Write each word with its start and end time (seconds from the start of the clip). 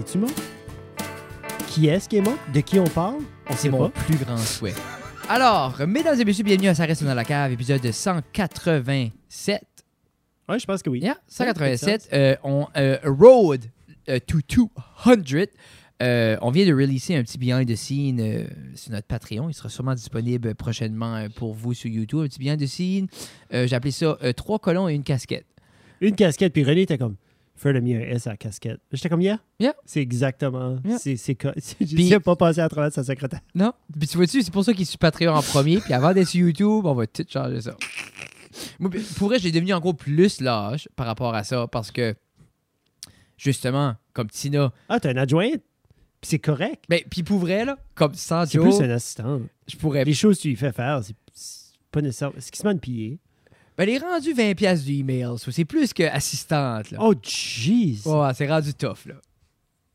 es-tu 0.00 0.18
mort? 0.18 0.30
Qui 1.68 1.86
est-ce 1.88 2.08
qui 2.08 2.16
est 2.16 2.20
mort? 2.20 2.36
De 2.52 2.60
qui 2.60 2.78
on 2.78 2.84
parle? 2.84 3.18
On 3.48 3.52
C'est 3.52 3.62
sait 3.62 3.68
mon 3.70 3.88
pas. 3.88 4.00
plus 4.02 4.16
grand 4.16 4.36
souhait. 4.38 4.74
Alors, 5.28 5.78
mesdames 5.86 6.18
et 6.20 6.24
messieurs, 6.24 6.42
bienvenue 6.44 6.68
à 6.68 6.74
Ça 6.74 6.84
reste 6.86 7.04
dans 7.04 7.14
la 7.14 7.24
cave, 7.24 7.52
épisode 7.52 7.88
187. 7.90 9.62
Ouais, 10.48 10.58
je 10.58 10.66
pense 10.66 10.82
que 10.82 10.90
oui. 10.90 11.00
Yeah, 11.00 11.16
Ça 11.28 11.44
fait 11.44 11.50
187. 11.76 12.08
Euh, 12.12 12.36
on 12.42 12.66
euh, 12.76 12.98
Road 13.04 13.64
euh, 14.08 14.18
to 14.26 14.38
200. 14.48 14.70
Euh, 16.02 16.38
on 16.40 16.50
vient 16.50 16.66
de 16.66 16.72
releaser 16.72 17.14
un 17.16 17.22
petit 17.22 17.36
behind 17.36 17.68
the 17.70 17.76
scene 17.76 18.18
euh, 18.20 18.44
sur 18.74 18.90
notre 18.92 19.06
Patreon. 19.06 19.50
Il 19.50 19.54
sera 19.54 19.68
sûrement 19.68 19.94
disponible 19.94 20.54
prochainement 20.54 21.14
euh, 21.16 21.28
pour 21.28 21.52
vous 21.52 21.74
sur 21.74 21.90
YouTube. 21.90 22.20
Un 22.20 22.26
petit 22.28 22.38
behind 22.40 22.58
the 22.60 22.66
scene. 22.66 23.06
J'ai 23.52 23.74
appelé 23.76 23.90
ça 23.92 24.16
trois 24.36 24.58
colons 24.58 24.88
et 24.88 24.94
une 24.94 25.04
casquette. 25.04 25.46
Une 26.00 26.16
casquette, 26.16 26.54
puis 26.54 26.64
René 26.64 26.82
était 26.82 26.96
comme, 26.96 27.16
fais 27.60 27.72
le 27.72 27.80
mien 27.80 28.00
S 28.00 28.26
à 28.26 28.30
la 28.30 28.36
casquette. 28.36 28.80
J'étais 28.92 29.08
comme, 29.08 29.20
yeah. 29.20 29.38
Yeah. 29.58 29.74
C'est 29.84 30.00
exactement. 30.00 30.78
Yeah. 30.84 30.98
C'est, 30.98 32.18
pas 32.24 32.36
passé 32.36 32.60
à 32.60 32.68
travers 32.68 32.92
sa 32.92 33.04
secrétaire. 33.04 33.40
Non? 33.54 33.72
Puis 33.98 34.08
tu 34.08 34.16
vois-tu, 34.16 34.42
c'est 34.42 34.50
pour 34.50 34.64
ça 34.64 34.72
qu'il 34.72 34.82
est 34.82 34.86
sur 34.86 34.98
Patreon 34.98 35.34
en 35.34 35.42
premier. 35.42 35.78
Puis 35.78 35.92
avant 35.92 36.12
d'être 36.12 36.28
sur 36.28 36.40
YouTube, 36.40 36.86
on 36.86 36.94
va 36.94 37.06
tout 37.06 37.24
changer 37.28 37.60
ça. 37.60 37.76
Moi, 38.78 38.90
pour 39.16 39.28
vrai, 39.28 39.38
j'ai 39.38 39.52
devenu 39.52 39.72
encore 39.72 39.96
plus 39.96 40.40
lâche 40.40 40.88
par 40.96 41.06
rapport 41.06 41.34
à 41.34 41.44
ça 41.44 41.66
parce 41.66 41.90
que, 41.90 42.14
justement, 43.36 43.94
comme 44.12 44.28
Tina. 44.28 44.72
Ah, 44.88 44.98
t'as 44.98 45.10
un 45.10 45.16
adjoint? 45.16 45.50
Puis 45.50 46.28
c'est 46.28 46.38
correct. 46.38 46.84
Ben, 46.88 47.00
puis 47.10 47.22
pour 47.22 47.38
vrai, 47.38 47.64
là, 47.64 47.78
comme 47.94 48.14
sans 48.14 48.46
C'est 48.46 48.58
plus 48.58 48.80
un 48.80 48.90
assistant. 48.90 49.40
je 49.66 49.76
pourrais. 49.76 50.04
Les 50.04 50.14
choses 50.14 50.36
que 50.36 50.42
tu 50.42 50.48
lui 50.48 50.56
fais 50.56 50.72
faire, 50.72 51.02
c'est, 51.02 51.16
pas 51.90 52.00
nécessaire. 52.00 52.32
C'est 52.38 52.50
qu'il 52.50 52.60
se 52.60 52.66
met 52.66 52.74
de 52.74 52.80
piller. 52.80 53.18
Ben, 53.80 53.88
elle 53.88 53.94
est 53.94 53.98
rendue 53.98 54.34
20$ 54.34 54.54
piastres 54.56 54.84
du 54.84 54.92
email. 54.98 55.26
c'est 55.38 55.64
plus 55.64 55.94
que 55.94 56.02
assistante, 56.02 56.90
là. 56.90 56.98
Oh, 57.00 57.14
jeez! 57.22 57.96
Ouais, 58.04 58.30
c'est 58.34 58.46
rendu 58.46 58.74
tough, 58.74 59.06
là. 59.06 59.14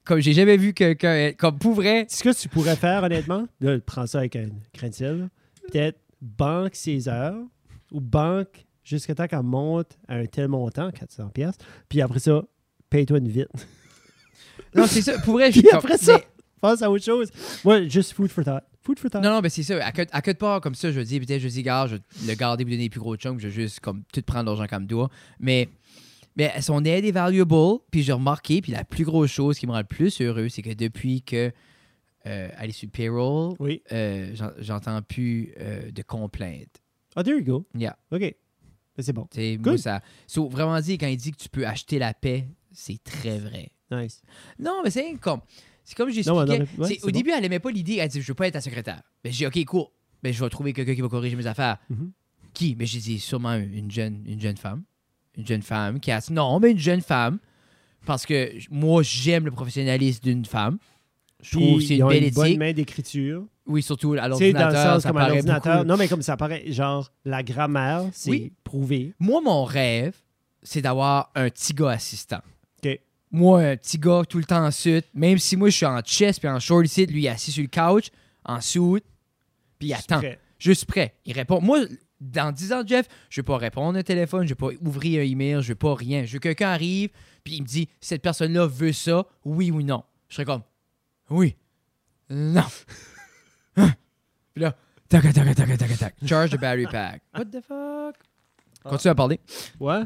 Comme 0.03 0.19
j'ai 0.21 0.33
jamais 0.33 0.57
vu 0.57 0.73
quelqu'un. 0.73 1.33
Comme 1.37 1.59
pour 1.59 1.73
vrai. 1.75 2.07
Ce 2.09 2.23
que 2.23 2.33
tu 2.35 2.49
pourrais 2.49 2.75
faire, 2.75 3.03
honnêtement, 3.03 3.45
là, 3.61 3.77
prends 3.85 4.07
ça 4.07 4.17
avec 4.19 4.35
un 4.37 4.45
là. 4.47 5.27
peut-être 5.71 5.99
banque 6.19 6.73
ses 6.73 7.07
heures 7.07 7.37
ou 7.91 8.01
banque 8.01 8.65
jusqu'à 8.83 9.13
temps 9.13 9.27
qu'elle 9.27 9.43
monte 9.43 9.99
à 10.07 10.15
un 10.15 10.25
tel 10.25 10.47
montant, 10.47 10.89
400 10.89 11.29
pièces, 11.29 11.55
puis 11.87 12.01
après 12.01 12.19
ça, 12.19 12.43
paye-toi 12.89 13.19
une 13.19 13.27
vite. 13.29 13.49
Non, 14.73 14.87
c'est 14.87 15.03
ça. 15.03 15.19
Pour 15.19 15.33
vrai, 15.35 15.49
Puis 15.51 15.61
j'ai 15.61 15.67
comme- 15.69 15.77
après 15.77 15.97
ça- 15.99 16.17
mais- 16.17 16.27
Pense 16.59 16.81
à 16.81 16.89
autre 16.89 17.05
chose. 17.05 17.29
Moi, 17.63 17.87
juste 17.87 18.13
food 18.13 18.31
for 18.31 18.43
thought. 18.43 18.63
Food 18.85 18.99
for 18.99 19.09
thought. 19.09 19.23
Non, 19.23 19.31
non, 19.31 19.39
ben 19.41 19.49
c'est 19.49 19.63
ça. 19.63 19.83
À 19.85 19.91
que, 19.91 20.03
à 20.11 20.21
que 20.21 20.31
de 20.31 20.37
part, 20.37 20.61
comme 20.61 20.75
ça, 20.75 20.91
je 20.91 20.99
dis, 21.01 21.19
peut-être, 21.19 21.41
je 21.41 21.47
dis, 21.47 21.63
gars, 21.63 21.87
je 21.87 21.95
vais 21.95 22.01
le 22.27 22.35
garder 22.35 22.63
pour 22.63 22.69
donner 22.71 22.83
les 22.83 22.89
plus 22.89 22.99
gros 22.99 23.15
chunks, 23.17 23.39
je 23.39 23.47
vais 23.47 23.53
juste, 23.53 23.79
comme, 23.79 24.03
tout 24.13 24.21
prendre 24.21 24.45
l'argent 24.45 24.67
comme 24.67 24.85
doigt. 24.85 25.09
Mais, 25.39 25.69
mais 26.35 26.61
son 26.61 26.83
aide 26.85 27.03
est 27.05 27.11
valuable, 27.11 27.79
puis 27.91 28.03
j'ai 28.03 28.11
remarqué, 28.13 28.61
puis 28.61 28.71
la 28.71 28.83
plus 28.83 29.03
grosse 29.05 29.31
chose 29.31 29.57
qui 29.57 29.65
me 29.67 29.71
rend 29.71 29.79
le 29.79 29.83
plus 29.85 30.21
heureux, 30.21 30.49
c'est 30.49 30.61
que 30.61 30.73
depuis 30.73 31.21
que 31.23 31.51
euh, 32.27 32.49
elle 32.59 32.69
est 32.69 32.73
sur 32.73 32.87
le 32.87 32.91
payroll, 32.91 33.55
Oui. 33.59 33.81
euh, 33.91 34.31
j'en- 34.35 34.51
j'entends 34.59 35.01
plus 35.01 35.53
euh, 35.59 35.91
de 35.91 36.01
complaintes. 36.01 36.81
Ah, 37.15 37.23
there 37.23 37.37
you 37.37 37.43
go. 37.43 37.65
Yeah. 37.77 37.95
OK. 38.11 38.19
Ben, 38.21 38.35
c'est 38.99 39.13
bon. 39.13 39.27
C'est 39.31 39.57
moi, 39.57 39.73
Good. 39.73 39.77
ça. 39.79 40.01
So, 40.27 40.47
vraiment 40.49 40.79
dit, 40.79 40.97
quand 40.97 41.07
il 41.07 41.17
dit 41.17 41.31
que 41.31 41.37
tu 41.37 41.49
peux 41.49 41.65
acheter 41.67 41.97
la 41.99 42.13
paix, 42.13 42.47
c'est 42.71 43.01
très 43.03 43.37
vrai. 43.39 43.69
Nice. 43.91 44.21
Non, 44.59 44.81
mais 44.83 44.89
c'est 44.89 45.13
comme. 45.15 45.41
C'est 45.85 45.95
comme 45.95 46.09
j'expliquais. 46.09 46.63
ouais, 46.77 46.97
au 47.03 47.05
bon. 47.05 47.11
début, 47.11 47.29
elle 47.31 47.45
aimait 47.45 47.59
pas 47.59 47.71
l'idée. 47.71 47.97
Elle 48.01 48.09
dit 48.09 48.21
Je 48.21 48.27
veux 48.27 48.33
pas 48.33 48.47
être 48.47 48.53
ta 48.53 48.61
secrétaire. 48.61 49.01
Mais 49.23 49.31
j'ai 49.31 49.47
dit 49.49 49.61
Ok, 49.61 49.65
cool. 49.65 49.85
Mais 50.23 50.33
je 50.33 50.43
vais 50.43 50.49
trouver 50.49 50.73
quelqu'un 50.73 50.95
qui 50.95 51.01
va 51.01 51.07
corriger 51.07 51.35
mes 51.35 51.45
affaires. 51.47 51.77
Mhm. 51.89 52.11
Qui? 52.53 52.75
Mais 52.77 52.85
j'ai 52.85 52.99
dit 52.99 53.19
Sûrement 53.19 53.53
une 53.53 53.91
jeune, 53.91 54.23
une 54.25 54.41
jeune 54.41 54.57
femme. 54.57 54.83
Une 55.37 55.45
jeune 55.45 55.61
femme 55.61 55.99
qui 55.99 56.11
a 56.11 56.19
dit 56.19 56.33
Non, 56.33 56.59
mais 56.59 56.71
une 56.71 56.79
jeune 56.79 57.01
femme. 57.01 57.37
Parce 58.05 58.25
que 58.25 58.51
moi, 58.71 59.01
j'aime 59.03 59.45
le 59.45 59.51
professionnalisme 59.51 60.21
d'une 60.23 60.45
femme. 60.45 60.77
Je 61.41 61.51
trouve 61.57 61.81
c'est 61.81 61.97
une 61.97 62.07
belle 62.07 62.23
une 62.23 62.29
bonne 62.31 62.57
main 62.57 62.73
d'écriture. 62.73 63.45
Oui, 63.67 63.81
surtout 63.83 64.13
à 64.13 64.15
sais, 64.17 64.21
dans 64.21 64.27
l'ordinateur. 64.29 64.69
le 64.69 64.75
sens 64.93 65.03
ça 65.03 65.09
comme 65.09 65.17
à 65.17 65.29
l'ordinateur. 65.29 65.85
Non, 65.85 65.97
mais 65.97 66.07
comme 66.07 66.21
ça 66.21 66.37
paraît, 66.37 66.71
genre, 66.71 67.11
la 67.25 67.43
grammaire, 67.43 68.03
c'est 68.11 68.29
Oui. 68.29 68.53
prouvé. 68.63 69.13
Moi, 69.19 69.41
mon 69.41 69.63
rêve, 69.63 70.15
c'est 70.63 70.81
d'avoir 70.81 71.31
un 71.35 71.49
petit 71.49 71.73
gars 71.73 71.89
assistant. 71.91 72.41
Moi, 73.35 73.61
un 73.61 73.75
petit 73.75 73.97
gars 73.97 74.21
tout 74.27 74.37
le 74.37 74.45
temps 74.45 74.65
en 74.65 74.71
suit, 74.71 75.03
même 75.13 75.37
si 75.37 75.57
moi 75.57 75.69
je 75.69 75.75
suis 75.75 75.85
en 75.85 75.99
chest 75.99 76.39
puis 76.39 76.47
en 76.47 76.57
short 76.57 76.85
ici, 76.85 77.05
lui 77.05 77.23
il 77.23 77.25
est 77.25 77.29
assis 77.29 77.51
sur 77.51 77.63
le 77.63 77.67
couch, 77.67 78.09
en 78.45 78.61
suit, 78.61 79.03
puis 79.77 79.89
il 79.89 79.93
attend. 79.93 80.19
Prêt. 80.19 80.39
Juste 80.57 80.85
prêt. 80.85 81.15
Il 81.25 81.33
répond. 81.33 81.59
Moi, 81.59 81.79
dans 82.21 82.53
10 82.53 82.71
ans, 82.71 82.83
Jeff, 82.85 83.07
je 83.29 83.41
vais 83.41 83.45
pas 83.45 83.57
répondre 83.57 83.99
au 83.99 84.03
téléphone, 84.03 84.43
je 84.43 84.53
vais 84.53 84.55
pas 84.55 84.69
ouvrir 84.79 85.21
un 85.21 85.25
email, 85.25 85.61
je 85.61 85.67
vais 85.67 85.75
pas 85.75 85.93
rien. 85.93 86.23
Je 86.23 86.31
veux 86.31 86.39
que 86.39 86.47
quelqu'un 86.47 86.69
arrive, 86.69 87.09
puis 87.43 87.55
il 87.55 87.63
me 87.63 87.67
dit 87.67 87.89
cette 87.99 88.21
personne-là 88.21 88.67
veut 88.67 88.93
ça, 88.93 89.25
oui 89.43 89.69
ou 89.69 89.81
non. 89.81 90.05
Je 90.29 90.35
serais 90.35 90.45
comme 90.45 90.61
oui, 91.29 91.57
non. 92.29 92.63
Hein? 93.77 93.91
Puis 94.53 94.63
là, 94.63 94.73
tac, 95.09 95.23
tac, 95.33 95.33
tac, 95.33 95.77
tac, 95.77 95.97
tac. 95.97 96.15
Charge 96.25 96.51
the 96.51 96.57
battery 96.57 96.87
pack. 96.87 97.21
What 97.33 97.45
the 97.45 97.59
fuck? 97.61 98.15
Continue 98.81 99.11
à 99.11 99.15
parler. 99.15 99.41
Ouais. 99.81 100.03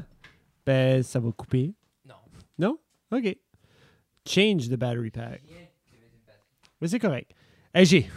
Ben, 0.65 1.03
ça 1.03 1.19
va 1.19 1.31
couper. 1.31 1.75
Non. 2.03 2.15
Non? 2.57 2.79
OK. 3.11 3.37
Change 4.25 4.67
the 4.69 4.75
battery 4.75 5.11
pack. 5.11 5.41
Mais 6.81 6.87
c'est 6.87 6.99
correct. 6.99 7.31
Hey, 7.73 7.85
j'ai, 7.85 8.07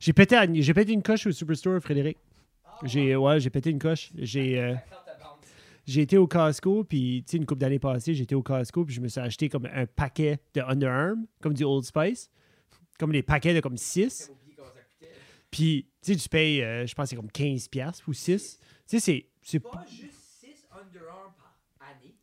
j'ai, 0.00 0.12
pété, 0.12 0.36
à- 0.36 0.52
j'ai 0.52 0.74
pété 0.74 0.92
une 0.92 1.02
coche 1.02 1.26
au 1.26 1.32
Superstore, 1.32 1.80
Frédéric. 1.80 2.18
J'ai, 2.84 3.16
ouais, 3.16 3.40
j'ai 3.40 3.50
pété 3.50 3.70
une 3.70 3.78
coche. 3.78 4.10
J'ai, 4.16 4.60
euh, 4.60 4.74
j'ai 5.86 6.02
été 6.02 6.18
au 6.18 6.26
Costco, 6.26 6.84
puis, 6.84 7.22
tu 7.26 7.30
sais, 7.32 7.36
une 7.38 7.46
couple 7.46 7.60
d'années 7.60 7.78
passées, 7.78 8.12
j'étais 8.14 8.34
au 8.34 8.42
Costco, 8.42 8.84
puis 8.84 8.94
je 8.94 9.00
me 9.00 9.08
suis 9.08 9.20
acheté 9.20 9.48
comme 9.48 9.66
un 9.72 9.86
paquet 9.86 10.38
de 10.54 10.60
Under 10.60 10.90
Armour, 10.90 11.26
comme 11.40 11.54
du 11.54 11.64
Old 11.64 11.84
Spice. 11.84 12.30
Comme 12.98 13.12
les 13.12 13.22
paquets 13.22 13.54
de 13.54 13.60
comme 13.60 13.76
6. 13.76 14.30
Puis, 15.50 15.86
tu 16.02 16.12
sais, 16.12 16.18
tu 16.18 16.28
payes, 16.28 16.62
euh, 16.62 16.86
je 16.86 16.94
pense, 16.94 17.04
que 17.04 17.10
c'est 17.10 17.16
comme 17.16 17.30
15$ 17.30 17.68
piastres 17.70 18.08
ou 18.08 18.12
6. 18.12 18.58
Tu 18.58 18.66
sais, 18.86 19.00
c'est, 19.00 19.26
c'est 19.42 19.60
Pas 19.60 19.84
juste 19.88 20.12
6 20.40 20.66
underarms 20.72 21.32
par 21.36 21.45
année. 21.45 21.45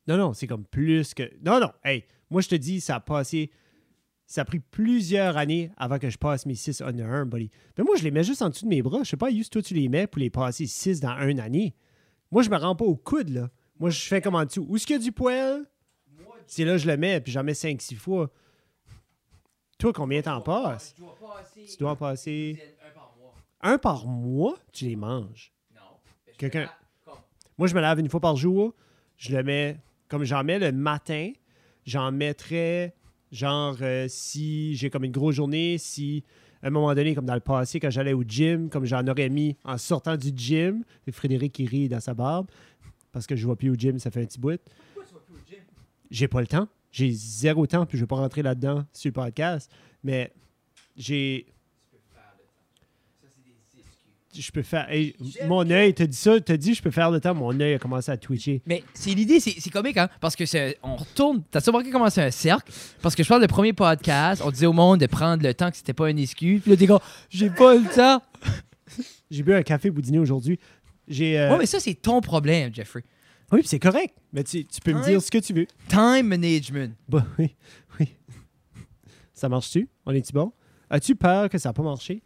Non, 0.08 0.18
non, 0.18 0.34
c'est 0.34 0.48
comme 0.48 0.66
plus 0.66 1.14
que. 1.14 1.24
Non, 1.44 1.60
non. 1.60 1.72
Hey, 1.84 2.06
moi, 2.30 2.42
je 2.42 2.50
te 2.50 2.56
dis, 2.56 2.82
ça 2.82 2.96
a 2.96 3.00
passé. 3.00 3.52
Ça 4.26 4.42
a 4.42 4.46
pris 4.46 4.60
plusieurs 4.60 5.38
années 5.38 5.72
avant 5.78 6.00
que 6.00 6.10
je 6.10 6.18
passe 6.18 6.46
mes 6.46 6.56
6 6.56 6.82
Under 6.82 7.06
Armour, 7.08 7.26
buddy. 7.28 7.50
Mais 7.78 7.84
moi, 7.84 7.96
je 7.98 8.04
les 8.04 8.12
mets 8.12 8.24
juste 8.24 8.42
en 8.42 8.50
dessous 8.50 8.66
de 8.66 8.70
mes 8.70 8.82
bras. 8.82 9.00
Je 9.04 9.10
sais 9.10 9.18
pas, 9.18 9.30
Yus, 9.30 9.50
toi, 9.50 9.62
tu 9.62 9.74
les 9.74 9.90
mets 9.90 10.08
pour 10.08 10.20
les 10.20 10.30
passer 10.30 10.66
6 10.66 11.00
dans 11.02 11.18
une 11.28 11.40
année. 11.40 11.76
Moi, 12.32 12.42
je 12.42 12.50
me 12.50 12.58
rends 12.58 12.76
pas 12.76 12.86
au 12.86 12.96
coude, 12.96 13.30
là. 13.30 13.50
Moi, 13.80 13.90
je 13.90 14.00
fais 14.02 14.22
comme 14.22 14.36
en 14.36 14.46
dessous. 14.46 14.66
Où 14.68 14.76
est-ce 14.76 14.88
qu'il 14.88 14.96
y 14.96 15.00
a 15.00 15.02
du 15.04 15.12
poil? 15.12 15.66
C'est 16.48 16.66
là 16.66 16.74
que 16.74 16.78
je 16.80 16.88
le 16.88 16.98
mets, 16.98 17.22
puis 17.22 17.32
j'en 17.32 17.44
mets 17.44 17.54
5-6 17.54 17.96
fois. 17.96 18.32
Toi, 19.78 19.94
combien 19.94 20.22
t'en 20.22 20.42
passes? 20.42 20.94
Je 20.98 21.02
dois 21.04 21.16
passer. 21.20 21.66
Tu 21.66 21.78
dois 21.78 21.96
passer 21.96 22.60
un 22.82 22.92
par 22.94 23.14
mois. 23.20 23.34
un 23.62 23.78
par 23.78 24.08
mois, 24.08 24.58
tu 24.72 24.86
les 24.86 24.96
manges? 24.96 25.54
Non. 25.76 25.82
Quelqu'un- 26.38 26.70
Moi, 27.58 27.68
je 27.68 27.76
me 27.76 27.82
lave 27.82 28.00
une 28.00 28.10
fois 28.10 28.20
par 28.22 28.36
jour. 28.36 28.74
Je 29.18 29.36
le 29.36 29.44
mets, 29.44 29.78
comme 30.14 30.26
j'en 30.26 30.44
mets 30.44 30.60
le 30.60 30.72
matin, 30.72 31.32
j'en 31.88 32.12
mettrais, 32.12 32.94
genre, 33.32 33.76
euh, 33.82 34.06
si 34.08 34.76
j'ai 34.76 34.92
comme 34.92 35.06
une 35.06 35.12
grosse 35.12 35.34
journée, 35.34 35.80
si 35.80 36.24
à 36.62 36.68
un 36.68 36.70
moment 36.70 36.94
donné, 36.94 37.16
comme 37.16 37.26
dans 37.26 37.34
le 37.34 37.40
passé, 37.40 37.80
quand 37.80 37.90
j'allais 37.90 38.14
au 38.14 38.22
gym, 38.22 38.70
comme 38.70 38.86
j'en 38.86 39.08
aurais 39.08 39.30
mis 39.30 39.58
en 39.64 39.80
sortant 39.80 40.16
du 40.16 40.32
gym, 40.36 40.84
et 41.08 41.12
Frédéric 41.12 41.54
qui 41.54 41.66
rit 41.66 41.90
dans 41.90 42.00
sa 42.00 42.14
barbe, 42.14 42.46
parce 43.12 43.26
que 43.26 43.36
je 43.36 43.44
vois 43.44 43.56
plus 43.56 43.72
au 43.72 43.74
gym, 43.74 43.98
ça 43.98 44.12
fait 44.12 44.22
un 44.22 44.26
petit 44.28 44.40
bout. 44.40 44.62
pourquoi 44.94 45.04
tu 45.04 45.16
vas 45.16 45.20
plus 45.22 45.34
au 45.34 45.50
gym? 45.50 45.64
J'ai 46.12 46.28
pas 46.28 46.42
le 46.42 46.48
temps. 46.48 46.68
J'ai 46.92 47.10
zéro 47.10 47.66
temps, 47.66 47.88
puis 47.88 47.98
je 47.98 48.04
vais 48.04 48.08
pas 48.08 48.18
rentrer 48.18 48.44
là-dedans 48.44 48.86
sur 48.94 49.08
le 49.08 49.14
podcast. 49.14 49.72
Mais 50.04 50.32
j'ai. 50.96 51.48
Tu 51.90 51.98
peux 51.98 51.98
faire 52.14 52.36
le 52.38 52.44
temps. 52.44 52.62
Ça, 53.20 53.30
c'est 53.34 53.44
des 53.44 53.80
excuses. 53.80 54.14
Je 54.36 54.52
peux 54.52 54.62
faire. 54.64 54.90
hey, 54.90 55.16
mon 55.48 55.64
que- 55.64 55.72
œil, 55.72 55.94
t'as 55.94 56.06
dit 56.08 56.18
ça, 56.18 56.40
t'as 56.42 56.58
dit 56.58 56.74
je 56.74 56.82
peux 56.82 56.92
faire 56.92 57.12
le 57.12 57.20
temps, 57.20 57.36
mon 57.36 57.58
œil 57.60 57.74
a 57.76 57.80
commencé 57.80 58.12
à 58.12 58.18
twitcher. 58.18 58.62
Mais 58.66 58.84
c'est 58.94 59.12
l'idée, 59.12 59.40
c'est 59.40 59.56
c'est 59.60 59.70
comique, 59.70 59.98
hein? 59.98 60.10
Parce 60.20 60.36
que 60.36 60.46
c'est- 60.46 60.78
on 60.84 60.96
retourne. 60.96 61.44
T'as 61.52 61.60
remarqué 61.66 61.92
comment 61.92 62.10
c'est 62.10 62.24
un 62.24 62.32
cercle? 62.32 62.72
Parce 63.02 63.16
que 63.16 63.24
je 63.24 63.30
parle 63.30 63.42
du 63.42 63.48
premier 63.48 63.74
podcast, 63.74 64.42
on 64.46 64.52
disait 64.52 64.66
au 64.66 64.74
monde 64.74 65.00
de 65.00 65.06
prendre 65.08 65.44
le 65.44 65.54
temps, 65.54 65.70
que 65.70 65.78
c'était 65.78 65.94
pas 65.94 66.10
une 66.10 66.20
excuse. 66.20 66.62
Puis 66.62 66.72
là, 66.72 66.78
t'es 66.78 66.88
comme, 66.88 67.00
j'ai 67.30 67.50
pas 67.50 67.76
le 67.76 67.84
temps. 67.94 68.22
J'ai 69.32 69.42
bu 69.42 69.54
un 69.56 69.64
café 69.64 69.90
pour 69.92 70.02
dîner 70.04 70.20
aujourd'hui. 70.20 70.60
J'ai. 71.08 71.40
euh, 71.40 71.52
Ouais, 71.54 71.58
mais 71.60 71.66
ça, 71.66 71.80
c'est 71.80 71.96
ton 71.96 72.22
problème, 72.22 72.72
Jeffrey. 72.74 73.04
Oui, 73.52 73.60
puis 73.62 73.68
c'est 73.68 73.80
correct. 73.80 74.14
Mais 74.32 74.44
tu, 74.44 74.64
tu 74.66 74.80
peux 74.82 74.94
me 74.94 75.00
Ouais. 75.00 75.10
dire 75.10 75.22
ce 75.22 75.32
que 75.32 75.40
tu 75.40 75.54
veux. 75.54 75.66
Time 75.88 76.28
management. 76.28 76.96
Bah 77.10 77.26
oui, 77.40 77.56
oui. 78.00 78.10
Ça 79.34 79.50
marche-tu? 79.50 79.90
On 80.06 80.12
est-tu 80.14 80.32
bon? 80.34 80.52
As-tu 80.90 81.16
peur 81.16 81.50
que 81.50 81.58
ça 81.58 81.70
n'a 81.70 81.74
pas 81.74 81.82
marché? 81.84 82.22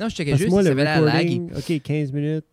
Non, 0.00 0.08
je 0.08 0.14
checkais 0.14 0.30
Parce 0.30 0.40
juste, 0.40 0.50
moi, 0.50 0.62
ça 0.62 0.72
le 0.72 0.80
avait 0.80 1.04
laggy. 1.04 1.40
recording, 1.40 1.76
OK, 1.76 1.82
15 1.82 2.12
minutes, 2.12 2.46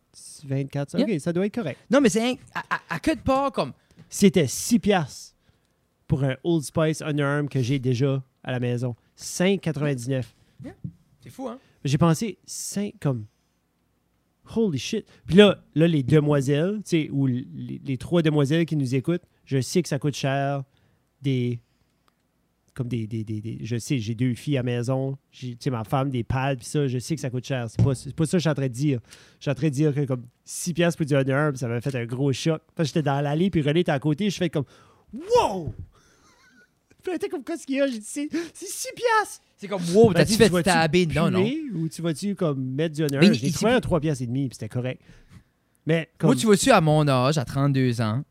24, 0.46 0.92
ça, 0.92 1.00
OK, 1.00 1.20
ça 1.20 1.32
doit 1.32 1.46
être 1.46 1.56
correct. 1.56 1.80
Non, 1.90 2.02
mais 2.02 2.10
c'est 2.10 2.38
à, 2.54 2.62
à, 2.90 3.00
de 3.00 3.22
part, 3.22 3.54
comme. 3.54 3.72
C'était 4.10 4.48
6 4.48 4.80
piastres 4.80 5.36
pour 6.08 6.24
un 6.24 6.36
Old 6.44 6.64
Spice 6.64 7.02
Under 7.02 7.26
Armour 7.26 7.50
que 7.50 7.62
j'ai 7.62 7.80
déjà 7.80 8.22
à 8.44 8.52
la 8.52 8.60
maison. 8.60 8.96
5,99. 9.18 10.24
C'est 11.22 11.30
fou, 11.30 11.48
hein? 11.48 11.60
J'ai 11.84 11.98
pensé 11.98 12.38
5 12.46 12.96
comme... 13.00 13.26
Holy 14.56 14.80
shit. 14.80 15.06
Puis 15.26 15.36
là, 15.36 15.62
là 15.76 15.88
les 15.88 16.04
demoiselles, 16.04 16.78
tu 16.78 17.04
sais, 17.04 17.10
ou 17.12 17.28
les, 17.28 17.46
les 17.84 17.98
trois 17.98 18.22
demoiselles 18.22 18.66
qui 18.66 18.78
nous 18.78 18.96
écoutent, 18.96 19.24
je 19.44 19.60
sais 19.60 19.82
que 19.82 19.90
ça 19.90 20.00
coûte 20.00 20.16
cher 20.16 20.64
des 21.22 21.60
comme 22.78 22.88
des, 22.88 23.08
des, 23.08 23.24
des- 23.24 23.42
des- 23.42 23.58
Je 23.62 23.78
sais, 23.78 23.98
j'ai 24.00 24.16
deux 24.16 24.34
filles 24.36 24.58
à 24.58 24.64
maison. 24.64 25.18
J'ai, 25.32 25.52
tu 25.52 25.58
sais, 25.60 25.70
ma 25.70 25.84
femme, 25.84 26.10
des 26.10 26.24
pads, 26.24 26.56
puis 26.58 26.66
ça, 26.66 26.88
je 26.88 26.98
sais 27.00 27.16
que 27.16 27.22
ça 27.22 27.30
coûte 27.30 27.46
cher. 27.46 27.68
C'est 27.70 27.84
pas, 27.84 27.92
pas 28.16 28.26
ça 28.26 28.32
que 28.32 28.38
je 28.38 28.38
suis 28.40 28.50
en 28.50 28.54
train 28.54 28.68
de 28.68 28.74
dire. 28.74 29.00
Je 29.40 29.44
suis 29.44 29.52
en 29.52 29.56
train 29.56 29.68
de 29.68 29.74
dire 29.74 29.94
que 29.94 30.06
comme 30.06 30.24
6 30.46 30.74
piastres 30.74 30.98
pour 30.98 31.06
du 31.06 31.14
Armour, 31.16 31.58
ça 31.58 31.68
m'a 31.68 31.82
fait 31.82 31.96
un 31.96 32.06
gros 32.06 32.32
choc. 32.32 32.62
Parce 32.76 32.88
que 32.90 32.96
j'étais 32.96 33.04
dans 33.04 33.20
l'allée, 33.22 33.50
puis 33.50 33.62
René 33.62 33.82
était 33.82 33.92
à 33.92 34.00
côté, 34.00 34.30
je 34.30 34.38
fais 34.38 34.50
comme 34.50 34.66
Wow! 35.14 35.74
Puis 37.04 37.16
était 37.16 37.30
comme, 37.30 37.44
qu'est-ce 37.44 37.66
qu'il 37.66 37.76
y 37.78 37.82
a? 37.82 37.88
J'ai 37.88 38.00
dit, 38.00 38.06
c'est, 38.06 38.28
c'est 38.54 38.66
6 38.68 38.88
piastres! 38.96 39.42
C'est 39.56 39.68
comme, 39.68 39.82
wow, 39.94 40.10
Ben, 40.10 40.14
t'as-tu 40.16 40.34
tu 40.38 40.50
fait 40.50 40.64
taber? 40.64 41.06
Non, 41.08 41.32
non. 41.32 41.50
Ou 41.76 41.88
tu 41.90 42.02
vas-tu 42.02 42.36
comme 42.36 42.62
mettre 42.74 42.96
du 42.96 43.04
Armour? 43.04 43.34
J'ai 43.34 43.52
trouvé 43.52 43.72
un 43.72 43.80
3 43.80 44.00
piastres 44.02 44.24
et 44.24 44.28
demi, 44.28 44.48
puis 44.50 44.56
c'était 44.56 44.70
correct. 44.70 45.02
Mais 45.86 46.10
comme, 46.18 46.28
Moi, 46.30 46.36
tu 46.36 46.46
vois-tu, 46.46 46.70
à 46.70 46.82
mon 46.82 47.08
âge, 47.08 47.38
à 47.38 47.46
32 47.46 48.02
ans, 48.02 48.24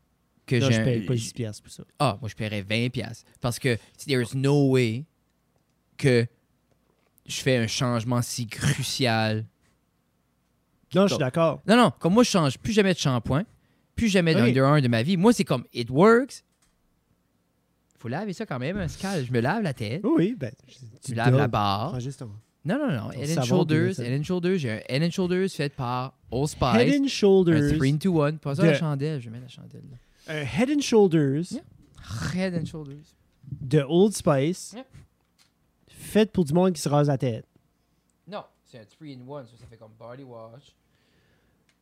que 0.47 0.59
je 0.59 0.65
un- 0.79 0.83
paye 0.83 1.01
pas 1.05 1.13
10 1.13 1.33
piastres 1.33 1.61
pour 1.63 1.71
ça. 1.71 1.83
Ah, 1.99 2.17
moi, 2.19 2.29
je 2.29 2.35
paierais 2.35 2.63
20 2.63 2.89
pièces 2.89 3.23
Parce 3.41 3.59
que 3.59 3.77
there's 4.07 4.33
no 4.33 4.69
way 4.71 5.05
que 5.97 6.25
je 7.27 7.35
fais 7.41 7.57
un 7.57 7.67
changement 7.67 8.21
si 8.23 8.47
crucial. 8.47 9.45
Non, 10.95 11.03
je 11.07 11.13
suis 11.13 11.19
d'accord. 11.19 11.61
Non, 11.67 11.75
non, 11.75 11.91
comme 11.99 12.13
moi, 12.13 12.23
je 12.23 12.29
change 12.29 12.57
plus 12.57 12.71
jamais 12.73 12.93
de 12.93 12.97
shampoing, 12.99 13.43
plus 13.95 14.07
jamais 14.07 14.33
Oui. 14.33 14.41
d'Under 14.41 14.61
Armour 14.61 14.81
de 14.81 14.87
ma 14.87 15.03
vie. 15.03 15.17
Moi, 15.17 15.33
c'est 15.33 15.43
comme, 15.43 15.65
it 15.73 15.89
works. 15.89 16.43
Faut 17.99 18.07
laver 18.07 18.31
ça 18.33 18.45
quand 18.45 18.59
même, 18.59 18.77
un 18.77 18.87
scal. 18.87 19.25
Je 19.25 19.31
me 19.31 19.39
lave 19.41 19.63
la 19.63 19.73
tête, 19.73 20.01
Oui, 20.03 20.11
oui, 20.17 20.35
ben, 20.39 20.51
je 20.67 20.75
tu 21.03 21.11
me 21.11 21.17
lave 21.17 21.35
la 21.35 21.47
barre. 21.47 21.97
Non, 22.63 22.77
non, 22.77 22.91
non. 22.91 23.11
Head 23.11 23.37
and 23.37 23.43
Shoulders, 23.43 23.99
Head 23.99 24.19
and 24.19 24.23
Shoulders. 24.23 24.57
J'ai 24.59 24.71
un 24.71 24.79
Head 24.89 25.01
and 25.03 25.11
Shoulders 25.11 25.49
fait 25.49 25.73
par 25.73 26.13
Old 26.31 26.49
Spice. 26.49 26.75
Head 26.75 26.99
and 27.01 27.05
Un 27.05 27.07
Shoulders. 27.07 27.77
3 27.77 27.97
to 27.99 28.21
1. 28.21 28.33
Pas 28.37 28.55
ça 28.55 28.61
de- 28.61 28.67
la 28.67 28.73
chandelle. 28.73 29.21
Je 29.21 29.29
mets 29.29 29.39
la 29.39 29.47
chandelle 29.47 29.83
là. 29.89 29.97
Un 30.29 30.43
Head 30.43 30.69
and 30.69 30.81
Shoulders 30.81 31.51
Yeah. 31.51 31.61
Head 32.33 32.53
and 32.55 32.65
Shoulders. 32.65 33.15
de 33.61 33.81
Old 33.87 34.13
Spice. 34.13 34.73
Yeah. 34.73 34.85
Fait 35.89 36.31
pour 36.31 36.45
du 36.45 36.53
monde 36.53 36.73
qui 36.73 36.81
se 36.81 36.89
rase 36.89 37.07
la 37.07 37.17
tête. 37.17 37.45
Non, 38.27 38.43
c'est 38.65 38.79
un 38.79 38.85
3 38.85 39.07
in 39.07 39.19
1. 39.41 39.45
Ça, 39.45 39.51
ça 39.59 39.65
fait 39.69 39.77
comme 39.77 39.91
body 39.97 40.23
wash. 40.23 40.73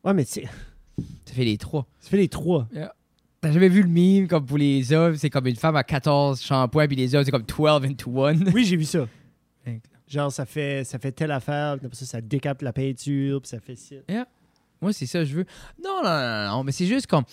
Ouais, 0.04 0.14
mais 0.14 0.24
tu 0.24 0.32
sais, 0.32 0.48
Ça 1.26 1.34
fait 1.34 1.44
les 1.44 1.58
trois. 1.58 1.86
ça 2.00 2.08
fait 2.10 2.16
les 2.16 2.28
trois. 2.28 2.68
T'as 3.40 3.52
jamais 3.52 3.68
vu 3.68 3.82
le 3.82 3.88
meme 3.88 4.26
comme 4.28 4.46
pour 4.46 4.56
les 4.58 4.92
hommes, 4.92 5.16
c'est 5.16 5.28
comme 5.30 5.46
une 5.46 5.56
femme 5.56 5.76
à 5.76 5.84
14 5.84 6.40
shampoings, 6.40 6.86
puis 6.86 6.96
les 6.96 7.14
hommes, 7.14 7.24
c'est 7.24 7.30
comme 7.30 7.42
12 7.42 7.84
into 7.84 8.24
1. 8.24 8.52
Oui, 8.52 8.64
j'ai 8.64 8.76
vu 8.76 8.84
ça. 8.84 9.06
Genre, 10.08 10.32
ça 10.32 10.46
fait, 10.46 10.84
ça 10.84 10.98
fait 10.98 11.12
telle 11.12 11.32
affaire, 11.32 11.78
puis 11.78 11.88
ça, 11.92 12.06
ça 12.06 12.20
décape 12.20 12.62
la 12.62 12.72
peinture, 12.72 13.40
puis 13.42 13.48
ça 13.48 13.60
fait 13.60 13.76
ci. 13.76 13.98
Moi, 14.80 14.92
c'est 14.92 15.06
ça 15.06 15.18
que 15.20 15.24
je 15.26 15.36
veux. 15.36 15.46
Non, 15.82 16.00
non, 16.02 16.08
non, 16.08 16.48
non, 16.50 16.64
mais 16.64 16.72
c'est 16.72 16.86
juste 16.86 17.06
comme. 17.08 17.24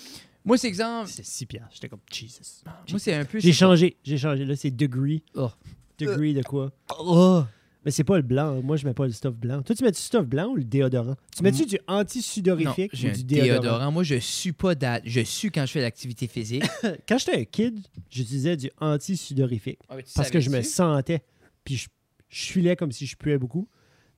Moi, 0.45 0.57
c'est 0.57 0.67
exemple. 0.67 1.09
C'était 1.09 1.23
6 1.23 1.45
piastres. 1.45 1.69
J'étais 1.73 1.89
comme, 1.89 2.01
Jesus. 2.11 2.63
Moi, 2.89 2.99
c'est 2.99 3.13
un 3.13 3.25
peu. 3.25 3.39
J'ai 3.39 3.53
changé. 3.53 3.97
J'ai 4.03 4.17
changé. 4.17 4.45
Là, 4.45 4.55
c'est 4.55 4.71
degree. 4.71 5.23
Oh. 5.35 5.49
Degree 5.97 6.33
de 6.33 6.41
quoi? 6.43 6.71
Oh. 6.99 7.43
Mais 7.85 7.91
c'est 7.91 8.03
pas 8.03 8.15
le 8.17 8.23
blanc. 8.23 8.61
Moi, 8.61 8.77
je 8.77 8.85
mets 8.85 8.93
pas 8.93 9.05
le 9.05 9.11
stuff 9.11 9.35
blanc. 9.35 9.61
Toi, 9.61 9.75
tu 9.75 9.83
mets 9.83 9.91
du 9.91 9.99
stuff 9.99 10.25
blanc 10.25 10.47
ou 10.47 10.55
le 10.55 10.63
déodorant? 10.63 11.15
Tu 11.35 11.43
mets-tu 11.43 11.65
du 11.65 11.77
anti-sudorifique 11.87 12.93
ou 12.93 12.97
du 12.97 13.23
déodorant? 13.23 13.61
déodorant? 13.61 13.91
Moi, 13.91 14.03
je 14.03 14.15
suis 14.15 14.53
pas 14.53 14.73
date. 14.73 15.03
Je 15.05 15.21
suis 15.21 15.51
quand 15.51 15.65
je 15.65 15.73
fais 15.73 15.81
l'activité 15.81 16.27
physique. 16.27 16.63
Quand 17.07 17.17
j'étais 17.17 17.39
un 17.39 17.43
kid, 17.43 17.79
j'utilisais 18.09 18.55
du 18.55 18.71
anti-sudorifique. 18.79 19.79
Ah, 19.89 19.97
parce 20.15 20.29
que 20.29 20.39
je 20.39 20.49
me 20.49 20.61
sentais. 20.61 21.23
Puis 21.65 21.75
je, 21.75 21.87
je 22.29 22.51
filais 22.51 22.75
comme 22.75 22.91
si 22.91 23.05
je 23.05 23.17
puais 23.17 23.37
beaucoup. 23.37 23.67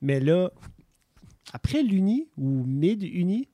Mais 0.00 0.20
là, 0.20 0.52
après 1.52 1.82
l'uni 1.82 2.28
ou 2.36 2.64
mid-uni, 2.64 3.48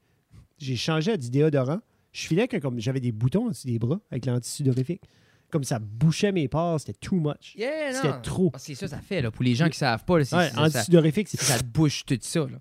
j'ai 0.58 0.76
changé 0.76 1.12
à 1.12 1.16
du 1.16 1.30
déodorant. 1.30 1.80
Je 2.12 2.26
filais 2.26 2.47
que 2.49 2.56
comme 2.59 2.79
j'avais 2.79 3.00
des 3.00 3.12
boutons 3.12 3.47
au-dessus 3.47 3.67
des 3.67 3.79
bras 3.79 4.00
avec 4.11 4.26
l'anti-sudorifique. 4.26 5.03
Comme 5.50 5.64
ça 5.64 5.79
bouchait 5.79 6.32
mes 6.32 6.49
pores, 6.49 6.81
c'était 6.81 6.94
too 6.99 7.17
much. 7.17 7.55
Yeah, 7.56 7.93
C'était 7.93 8.20
trop. 8.23 8.50
Ah, 8.55 8.59
c'est 8.59 8.75
ça, 8.75 8.88
ça 8.88 8.99
fait, 9.00 9.20
là. 9.20 9.31
Pour 9.31 9.44
les 9.44 9.55
gens 9.55 9.69
qui 9.69 9.76
savent 9.76 10.05
pas, 10.05 10.19
là, 10.19 10.25
c'est 10.25 10.35
Ouais, 10.37 10.49
c'est- 10.49 10.55
ça, 10.55 10.70
ça, 10.70 10.79
anti-sudorifique, 10.79 11.29
c'est 11.29 11.41
ça 11.41 11.59
te 11.59 11.64
bouche 11.64 12.05
tout 12.06 12.17
ça, 12.23 12.41
là. 12.41 12.59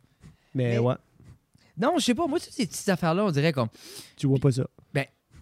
Mais 0.53 0.71
Mais- 0.73 0.77
ouais, 0.79 0.95
Non, 1.77 1.93
je 1.97 2.03
sais 2.03 2.13
pas. 2.13 2.27
Moi, 2.27 2.39
toutes 2.39 2.51
ces 2.51 2.67
petites 2.67 2.89
affaires-là, 2.89 3.25
on 3.25 3.31
dirait 3.31 3.53
comme. 3.53 3.69
tu 4.17 4.27
vois 4.27 4.39
pas 4.39 4.51
ça. 4.51 4.67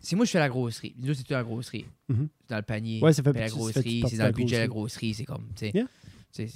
Si 0.02 0.16
moi, 0.16 0.24
je 0.24 0.32
fais 0.32 0.40
la 0.40 0.48
grosserie. 0.48 0.96
Nous, 0.98 1.14
c'est 1.14 1.24
tout 1.24 1.34
la 1.34 1.44
grosserie. 1.44 1.86
Mhm. 2.08 2.30
Dans 2.48 2.56
le 2.56 2.62
panier. 2.62 3.02
Ouais, 3.02 3.12
ça 3.12 3.22
fait 3.22 3.34
la 3.34 3.50
ça 3.50 3.54
grosserie, 3.54 4.02
c'est 4.08 4.16
dans 4.16 4.24
la 4.24 4.30
le 4.30 4.34
budget 4.34 4.56
de 4.56 4.62
la 4.62 4.68
grosserie. 4.68 5.14
c'est 5.14 5.26
comme, 5.26 5.44
tu 5.54 5.66
sais. 5.66 5.72
Yeah. 5.76 5.88
c'est 6.32 6.48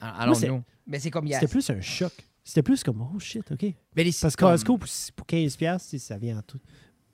Allons-nous. 0.00 0.62
Mais 0.86 1.00
c'est 1.00 1.10
comme, 1.10 1.26
il 1.26 1.30
y 1.30 1.34
a- 1.34 1.40
C'était 1.40 1.50
plus 1.50 1.68
un 1.70 1.80
choc. 1.80 2.12
C'était 2.44 2.62
plus 2.62 2.84
comme, 2.84 3.00
oh 3.00 3.18
shit, 3.18 3.50
OK. 3.50 3.62
Mais 3.96 4.04
les 4.04 4.12
Parce 4.20 4.36
que 4.36 4.40
comme- 4.40 4.52
Costco, 4.52 4.78
pour, 4.78 4.88
pour 5.16 5.26
15$, 5.26 5.56
piastres, 5.56 5.90
tu 5.90 5.98
sais, 5.98 6.06
ça 6.06 6.18
vient 6.18 6.38
en 6.38 6.42
tout. 6.42 6.60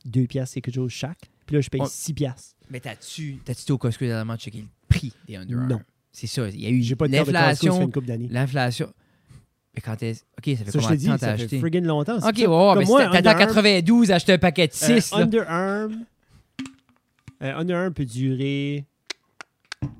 2$, 0.07 0.27
piastres, 0.27 0.55
c'est 0.55 0.61
quelque 0.61 0.75
chose 0.75 0.91
chaque. 0.91 1.31
Puis 1.47 1.57
là, 1.57 1.61
je 1.63 1.69
paye 1.69 1.81
Ouais. 1.81 1.87
6$. 1.89 2.15
piastres. 2.15 2.57
Mais 2.71 2.81
t'as-tu, 2.81 3.41
au 3.71 3.79
Costco 3.79 4.05
dernièrement 4.05 4.37
checker 4.37 4.61
le 4.61 4.69
prix 4.89 5.13
des 5.27 5.37
Under? 5.37 5.57
Non. 5.59 5.81
C'est 6.13 6.27
ça. 6.27 6.49
Il 6.49 6.61
y 6.61 6.67
a 6.67 6.71
eu 6.71 6.83
J'ai 6.83 6.97
pas 6.97 7.07
de 7.09 7.13
carte 7.13 7.29
de 7.29 7.33
Costco, 7.33 7.43
ça 7.47 7.55
fait 7.57 7.67
l'inflation. 7.67 7.83
une 7.87 7.93
couple 7.93 8.07
d'années. 8.07 8.29
L'inflation. 8.31 8.93
Mais 9.75 9.81
quand 9.81 10.03
est-ce. 10.03 10.23
Ok, 10.39 10.57
ça 10.59 10.65
fait 10.65 10.71
Ça, 10.73 10.79
combien 10.81 10.97
de 10.97 11.03
temps 11.05 11.11
ça 11.13 11.19
t'as 11.19 11.37
fait 11.37 11.43
acheté? 11.45 11.61
friggin' 11.61 11.85
longtemps. 11.85 12.17
Ok, 12.17 12.23
ça. 12.23 12.29
ouais, 12.31 12.45
Comme 12.45 12.79
mais 12.79 12.85
moi, 12.85 13.01
si 13.05 13.11
t'as 13.11 13.19
Under 13.19 13.31
en 13.31 13.35
Armour- 13.35 13.47
92, 13.47 14.11
acheté 14.11 14.33
un 14.33 14.39
paquet 14.39 14.67
de 14.69 14.73
Un 14.73 15.01
6. 15.01 15.11
là. 15.13 15.19
Under 15.19 15.49
Armour. 15.49 15.99
Un 17.41 17.57
Under 17.57 17.77
Armour 17.77 17.95
peut 17.95 18.05
durer 18.05 18.85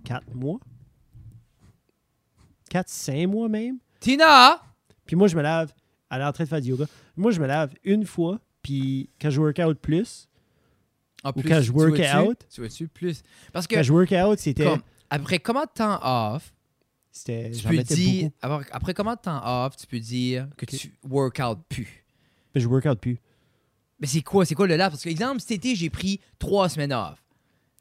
4 0.05 0.35
mois. 0.35 0.59
4, 2.69 2.89
5 2.89 3.27
mois 3.29 3.49
même. 3.49 3.79
Tina! 4.01 4.61
Puis 5.07 5.17
moi, 5.17 5.29
je 5.29 5.37
me 5.37 5.43
lave. 5.43 5.73
Elle 6.11 6.21
est 6.21 6.25
en 6.25 6.33
train 6.33 6.45
de 6.45 6.49
faire 6.49 6.61
du 6.61 6.69
yoga. 6.71 6.87
Moi, 7.17 7.31
je 7.33 7.41
me 7.41 7.47
lave 7.47 7.75
une 7.85 8.05
fois. 8.05 8.39
Puis 8.71 9.09
quand 9.21 9.31
je 9.31 9.41
work 9.41 9.59
out 9.59 9.79
plus, 9.81 10.29
Ou 11.25 11.43
quand 11.43 11.61
je 11.61 11.73
work 11.73 11.99
out. 11.99 12.39
Tu 12.49 12.61
vois-tu 12.61 12.87
plus? 12.87 13.23
Parce 13.53 13.67
que, 13.67 13.75
quand 13.75 13.83
je 13.83 13.93
work 13.93 14.13
out, 14.13 14.39
c'était. 14.39 14.69
après 15.11 15.41
combien 15.41 15.65
de 15.65 15.71
temps 15.75 15.99
off, 16.03 16.55
c'était 17.11 17.51
tu 17.51 17.67
peux 17.67 17.79
dire. 17.79 18.31
Après, 18.41 18.67
après 18.71 18.95
combien 18.95 19.15
de 19.17 19.21
temps 19.21 19.67
off, 19.67 19.77
tu 19.77 19.89
peux 19.89 19.99
dire 19.99 20.47
que 20.57 20.67
tu 20.67 20.95
work 21.09 21.41
out 21.41 21.59
plus? 21.69 22.05
Puis 22.53 22.63
je 22.63 22.69
work 22.69 22.87
out 22.87 23.01
plus. 23.01 23.19
Mais 23.99 24.07
c'est 24.07 24.23
quoi? 24.23 24.47
C'est 24.47 24.55
quoi 24.55 24.69
le 24.69 24.77
laps? 24.77 24.93
Parce 24.93 25.03
que, 25.03 25.09
exemple, 25.09 25.41
cet 25.41 25.51
été, 25.51 25.75
j'ai 25.75 25.91
pris 25.91 26.21
trois 26.39 26.69
semaines 26.69 26.93
off. 26.93 27.23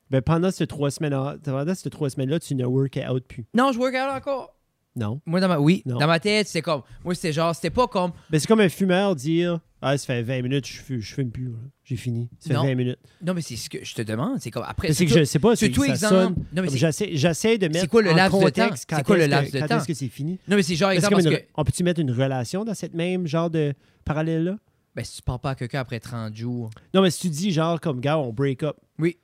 Ben, 0.10 0.24
pendant 0.24 0.50
ces 0.50 0.66
trois 0.66 0.90
semaines 0.90 1.14
pendant 1.44 1.76
ces 1.76 1.90
trois 1.92 2.10
semaines-là, 2.10 2.40
tu 2.40 2.56
ne 2.56 2.66
work 2.66 3.00
out 3.08 3.24
plus. 3.26 3.46
Non, 3.54 3.72
je 3.72 3.78
work 3.78 3.94
out 3.94 4.10
encore. 4.12 4.56
Non. 4.96 5.22
Moi, 5.26 5.40
dans 5.40 5.48
ma, 5.48 5.60
oui, 5.60 5.82
Non. 5.86 5.98
dans 5.98 6.08
ma 6.08 6.20
tête, 6.20 6.48
c'était 6.48 6.62
comme. 6.62 6.82
Moi, 7.06 7.16
c'était 7.16 7.32
genre, 7.34 7.56
c'était 7.56 7.70
pas 7.70 7.88
comme. 7.88 8.12
Ben, 8.30 8.40
c'est 8.40 8.48
comme 8.48 8.60
un 8.60 8.70
fumeur 8.70 9.16
dire 9.16 9.60
Ah, 9.82 9.98
ça 9.98 10.08
fait 10.08 10.24
20 10.24 10.42
minutes, 10.42 10.68
je 10.68 10.78
fume, 10.82 11.00
je 11.00 11.14
fume 11.14 11.32
plus. 11.32 11.46
là. 11.50 11.58
J'ai 11.84 11.96
fini. 11.96 12.28
Ça 12.40 12.50
fait 12.50 12.54
Non. 12.56 12.64
20 12.64 12.76
minutes. 12.76 13.00
Non, 13.26 13.34
mais 13.34 13.42
c'est 13.42 13.56
ce 13.56 13.70
que 13.70 13.78
je 13.84 13.94
te 13.96 14.02
demande. 14.02 14.40
C'est 14.42 14.52
comme. 14.52 14.66
Après, 14.68 14.90
Mais 14.90 14.94
c'est 14.94 15.06
que 15.06 15.12
je 15.18 15.24
sais 15.24 15.40
pas, 15.40 15.56
c'est 15.56 15.74
ça 15.74 15.86
exemple. 15.86 16.14
sonne. 16.16 16.34
Non, 16.36 16.44
mais 16.56 16.62
comme 16.64 16.70
c'est- 16.70 16.78
J'essaie, 16.78 17.10
j'essaie 17.14 17.58
de 17.58 17.68
mettre 17.68 17.88
quoi 17.88 18.02
le 18.02 18.12
en 18.12 18.16
laps 18.16 18.38
de 18.40 18.44
contexte 18.46 18.90
temps? 18.90 18.98
C'est 18.98 19.04
quoi 19.04 19.16
le 19.16 19.22
est-ce 19.24 19.30
que- 19.30 19.36
laps 19.36 19.52
de 19.54 19.60
quand 19.60 19.68
temps? 19.68 19.78
est-ce 19.78 19.88
que 19.88 19.94
c'est 19.94 20.08
fini? 20.10 20.40
non, 20.48 20.56
mais 20.58 20.64
c'est 20.64 20.76
genre, 20.76 20.92
exemple, 20.92 21.16
comme 21.16 21.24
parce 21.24 21.34
une- 21.36 21.40
que. 21.42 21.46
On 21.56 21.64
peut-tu 21.64 21.84
mettre 21.84 22.00
une 22.02 22.12
relation 22.12 22.66
dans 22.66 22.74
cette 22.74 22.94
même 22.94 23.26
genre 23.28 23.50
de 23.50 23.74
parallèle-là? 24.06 24.58
Ben, 24.96 25.06
si 25.06 25.18
tu 25.18 25.22
parles 25.22 25.40
pas 25.40 25.52
à 25.52 25.56
quelqu'un 25.56 25.80
après 25.80 26.00
30 26.00 26.36
jours. 26.36 26.72
Non, 26.94 27.02
mais 27.02 27.12
si 27.12 27.22
tu 27.22 27.30
dis 27.30 27.52
genre 27.52 27.80
comme 27.80 28.02
gars, 28.02 28.18
on 28.18 28.34
break 28.34 28.64
up. 28.64 28.76
Oui. 28.98 29.18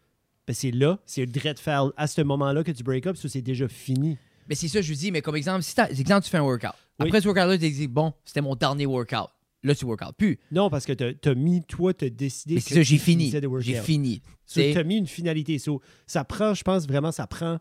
Ben 0.47 0.53
c'est 0.53 0.69
là, 0.71 0.99
c'est 1.07 1.21
le 1.21 1.31
dread 1.31 1.57
faire 1.59 1.91
à 1.97 2.05
ce 2.07 2.21
moment-là 2.21 2.63
que 2.63 2.71
tu 2.71 2.83
break 2.83 3.07
up, 3.07 3.17
ça 3.17 3.27
c'est 3.27 3.41
déjà 3.41 3.67
fini. 3.67 4.17
Mais 4.49 4.55
c'est 4.55 4.67
ça, 4.67 4.81
je 4.81 4.91
vous 4.93 4.97
dis, 4.99 5.11
mais 5.11 5.21
comme 5.21 5.35
exemple, 5.35 5.63
si 5.63 5.73
exemple, 5.79 6.23
tu 6.23 6.29
fais 6.29 6.37
un 6.37 6.43
workout. 6.43 6.71
Oui. 6.99 7.07
Après 7.07 7.21
ce 7.21 7.27
workout-là, 7.27 7.57
tu 7.57 7.69
dis, 7.69 7.87
bon, 7.87 8.13
c'était 8.23 8.41
mon 8.41 8.55
dernier 8.55 8.85
workout. 8.85 9.29
Là, 9.63 9.73
tu 9.73 9.85
workout 9.85 10.15
plus. 10.15 10.37
Non, 10.51 10.69
parce 10.69 10.85
que 10.85 10.93
t'as 10.93 11.31
as 11.31 11.33
mis, 11.35 11.63
toi, 11.63 11.91
t'as 11.93 12.09
décidé 12.09 12.55
Mais 12.55 12.61
que 12.61 12.67
c'est 12.67 12.75
ça, 12.75 12.81
j'ai 12.83 12.97
tu 12.97 13.01
fini. 13.03 13.31
de 13.31 13.49
J'ai 13.59 13.81
fini. 13.81 14.21
So, 14.45 14.61
C'est- 14.61 14.73
t'as 14.75 14.83
mis 14.83 14.97
une 14.97 15.07
finalité. 15.07 15.57
So, 15.57 15.81
ça 16.05 16.23
prend, 16.23 16.53
je 16.53 16.61
pense 16.63 16.85
vraiment, 16.87 17.11
ça 17.11 17.25
prend 17.25 17.57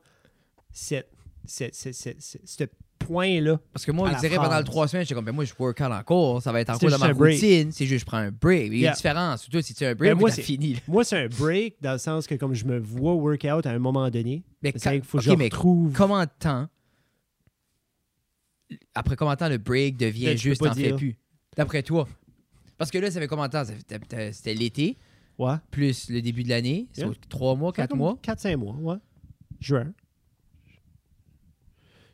cette, 0.72 1.08
cette, 1.46 1.74
cette, 1.74 1.94
cette- 1.94 2.20
cette- 2.20 2.44
ce 2.44 2.64
point-là. 2.98 3.58
Parce 3.72 3.84
que 3.84 3.92
moi, 3.92 4.10
je 4.14 4.18
dirais 4.20 4.36
pendant 4.36 4.58
les 4.58 4.64
trois 4.64 4.88
semaines, 4.88 5.04
j'étais 5.04 5.14
comme, 5.14 5.24
ben 5.24 5.32
moi, 5.34 5.44
je 5.44 5.52
work 5.58 5.80
out 5.80 5.92
encore. 5.92 6.42
Ça 6.42 6.52
va 6.52 6.60
être 6.60 6.72
C'était 6.74 6.86
encore 6.86 6.98
dans 6.98 7.06
ma 7.06 7.12
routine. 7.12 7.70
C'est 7.72 7.86
juste, 7.86 8.00
je 8.00 8.06
prends 8.06 8.16
un 8.18 8.30
break. 8.30 8.68
Il 8.72 8.78
y 8.78 8.86
a 8.86 8.90
une 8.90 8.94
différence. 8.96 9.48
Toi, 9.48 9.62
si 9.62 9.74
tu 9.74 9.84
as 9.84 9.90
un 9.90 9.94
break, 9.94 10.12
Ben, 10.12 10.18
moi, 10.18 10.30
c'est- 10.30 10.42
fini. 10.42 10.74
là. 10.74 10.80
Moi, 10.88 11.04
c'est 11.04 11.18
un 11.24 11.28
break 11.28 11.76
dans 11.82 11.92
le 11.92 11.98
sens 11.98 12.26
que 12.26 12.34
comme 12.34 12.54
je 12.54 12.64
me 12.64 12.78
vois 12.78 13.14
work 13.14 13.44
out 13.50 13.66
à 13.66 13.70
un 13.70 13.78
moment 13.78 14.08
donné, 14.10 14.42
Mais 14.62 14.72
quand- 14.72 14.90
qu'il 14.90 15.02
faut 15.02 15.18
que 15.18 15.24
je 15.24 15.30
retrouve. 15.30 15.92
Comment 15.92 16.22
de 16.22 16.30
temps, 16.38 16.66
après 18.94 19.16
combien 19.16 19.34
de 19.34 19.38
temps 19.38 19.48
le 19.48 19.58
break 19.58 19.96
devient 19.96 20.26
Ben, 20.26 20.38
juste, 20.38 20.62
t'en 20.62 20.74
fais 20.74 20.92
plus? 20.94 21.16
D'après 21.56 21.82
toi. 21.82 22.08
Parce 22.78 22.90
que 22.90 22.98
là, 22.98 23.10
ça 23.10 23.20
fait 23.20 23.26
combien 23.28 23.46
de 23.46 23.52
temps? 23.52 23.64
C'était 24.32 24.54
l'été, 24.54 24.96
Ouais. 25.38 25.54
plus 25.70 26.08
le 26.10 26.20
début 26.22 26.42
de 26.42 26.48
l'année. 26.48 26.88
C'est 26.92 27.02
Yeah. 27.02 27.12
trois 27.28 27.54
mois, 27.54 27.72
quatre 27.72 27.94
mois. 27.96 28.18
4-5 28.22 28.56
mois, 28.56 28.74
ouais. 28.76 28.96
Juin. 29.60 29.92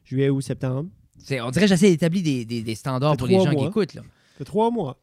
Juillet 0.04 0.30
ou 0.30 0.40
septembre. 0.40 0.90
C'est- 1.18 1.40
On 1.40 1.50
dirait 1.50 1.64
que 1.66 1.68
j'essaie 1.68 1.90
d'établir 1.90 2.22
des, 2.22 2.44
des, 2.44 2.62
des 2.62 2.74
standards 2.74 3.16
pour 3.16 3.26
les 3.26 3.34
trois 3.36 3.50
gens 3.52 3.58
qui 3.58 3.64
écoutent. 3.66 3.94
Là. 3.94 4.02
C'est 4.38 4.44
3 4.44 4.70
mois. 4.70 5.00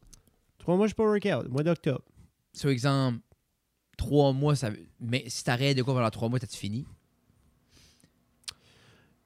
3 0.58 0.76
mois, 0.76 0.86
je 0.86 0.90
suis 0.90 0.96
pas 0.96 1.04
work 1.04 1.24
out. 1.26 1.48
Mois 1.50 1.62
d'octobre. 1.62 2.02
Sur 2.52 2.70
exemple, 2.70 3.18
trois 3.96 4.32
mois, 4.32 4.56
ça, 4.56 4.70
veut- 4.70 4.86
mais 5.00 5.24
si 5.28 5.44
t'arrêtes 5.44 5.76
de 5.76 5.82
quoi 5.82 5.94
pendant 5.94 6.10
trois 6.10 6.28
mois, 6.28 6.38
t'as-tu 6.40 6.56
fini? 6.56 6.84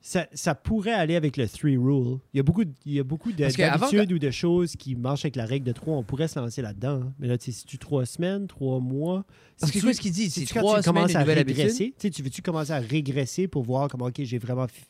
Ça, 0.04 0.26
ça 0.32 0.54
pourrait 0.54 0.92
aller 0.92 1.14
avec 1.16 1.36
le 1.36 1.48
three 1.48 1.76
rule. 1.76 2.18
Il 2.34 2.36
y 2.36 2.40
a 2.40 2.42
beaucoup, 2.42 2.64
de- 2.64 2.72
il 2.84 2.92
y 2.94 2.98
a 3.00 3.04
beaucoup 3.04 3.30
d'habitudes 3.32 4.12
ou 4.12 4.18
de 4.18 4.30
choses 4.30 4.74
qui 4.76 4.96
marchent 4.96 5.24
avec 5.24 5.36
la 5.36 5.46
règle 5.46 5.64
de 5.64 5.72
trois. 5.72 5.96
On 5.96 6.02
pourrait 6.02 6.26
se 6.28 6.38
lancer 6.38 6.60
là-dedans. 6.60 7.00
hein. 7.04 7.12
Mais 7.20 7.28
là, 7.28 7.38
tu 7.38 7.46
sais, 7.46 7.52
si 7.60 7.64
tu 7.64 7.78
trois 7.78 8.04
semaines, 8.04 8.46
trois 8.48 8.80
mois? 8.80 9.24
Parce 9.60 9.70
si 9.70 9.78
que 9.78 9.80
tu- 9.80 9.86
quoi 9.86 9.94
ce 9.94 10.00
qu'il 10.00 10.12
dit? 10.12 10.28
C'est 10.28 10.40
sais-tu 10.40 10.54
quand 10.54 10.60
trois 10.60 10.78
tu 10.78 10.82
semaines 10.90 10.94
commences 11.06 11.14
à 11.14 11.22
régresser? 11.22 11.94
Tu 11.98 12.10
tu 12.10 12.22
veux-tu 12.22 12.42
commencer 12.42 12.72
à 12.72 12.78
régresser 12.80 13.46
pour 13.48 13.62
voir 13.62 13.88
comment, 13.88 14.06
OK, 14.06 14.20
j'ai 14.22 14.38
vraiment 14.38 14.66
fi- 14.66 14.84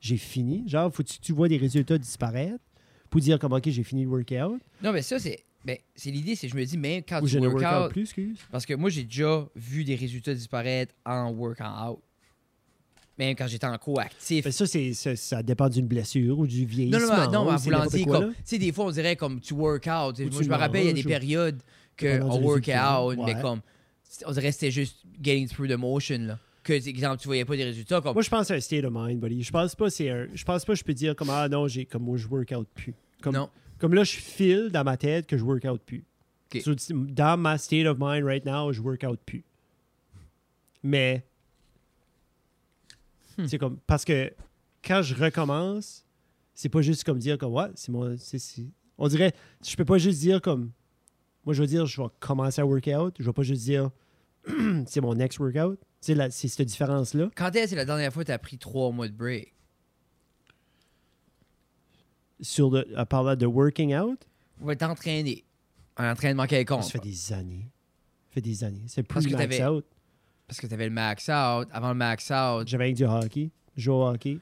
j'ai 0.00 0.16
fini? 0.18 0.64
Genre, 0.68 0.92
faut-tu 0.94 1.18
tu 1.18 1.32
vois 1.32 1.48
des 1.48 1.56
résultats 1.56 1.96
disparaître 1.98 2.62
pour 3.08 3.20
dire 3.20 3.38
comment, 3.38 3.56
OK, 3.56 3.68
j'ai 3.70 3.82
fini 3.82 4.02
le 4.04 4.10
workout? 4.10 4.60
Non, 4.82 4.92
mais 4.92 5.02
ça, 5.02 5.18
c'est. 5.18 5.40
Ben, 5.64 5.78
c'est 5.94 6.10
l'idée, 6.10 6.34
c'est 6.34 6.48
je 6.48 6.56
me 6.56 6.64
dis, 6.64 6.76
même 6.76 7.02
quand 7.08 7.22
Ou 7.22 7.28
tu 7.28 7.38
workout 7.38 7.62
workout. 7.62 7.92
plus, 7.92 8.02
excuse? 8.02 8.38
Parce 8.50 8.66
que 8.66 8.74
moi, 8.74 8.90
j'ai 8.90 9.04
déjà 9.04 9.48
vu 9.54 9.84
des 9.84 9.94
résultats 9.94 10.34
disparaître 10.34 10.92
en 11.06 11.30
workout. 11.30 12.02
Même 13.18 13.34
quand 13.36 13.46
j'étais 13.46 13.66
en 13.66 13.76
co-actif. 13.76 14.48
Ça, 14.48 14.66
c'est, 14.66 14.94
ça, 14.94 15.14
ça 15.16 15.42
dépend 15.42 15.68
d'une 15.68 15.86
blessure 15.86 16.38
ou 16.38 16.46
du 16.46 16.62
Non, 16.62 16.66
vieillissement. 16.68 17.26
non, 17.26 17.30
non, 17.30 17.46
ou 17.46 17.50
en 17.52 17.56
voulant 17.56 17.78
n'importe 17.78 17.94
dire, 17.96 18.06
quoi, 18.06 18.18
comme. 18.20 18.28
là. 18.30 18.34
Tu 18.36 18.42
sais, 18.44 18.58
des 18.58 18.72
fois, 18.72 18.86
on 18.86 18.90
dirait 18.90 19.16
comme 19.16 19.40
tu 19.40 19.52
work 19.54 19.86
out. 19.86 20.18
Ou 20.18 20.30
Moi, 20.30 20.42
je 20.42 20.48
me 20.48 20.54
rappelle, 20.54 20.82
il 20.84 20.86
y 20.86 20.90
a 20.90 20.94
des 20.94 21.04
ou- 21.04 21.08
périodes 21.08 21.60
qu'on 21.98 22.40
work 22.40 22.68
out, 22.68 23.18
mais 23.24 23.40
comme. 23.40 23.60
On 24.26 24.32
dirait 24.32 24.48
que 24.48 24.54
c'était 24.54 24.70
juste 24.70 24.96
getting 25.22 25.46
through 25.48 25.68
the 25.68 25.76
motion, 25.78 26.18
là. 26.20 26.38
Que, 26.64 26.72
exemple, 26.74 27.20
tu 27.20 27.26
voyais 27.28 27.44
pas 27.44 27.56
des 27.56 27.64
résultats. 27.64 28.00
Comme, 28.00 28.12
Moi, 28.14 28.22
je 28.22 28.30
pense 28.30 28.46
c'est 28.46 28.54
un 28.54 28.60
state 28.60 28.84
of 28.84 28.92
mind, 28.94 29.20
buddy. 29.20 29.42
Je 29.42 29.50
pense 29.50 29.74
pas, 29.74 29.90
c'est 29.90 30.08
un- 30.10 30.28
je 30.32 30.44
pense 30.44 30.64
pas 30.64 30.74
je 30.74 30.84
peux 30.84 30.94
dire 30.94 31.16
comme 31.16 31.28
ah 31.30 31.48
non, 31.48 31.66
j'ai 31.66 31.84
comme 31.86 32.04
moi 32.04 32.16
je 32.16 32.26
workout 32.28 32.68
plus. 32.74 32.94
Comme, 33.20 33.34
non. 33.34 33.48
comme 33.78 33.94
là, 33.94 34.04
je 34.04 34.12
file 34.16 34.70
dans 34.72 34.84
ma 34.84 34.96
tête 34.96 35.26
que 35.26 35.36
je 35.36 35.42
workout 35.44 35.80
plus. 35.84 36.04
Ok. 36.54 36.62
So, 36.62 36.72
dans 36.92 37.36
ma 37.36 37.58
state 37.58 37.86
of 37.86 37.96
mind 38.00 38.24
right 38.24 38.44
now, 38.46 38.72
je 38.72 38.80
workout 38.80 39.18
plus. 39.26 39.42
Mais 40.82 41.24
Hmm. 43.38 43.46
c'est 43.46 43.58
comme 43.58 43.78
parce 43.86 44.04
que 44.04 44.32
quand 44.84 45.02
je 45.02 45.14
recommence, 45.14 46.04
c'est 46.54 46.68
pas 46.68 46.82
juste 46.82 47.04
comme 47.04 47.18
dire 47.18 47.38
comme 47.38 47.52
ouais, 47.52 47.70
c'est 47.74 47.90
mon 47.92 48.16
c'est- 48.18 48.38
c'est- 48.38 48.66
on 48.98 49.08
dirait 49.08 49.32
je 49.64 49.74
peux 49.76 49.84
pas 49.84 49.98
juste 49.98 50.20
dire 50.20 50.40
comme 50.42 50.70
moi 51.44 51.54
je 51.54 51.60
veux 51.62 51.66
dire 51.68 51.86
je 51.86 52.00
vais 52.02 52.08
commencer 52.20 52.60
à 52.60 52.66
workout, 52.66 53.14
je 53.18 53.24
vais 53.24 53.32
pas 53.32 53.42
juste 53.42 53.62
dire 53.62 53.90
c'est 54.86 55.00
mon 55.00 55.14
next 55.14 55.38
workout. 55.38 55.78
C'est 56.00 56.14
la 56.14 56.30
c'est 56.30 56.48
cette 56.48 56.66
différence 56.68 57.14
là. 57.14 57.30
Quand 57.36 57.54
est-ce 57.54 57.70
que 57.72 57.76
la 57.76 57.84
dernière 57.84 58.12
fois 58.12 58.22
que 58.24 58.26
tu 58.26 58.32
as 58.32 58.38
pris 58.38 58.58
trois 58.58 58.90
mois 58.90 59.06
de 59.08 59.14
break? 59.14 59.54
sur 62.40 62.70
le, 62.70 62.98
à 62.98 63.06
parler 63.06 63.36
de 63.36 63.46
working 63.46 63.94
out, 63.96 64.18
On 64.60 64.66
va 64.66 64.74
t'entraîner. 64.76 65.44
Un 65.96 66.10
entraînement 66.12 66.46
quelconque. 66.46 66.82
ça 66.82 66.90
fait 66.90 66.98
des 66.98 67.32
années. 67.32 67.68
Ça 68.28 68.34
fait 68.34 68.40
des 68.40 68.64
années. 68.64 68.82
C'est 68.88 69.02
Parce 69.04 69.24
plus 69.24 69.32
que 69.32 69.36
max 69.38 69.60
out. 69.60 69.84
Parce 70.52 70.60
que 70.60 70.66
tu 70.66 70.74
avais 70.74 70.84
le 70.84 70.92
max 70.94 71.30
out. 71.30 71.66
Avant 71.72 71.88
le 71.88 71.94
max 71.94 72.30
out. 72.30 72.68
J'avais 72.68 72.84
avec 72.84 72.96
du 72.96 73.04
hockey. 73.04 73.50
Je 73.74 73.84
jouais 73.84 73.94
au 73.94 74.06
hockey. 74.06 74.36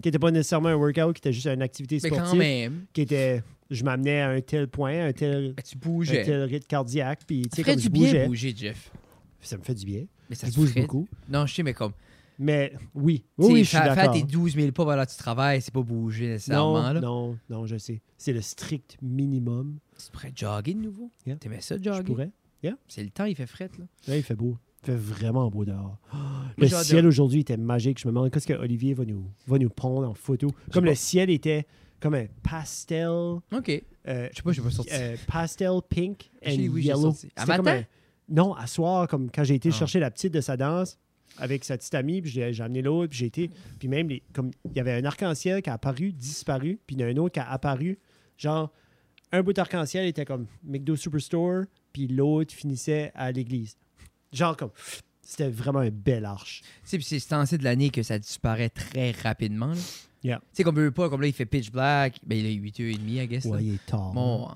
Qui 0.00 0.06
n'était 0.08 0.18
pas 0.20 0.30
nécessairement 0.30 0.68
un 0.68 0.76
workout, 0.76 1.12
qui 1.14 1.18
était 1.18 1.32
juste 1.32 1.48
une 1.48 1.62
activité 1.62 1.98
Mais 2.00 2.08
sportive. 2.10 2.30
quand 2.30 2.36
même, 2.36 2.84
Qui 2.92 3.00
était. 3.00 3.42
Je 3.68 3.82
m'amenais 3.82 4.20
à 4.20 4.28
un 4.30 4.40
tel 4.40 4.68
point, 4.68 5.06
un 5.08 5.12
tel, 5.12 5.54
ben, 5.54 5.62
tu 5.64 5.76
un 5.76 5.80
bougeais. 5.80 6.24
tel 6.24 6.42
rythme 6.44 6.66
cardiaque. 6.68 7.22
Puis, 7.26 7.42
tu 7.42 7.56
sais, 7.56 7.62
comme 7.64 7.74
du 7.74 7.82
je 7.82 7.88
bien 7.88 8.26
bouger, 8.28 8.54
Jeff. 8.56 8.92
Ça 9.40 9.58
me 9.58 9.62
fait 9.64 9.74
du 9.74 9.84
bien. 9.84 10.04
Mais 10.30 10.36
ça 10.36 10.48
Je 10.48 10.54
bouge 10.54 10.68
ferait- 10.68 10.82
beaucoup. 10.82 11.08
Non, 11.28 11.44
je 11.44 11.54
sais, 11.56 11.62
mais 11.64 11.74
comme. 11.74 11.92
Mais 12.38 12.72
oui. 12.94 13.24
Oui, 13.36 13.46
oui, 13.54 13.58
je 13.64 13.68
suis 13.70 13.76
faire, 13.76 13.86
faire 13.86 13.96
d'accord. 13.96 14.14
tes 14.14 14.22
12 14.22 14.54
000 14.54 14.70
pas 14.70 14.84
pendant 14.84 15.04
que 15.04 15.10
tu 15.10 15.16
travailles, 15.16 15.60
c'est 15.60 15.74
pas 15.74 15.82
bouger 15.82 16.28
nécessairement. 16.28 16.82
Non, 16.84 16.92
là. 16.92 17.00
non, 17.00 17.36
non, 17.50 17.66
je 17.66 17.76
sais. 17.78 18.00
C'est 18.16 18.32
le 18.32 18.42
strict 18.42 18.96
minimum. 19.02 19.78
Tu 19.98 20.12
pourrais 20.12 20.32
jogger 20.36 20.74
de 20.74 20.80
nouveau. 20.80 21.10
Yeah. 21.26 21.34
T'aimais 21.36 21.60
ça, 21.60 21.76
Je 21.76 21.82
jogger? 21.82 22.04
pourrais. 22.04 22.30
C'est 22.86 23.02
le 23.02 23.10
temps, 23.10 23.24
il 23.24 23.34
fait 23.34 23.46
fret, 23.46 23.70
là. 23.78 23.84
Là, 24.06 24.16
il 24.16 24.22
fait 24.22 24.34
beau. 24.36 24.56
Il 24.82 24.86
fait 24.86 24.96
vraiment 24.96 25.50
beau 25.50 25.64
dehors. 25.64 25.98
Le 26.56 26.68
ciel 26.68 27.02
de- 27.02 27.08
aujourd'hui 27.08 27.40
était 27.40 27.56
magique. 27.56 27.98
Je 28.00 28.06
me 28.06 28.12
demande 28.12 28.30
qu'est-ce 28.30 28.46
que 28.46 28.52
Olivier 28.54 28.94
va 28.94 29.04
nous, 29.04 29.24
va 29.46 29.58
nous 29.58 29.68
prendre 29.68 30.08
en 30.08 30.14
photo. 30.14 30.48
Comme 30.72 30.84
le 30.84 30.94
ciel 30.94 31.30
était 31.30 31.66
comme 32.00 32.14
un 32.14 32.26
pastel, 32.42 33.08
OK. 33.08 33.68
euh, 34.06 34.28
Je 34.30 34.36
sais 34.36 34.42
pas, 34.42 34.52
j'ai 34.52 34.62
pas 34.62 34.70
sorti. 34.70 34.90
euh, 34.92 35.16
pastel 35.26 35.70
pink 35.88 36.30
and 36.46 36.54
Oui, 36.70 36.84
yellow. 36.84 37.12
À 37.36 37.44
comme 37.44 37.64
matin? 37.64 37.78
un- 37.80 37.84
non, 38.34 38.54
à 38.54 38.66
soir, 38.66 39.08
comme 39.08 39.30
quand 39.30 39.42
j'ai 39.42 39.54
été 39.56 39.70
Ah. 39.70 39.72
chercher 39.72 39.98
la 40.00 40.10
petite 40.10 40.32
de 40.32 40.40
sa 40.40 40.56
danse 40.56 40.98
avec 41.38 41.64
sa 41.64 41.76
petite 41.76 41.94
amie, 41.94 42.20
puis 42.22 42.30
j'ai 42.30 42.52
j'ai 42.52 42.62
amené 42.62 42.82
l'autre, 42.82 43.10
puis 43.10 43.18
j'ai 43.18 43.26
été, 43.26 43.50
puis 43.78 43.88
même 43.88 44.08
les, 44.08 44.22
comme 44.32 44.50
il 44.70 44.76
y 44.76 44.80
avait 44.80 44.92
un 44.92 45.04
arc-en-ciel 45.04 45.60
qui 45.62 45.70
a 45.70 45.74
apparu, 45.74 46.12
disparu, 46.12 46.78
puis 46.86 46.94
il 46.94 47.00
y 47.00 47.04
en 47.04 47.08
a 47.08 47.10
un 47.10 47.16
autre 47.16 47.34
qui 47.34 47.40
a 47.40 47.50
apparu, 47.50 47.98
genre 48.36 48.70
un 49.32 49.42
bout 49.42 49.52
d'arc-en-ciel 49.52 50.06
était 50.06 50.24
comme 50.24 50.46
McDo 50.62 50.94
Superstore, 50.96 51.64
puis 51.92 52.06
l'autre 52.06 52.54
finissait 52.54 53.10
à 53.14 53.32
l'église. 53.32 53.76
Genre 54.32 54.56
comme 54.56 54.70
c'était 55.22 55.48
vraiment 55.48 55.80
un 55.80 55.90
bel 55.90 56.24
arche. 56.24 56.62
Tu 56.88 56.98
sais, 56.98 56.98
c'est 57.02 57.18
ce 57.18 57.28
temps-ci 57.28 57.58
de 57.58 57.64
l'année 57.64 57.90
que 57.90 58.02
ça 58.02 58.18
disparaît 58.18 58.70
très 58.70 59.10
rapidement. 59.12 59.68
là. 59.68 59.80
Yeah. 60.24 60.38
Tu 60.38 60.44
sais, 60.54 60.62
comme 60.64 60.74
veut 60.76 60.90
pas, 60.90 61.08
comme 61.08 61.20
là, 61.20 61.28
il 61.28 61.32
fait 61.32 61.46
pitch 61.46 61.70
black. 61.70 62.18
Ben, 62.26 62.36
il 62.38 62.46
est 62.46 62.54
8h30, 62.70 63.22
I 63.24 63.28
guess. 63.28 63.44
là. 63.44 63.50
Ouais, 63.52 63.64
il 63.64 63.74
est 63.74 63.86
tard. 63.86 64.12
Bon, 64.12 64.48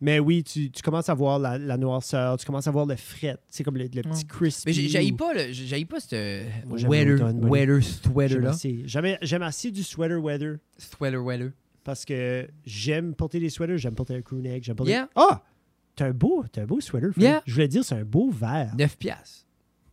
Mais 0.00 0.18
oui, 0.18 0.42
tu, 0.42 0.70
tu 0.70 0.80
commences 0.82 1.08
à 1.10 1.14
voir 1.14 1.38
la, 1.38 1.58
la 1.58 1.76
noirceur, 1.76 2.38
tu 2.38 2.46
commences 2.46 2.66
à 2.66 2.70
voir 2.70 2.86
le 2.86 2.96
fret, 2.96 3.36
c'est 3.48 3.62
comme 3.62 3.76
le, 3.76 3.84
le 3.92 4.00
petit 4.02 4.24
crispy. 4.26 4.62
mais 4.68 4.72
j'ai- 4.72 4.88
j'haïs 4.88 5.12
ou- 5.12 5.16
pas, 5.16 5.34
le- 5.34 5.84
pas 5.84 6.00
ce 6.00 6.46
weather, 6.86 7.18
weather 7.42 7.80
J'aime 7.82 8.12
sweater-là. 8.12 8.50
assez, 8.50 8.82
j'aime- 8.86 9.42
assez 9.42 9.70
du 9.70 9.82
sweater 9.82 10.18
weather 10.22 10.56
Sweater, 10.78 11.22
weather. 11.22 11.50
parce 11.84 12.06
que 12.06 12.48
j'aime 12.64 13.14
porter 13.14 13.40
des 13.40 13.50
sweaters, 13.50 13.76
j'aime 13.76 13.94
porter 13.94 14.14
un 14.14 14.22
crewneck, 14.22 14.64
j'aime 14.64 14.76
porter... 14.76 14.92
Yeah. 14.92 15.08
Ah! 15.16 15.42
T'as 16.00 16.06
un 16.06 16.12
beau, 16.12 16.42
un 16.56 16.64
beau 16.64 16.80
sweater. 16.80 17.10
Yeah. 17.18 17.42
Je 17.44 17.52
voulais 17.52 17.68
dire, 17.68 17.84
c'est 17.84 17.94
un 17.94 18.04
beau 18.04 18.30
vert. 18.30 18.72
9 18.74 18.96
piastres. 18.96 19.44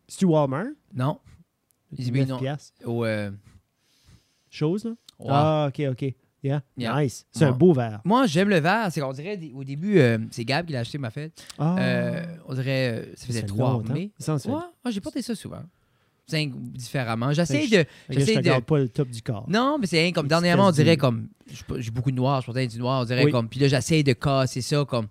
C'est-tu 0.07 0.23
Walmart? 0.23 0.67
Non. 0.95 1.19
Ils 1.97 2.13
9 2.13 2.29
non. 2.29 2.39
piastres. 2.39 2.71
Au, 2.85 3.03
euh, 3.03 3.29
Chose, 4.49 4.85
là? 4.85 4.91
Ah, 5.27 5.67
OK, 5.67 5.85
OK. 5.91 6.13
Yeah. 6.41 6.63
Yeah. 6.77 7.01
Nice. 7.01 7.25
C'est 7.29 7.43
un 7.43 7.51
beau 7.51 7.73
vert. 7.73 7.99
Moi, 8.05 8.25
j'aime 8.25 8.47
le 8.47 8.59
vert. 8.59 8.87
C'est 8.89 9.01
qu'on 9.01 9.11
dirait, 9.11 9.37
au 9.53 9.65
début, 9.65 9.99
euh, 9.99 10.17
c'est 10.31 10.45
Gab 10.45 10.65
qui 10.65 10.71
l'a 10.71 10.79
acheté, 10.79 10.97
ma 10.97 11.09
fête. 11.09 11.45
Ah. 11.59 11.75
Euh, 11.77 12.25
on 12.47 12.53
dirait, 12.53 13.01
euh, 13.01 13.13
ça 13.17 13.25
faisait 13.25 13.41
trois 13.41 13.75
Ouais, 13.75 14.09
ouais, 14.15 14.91
j'ai 14.91 15.01
porté 15.01 15.21
ça 15.21 15.35
souvent. 15.35 15.63
Cinq 16.25 16.53
différemment. 16.55 17.33
J'essaie 17.33 17.67
de. 17.67 17.83
J'essaie 18.07 18.41
de. 18.41 18.61
pas 18.61 18.77
le 18.77 18.87
top 18.87 19.09
du 19.09 19.21
corps. 19.21 19.45
Non, 19.49 19.77
mais 19.77 19.87
c'est 19.87 20.09
comme 20.13 20.29
dernièrement, 20.29 20.67
on 20.67 20.71
dirait 20.71 20.95
comme. 20.95 21.27
J'ai 21.79 21.91
beaucoup 21.91 22.11
de 22.11 22.15
noir, 22.15 22.39
je 22.39 22.45
portais 22.45 22.65
du 22.67 22.79
noir, 22.79 23.01
on 23.01 23.05
dirait 23.05 23.25
Oui. 23.25 23.31
comme. 23.31 23.49
Puis 23.49 23.59
là, 23.59 23.67
j'essaie 23.67 24.03
de 24.03 24.13
casser 24.13 24.61
ça 24.61 24.85
comme. 24.85 25.07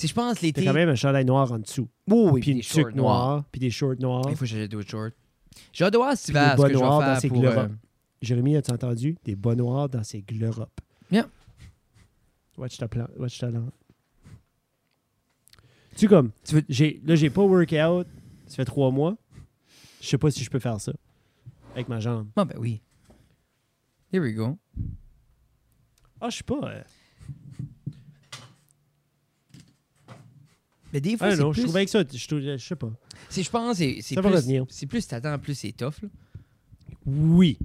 Si 0.00 0.06
je 0.08 0.14
pense 0.14 0.40
l'été. 0.40 0.62
T'as 0.64 0.70
quand 0.70 0.74
même 0.78 0.88
un 0.88 0.94
chandail 0.94 1.26
noir 1.26 1.52
en 1.52 1.58
dessous. 1.58 1.86
Oh, 2.10 2.30
oui, 2.32 2.40
puis 2.40 2.54
des 2.54 2.62
shorts 2.62 2.92
noirs. 2.92 2.96
noire, 2.96 3.44
puis 3.52 3.60
des 3.60 3.70
shorts 3.70 3.96
noirs. 4.00 4.24
Il 4.30 4.34
faut 4.34 4.40
que 4.40 4.46
j'achète 4.46 4.70
d'autres 4.70 4.88
shorts. 4.88 5.10
J'ai 5.74 5.84
hâte 5.84 5.92
de 5.92 5.98
voir 5.98 6.14
hiver 6.26 6.56
des 6.56 6.62
ce 6.62 6.66
que 6.68 6.72
je 6.72 6.78
noirs 6.78 7.00
vais 7.00 7.06
dans 7.14 7.20
faire 7.20 7.30
pour. 7.30 7.44
euh, 7.44 7.68
Jérémy, 8.22 8.56
as-tu 8.56 8.72
entendu? 8.72 9.16
Des 9.24 9.36
bas 9.36 9.54
noirs 9.54 9.90
dans 9.90 10.02
ses 10.02 10.22
gleuropes. 10.22 10.80
Yeah. 11.10 11.28
Watch 12.56 12.78
ta 12.78 12.88
plan. 12.88 13.08
Watch 13.18 13.38
ta 13.38 13.50
lampe. 13.50 13.74
Tu 15.96 16.08
comme, 16.08 16.30
Tu 16.44 16.54
veux- 16.54 16.64
j'ai, 16.68 17.02
là, 17.04 17.14
j'ai 17.14 17.28
pas 17.28 17.42
workout. 17.42 18.06
Ça 18.46 18.56
fait 18.56 18.64
trois 18.64 18.90
mois. 18.90 19.16
Je 20.00 20.06
sais 20.08 20.16
pas 20.18 20.30
si 20.30 20.42
je 20.42 20.48
peux 20.48 20.58
faire 20.60 20.80
ça. 20.80 20.92
Avec 21.74 21.88
ma 21.90 22.00
jambe. 22.00 22.28
Ah, 22.36 22.46
ben 22.46 22.56
oui. 22.58 22.80
Here 24.12 24.22
we 24.22 24.34
go. 24.34 24.56
Ah, 26.22 26.30
je 26.30 26.38
sais 26.38 26.42
pas. 26.44 26.58
euh, 26.64 26.82
Mais 30.92 31.00
des 31.00 31.16
fois, 31.16 31.28
Ah 31.28 31.36
c'est 31.36 31.42
non, 31.42 31.52
je 31.52 31.60
plus. 31.60 31.64
trouvais 31.64 31.84
que 31.84 31.90
ça, 31.90 32.02
je, 32.02 32.16
je 32.18 32.56
sais 32.58 32.76
pas. 32.76 32.90
c'est- 33.28 33.42
Je 33.42 33.50
pense 33.50 33.80
c'est 34.02 34.16
plus. 34.16 34.66
C'est 34.68 34.86
plus 34.86 35.06
t'attends, 35.06 35.38
plus 35.38 35.54
c'est 35.54 35.72
tough. 35.72 36.02
Là. 36.02 36.08
Oui. 37.06 37.58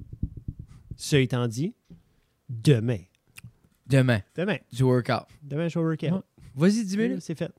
Ça 0.96 1.18
étant 1.18 1.46
dit, 1.48 1.74
demain. 2.48 2.98
Demain, 3.86 4.20
Demain. 4.34 4.56
du 4.72 4.82
workout. 4.82 5.26
Demain, 5.42 5.68
je 5.68 5.78
vais 5.78 5.84
workout. 5.84 6.10
Ouais. 6.12 6.20
Vas-y, 6.56 6.84
10 6.84 6.96
minutes. 6.96 7.20
C'est 7.22 7.36
fait. 7.38 7.52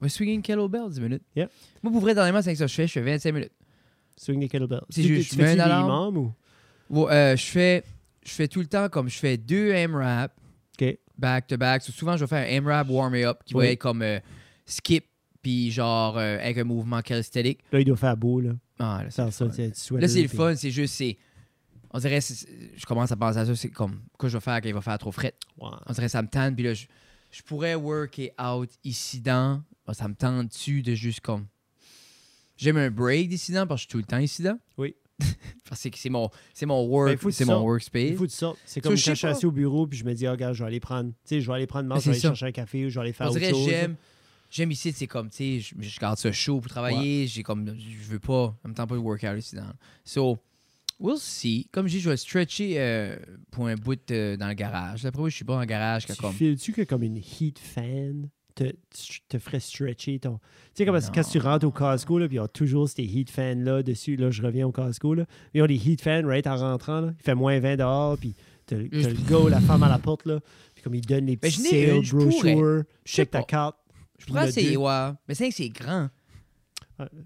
Va 0.00 0.08
swing 0.08 0.28
une 0.30 0.42
kettlebell 0.42 0.90
10 0.90 1.00
minutes. 1.00 1.22
Yeah. 1.34 1.48
Moi, 1.82 1.90
pour 1.92 2.00
vrai, 2.02 2.14
dernièrement, 2.14 2.42
c'est 2.42 2.52
que 2.52 2.58
ça 2.58 2.64
que 2.64 2.70
je 2.70 2.74
fais. 2.74 2.86
Je 2.86 2.92
fais 2.92 3.00
25 3.02 3.32
minutes. 3.32 3.52
Swing 4.16 4.38
des 4.40 4.48
kettlebells. 4.48 4.82
C'est 4.90 5.00
Tu- 5.02 5.08
juste, 5.16 5.30
tu 5.30 5.36
je 5.36 5.40
fais-tu 5.42 5.60
un 5.60 5.64
des 5.64 6.16
ou? 6.18 6.32
Bon, 6.90 7.08
euh, 7.08 7.36
je 7.36 7.44
fais 7.46 7.82
je 8.24 8.30
fais 8.32 8.48
tout 8.48 8.60
le 8.60 8.66
temps 8.66 8.88
comme 8.90 9.08
je 9.08 9.18
fais 9.18 9.36
deux 9.36 9.72
AMRAP 9.74 10.32
OK. 10.80 10.98
back 11.18 11.46
to 11.46 11.56
back. 11.56 11.82
So, 11.82 11.90
souvent, 11.92 12.16
je 12.16 12.24
vais 12.24 12.28
faire 12.28 12.46
un 12.46 12.56
AMRAP 12.58 12.88
warm 12.90 13.14
up 13.14 13.38
qui 13.46 13.54
Oui. 13.54 13.64
va 13.66 13.70
être 13.72 13.78
comme 13.78 14.02
euh, 14.02 14.20
skip 14.66 15.04
puis 15.42 15.70
genre 15.70 16.16
euh, 16.18 16.38
avec 16.38 16.58
un 16.58 16.64
mouvement 16.64 17.00
calisthenique. 17.02 17.60
Là, 17.72 17.80
il 17.80 17.84
doit 17.84 17.96
faire 17.96 18.16
beau, 18.16 18.40
là. 18.40 18.52
Ah, 18.78 19.02
là, 19.04 19.10
c'est 19.10 19.24
le 19.24 19.30
ça, 19.30 19.44
fun. 19.48 19.50
tu 19.50 19.98
Là, 19.98 20.08
c'est 20.08 20.22
le 20.22 20.28
puis- 20.28 20.36
fun. 20.36 20.54
C'est 20.56 20.70
juste, 20.70 20.94
c'est. 20.94 21.16
On 21.94 21.98
dirait, 21.98 22.20
je 22.20 22.86
commence 22.86 23.12
à 23.12 23.16
penser 23.16 23.38
à 23.38 23.44
ça. 23.46 23.54
C'est 23.54 23.68
comme, 23.68 24.00
quoi 24.18 24.28
je 24.28 24.36
vais 24.36 24.40
faire 24.40 24.60
quand 24.62 24.68
il 24.68 24.74
va 24.74 24.80
faire 24.80 24.98
trop 24.98 25.12
fret. 25.12 25.34
Ouais. 25.60 25.68
On 25.86 25.92
dirait, 25.92 26.08
ça 26.08 26.22
me 26.22 26.28
tente. 26.28 26.54
Puis 26.54 26.64
là, 26.64 26.72
je, 26.74 26.86
je 27.30 27.42
pourrais 27.42 27.74
work 27.74 28.16
it 28.18 28.32
out 28.40 28.70
ici 28.84 29.20
dans. 29.20 29.62
Ah, 29.86 29.94
Ça 29.94 30.08
me 30.08 30.14
tente 30.14 30.48
dessus 30.48 30.80
de 30.82 30.94
juste 30.94 31.20
comme. 31.20 31.46
J'aime 32.56 32.76
un 32.76 32.90
break 32.90 33.28
d'ici 33.28 33.52
dans 33.52 33.66
parce 33.66 33.80
que 33.80 33.82
je 33.82 33.88
suis 33.88 33.90
tout 33.90 33.98
le 33.98 34.04
temps 34.04 34.18
ici 34.18 34.42
dans? 34.42 34.58
Oui. 34.78 34.94
parce 35.68 35.82
que 35.82 35.96
c'est 35.98 36.08
mon, 36.08 36.30
c'est 36.54 36.66
mon 36.66 36.82
Ben, 36.84 36.90
work, 36.90 37.18
que 37.18 37.30
c'est 37.30 37.44
mon 37.44 37.60
workspace. 37.62 38.02
Il 38.10 38.16
faut. 38.16 38.26
C'est 38.28 38.80
comme 38.80 38.92
quand 38.92 38.96
je 38.96 39.12
suis 39.14 39.26
assis 39.26 39.46
au 39.46 39.50
bureau 39.52 39.86
puis 39.86 39.98
je 39.98 40.04
me 40.04 40.14
dis, 40.14 40.26
oh, 40.26 40.30
regarde, 40.32 40.54
je 40.54 40.62
vais 40.62 40.68
aller 40.68 40.80
prendre, 40.80 41.10
tu 41.10 41.16
sais, 41.24 41.40
je 41.40 41.46
vais 41.48 41.54
aller 41.54 41.66
prendre 41.66 41.84
Mais 41.88 41.94
marche, 41.94 42.04
je 42.04 42.10
vais 42.10 42.14
aller 42.14 42.20
ça. 42.20 42.28
chercher 42.28 42.46
un 42.46 42.52
café 42.52 42.86
ou 42.86 42.88
je 42.88 42.94
vais 42.94 43.00
aller 43.00 43.12
faire 43.12 43.26
On 43.26 43.30
autre 43.30 43.38
dirait, 43.40 43.50
chose. 43.50 43.64
j'aime. 43.68 43.96
J'aime 44.52 44.70
ici, 44.70 44.92
c'est 44.92 45.06
comme, 45.06 45.30
tu 45.30 45.36
sais, 45.36 45.60
je, 45.60 45.74
je 45.78 45.98
garde 45.98 46.18
ça 46.18 46.30
chaud 46.30 46.60
pour 46.60 46.70
travailler. 46.70 47.26
J'ai 47.26 47.42
comme, 47.42 47.74
je 47.74 48.08
veux 48.08 48.18
pas, 48.18 48.34
en 48.34 48.58
même 48.64 48.74
temps 48.74 48.86
pas 48.86 48.94
de 48.94 49.00
workout 49.00 49.38
ici 49.38 49.56
dans. 49.56 49.72
So, 50.04 50.38
We'll 51.00 51.18
see. 51.18 51.68
Comme 51.72 51.88
je 51.88 51.94
dis, 51.94 52.00
je 52.00 52.10
vais 52.10 52.16
stretcher 52.16 52.74
euh, 52.76 53.16
pour 53.50 53.66
un 53.66 53.74
bout 53.74 53.98
euh, 54.12 54.36
dans 54.36 54.46
le 54.46 54.54
garage. 54.54 55.02
D'après 55.02 55.20
moi, 55.20 55.30
je 55.30 55.34
suis 55.34 55.44
pas 55.44 55.54
dans 55.54 55.60
le 55.60 55.66
garage. 55.66 56.06
que 56.06 56.12
Tu 56.12 56.20
comme... 56.20 56.32
files-tu 56.32 56.72
que 56.72 56.82
comme 56.82 57.02
une 57.02 57.16
heat 57.16 57.58
fan 57.58 58.28
te, 58.54 58.72
te 59.28 59.38
ferait 59.38 59.58
stretcher 59.58 60.20
ton. 60.20 60.38
Tu 60.74 60.84
sais, 60.84 60.86
comme 60.86 61.00
quand 61.12 61.28
tu 61.28 61.38
rentres 61.38 61.66
au 61.66 61.72
Costco, 61.72 62.18
là, 62.18 62.28
puis 62.28 62.36
ils 62.36 62.40
ont 62.40 62.46
toujours 62.46 62.88
ces 62.88 63.02
heat 63.02 63.30
fans-là 63.30 63.82
dessus. 63.82 64.14
Là, 64.14 64.30
je 64.30 64.42
reviens 64.42 64.68
au 64.68 64.70
Costco, 64.70 65.14
là. 65.14 65.26
Ils 65.54 65.62
ont 65.62 65.66
des 65.66 65.74
heat 65.74 66.00
fans, 66.02 66.22
right, 66.24 66.46
en 66.46 66.56
rentrant, 66.56 67.00
là. 67.00 67.12
Il 67.18 67.22
fait 67.24 67.34
moins 67.34 67.58
20 67.58 67.78
dehors, 67.78 68.16
puis 68.16 68.36
t'as 68.66 68.76
le 68.76 69.36
ou 69.36 69.48
la 69.48 69.60
femme 69.60 69.82
à 69.82 69.88
la 69.88 69.98
porte, 69.98 70.24
là. 70.26 70.38
Puis 70.74 70.84
comme 70.84 70.94
ils 70.94 71.00
donnent 71.00 71.26
les 71.26 71.36
petits 71.36 71.62
sales 71.62 72.02
brochures, 72.02 72.84
check 73.04 73.30
ta 73.30 73.42
carte. 73.42 73.76
Je 74.18 74.26
pourrais 74.26 74.48
essayer, 74.48 74.76
ouais. 74.76 75.08
Mais 75.28 75.34
c'est 75.34 75.44
vrai 75.44 75.50
que 75.50 75.56
c'est 75.56 75.68
grand. 75.68 76.08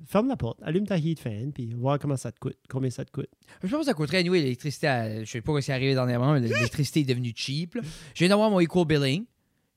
Ferme 0.07 0.29
la 0.29 0.37
porte, 0.37 0.59
allume 0.63 0.87
ta 0.87 0.97
heat 0.97 1.21
fan, 1.21 1.53
puis 1.53 1.75
voir 1.75 1.99
comment 1.99 2.17
ça 2.17 2.33
te 2.33 2.39
coûte, 2.39 2.57
combien 2.69 2.89
ça 2.89 3.05
te 3.05 3.11
coûte. 3.11 3.29
Je 3.63 3.69
pense 3.69 3.81
que 3.81 3.87
ça 3.87 3.95
coûterait, 3.95 4.19
anyway, 4.19 4.41
l'électricité. 4.41 4.87
à- 4.87 5.23
Je 5.25 5.31
sais 5.31 5.43
pas 5.43 5.53
quoi 5.53 5.61
c'est 5.61 5.73
arrivé 5.73 5.93
dernièrement, 5.93 6.33
mais 6.33 6.41
l'électricité 6.41 7.01
est 7.01 7.05
devenue 7.05 7.33
cheap. 7.35 7.75
là. 7.75 7.83
Je 8.15 8.19
viens 8.21 8.29
d'avoir 8.29 8.51
mon 8.51 8.61
equal 8.61 8.87
billing. 8.87 9.25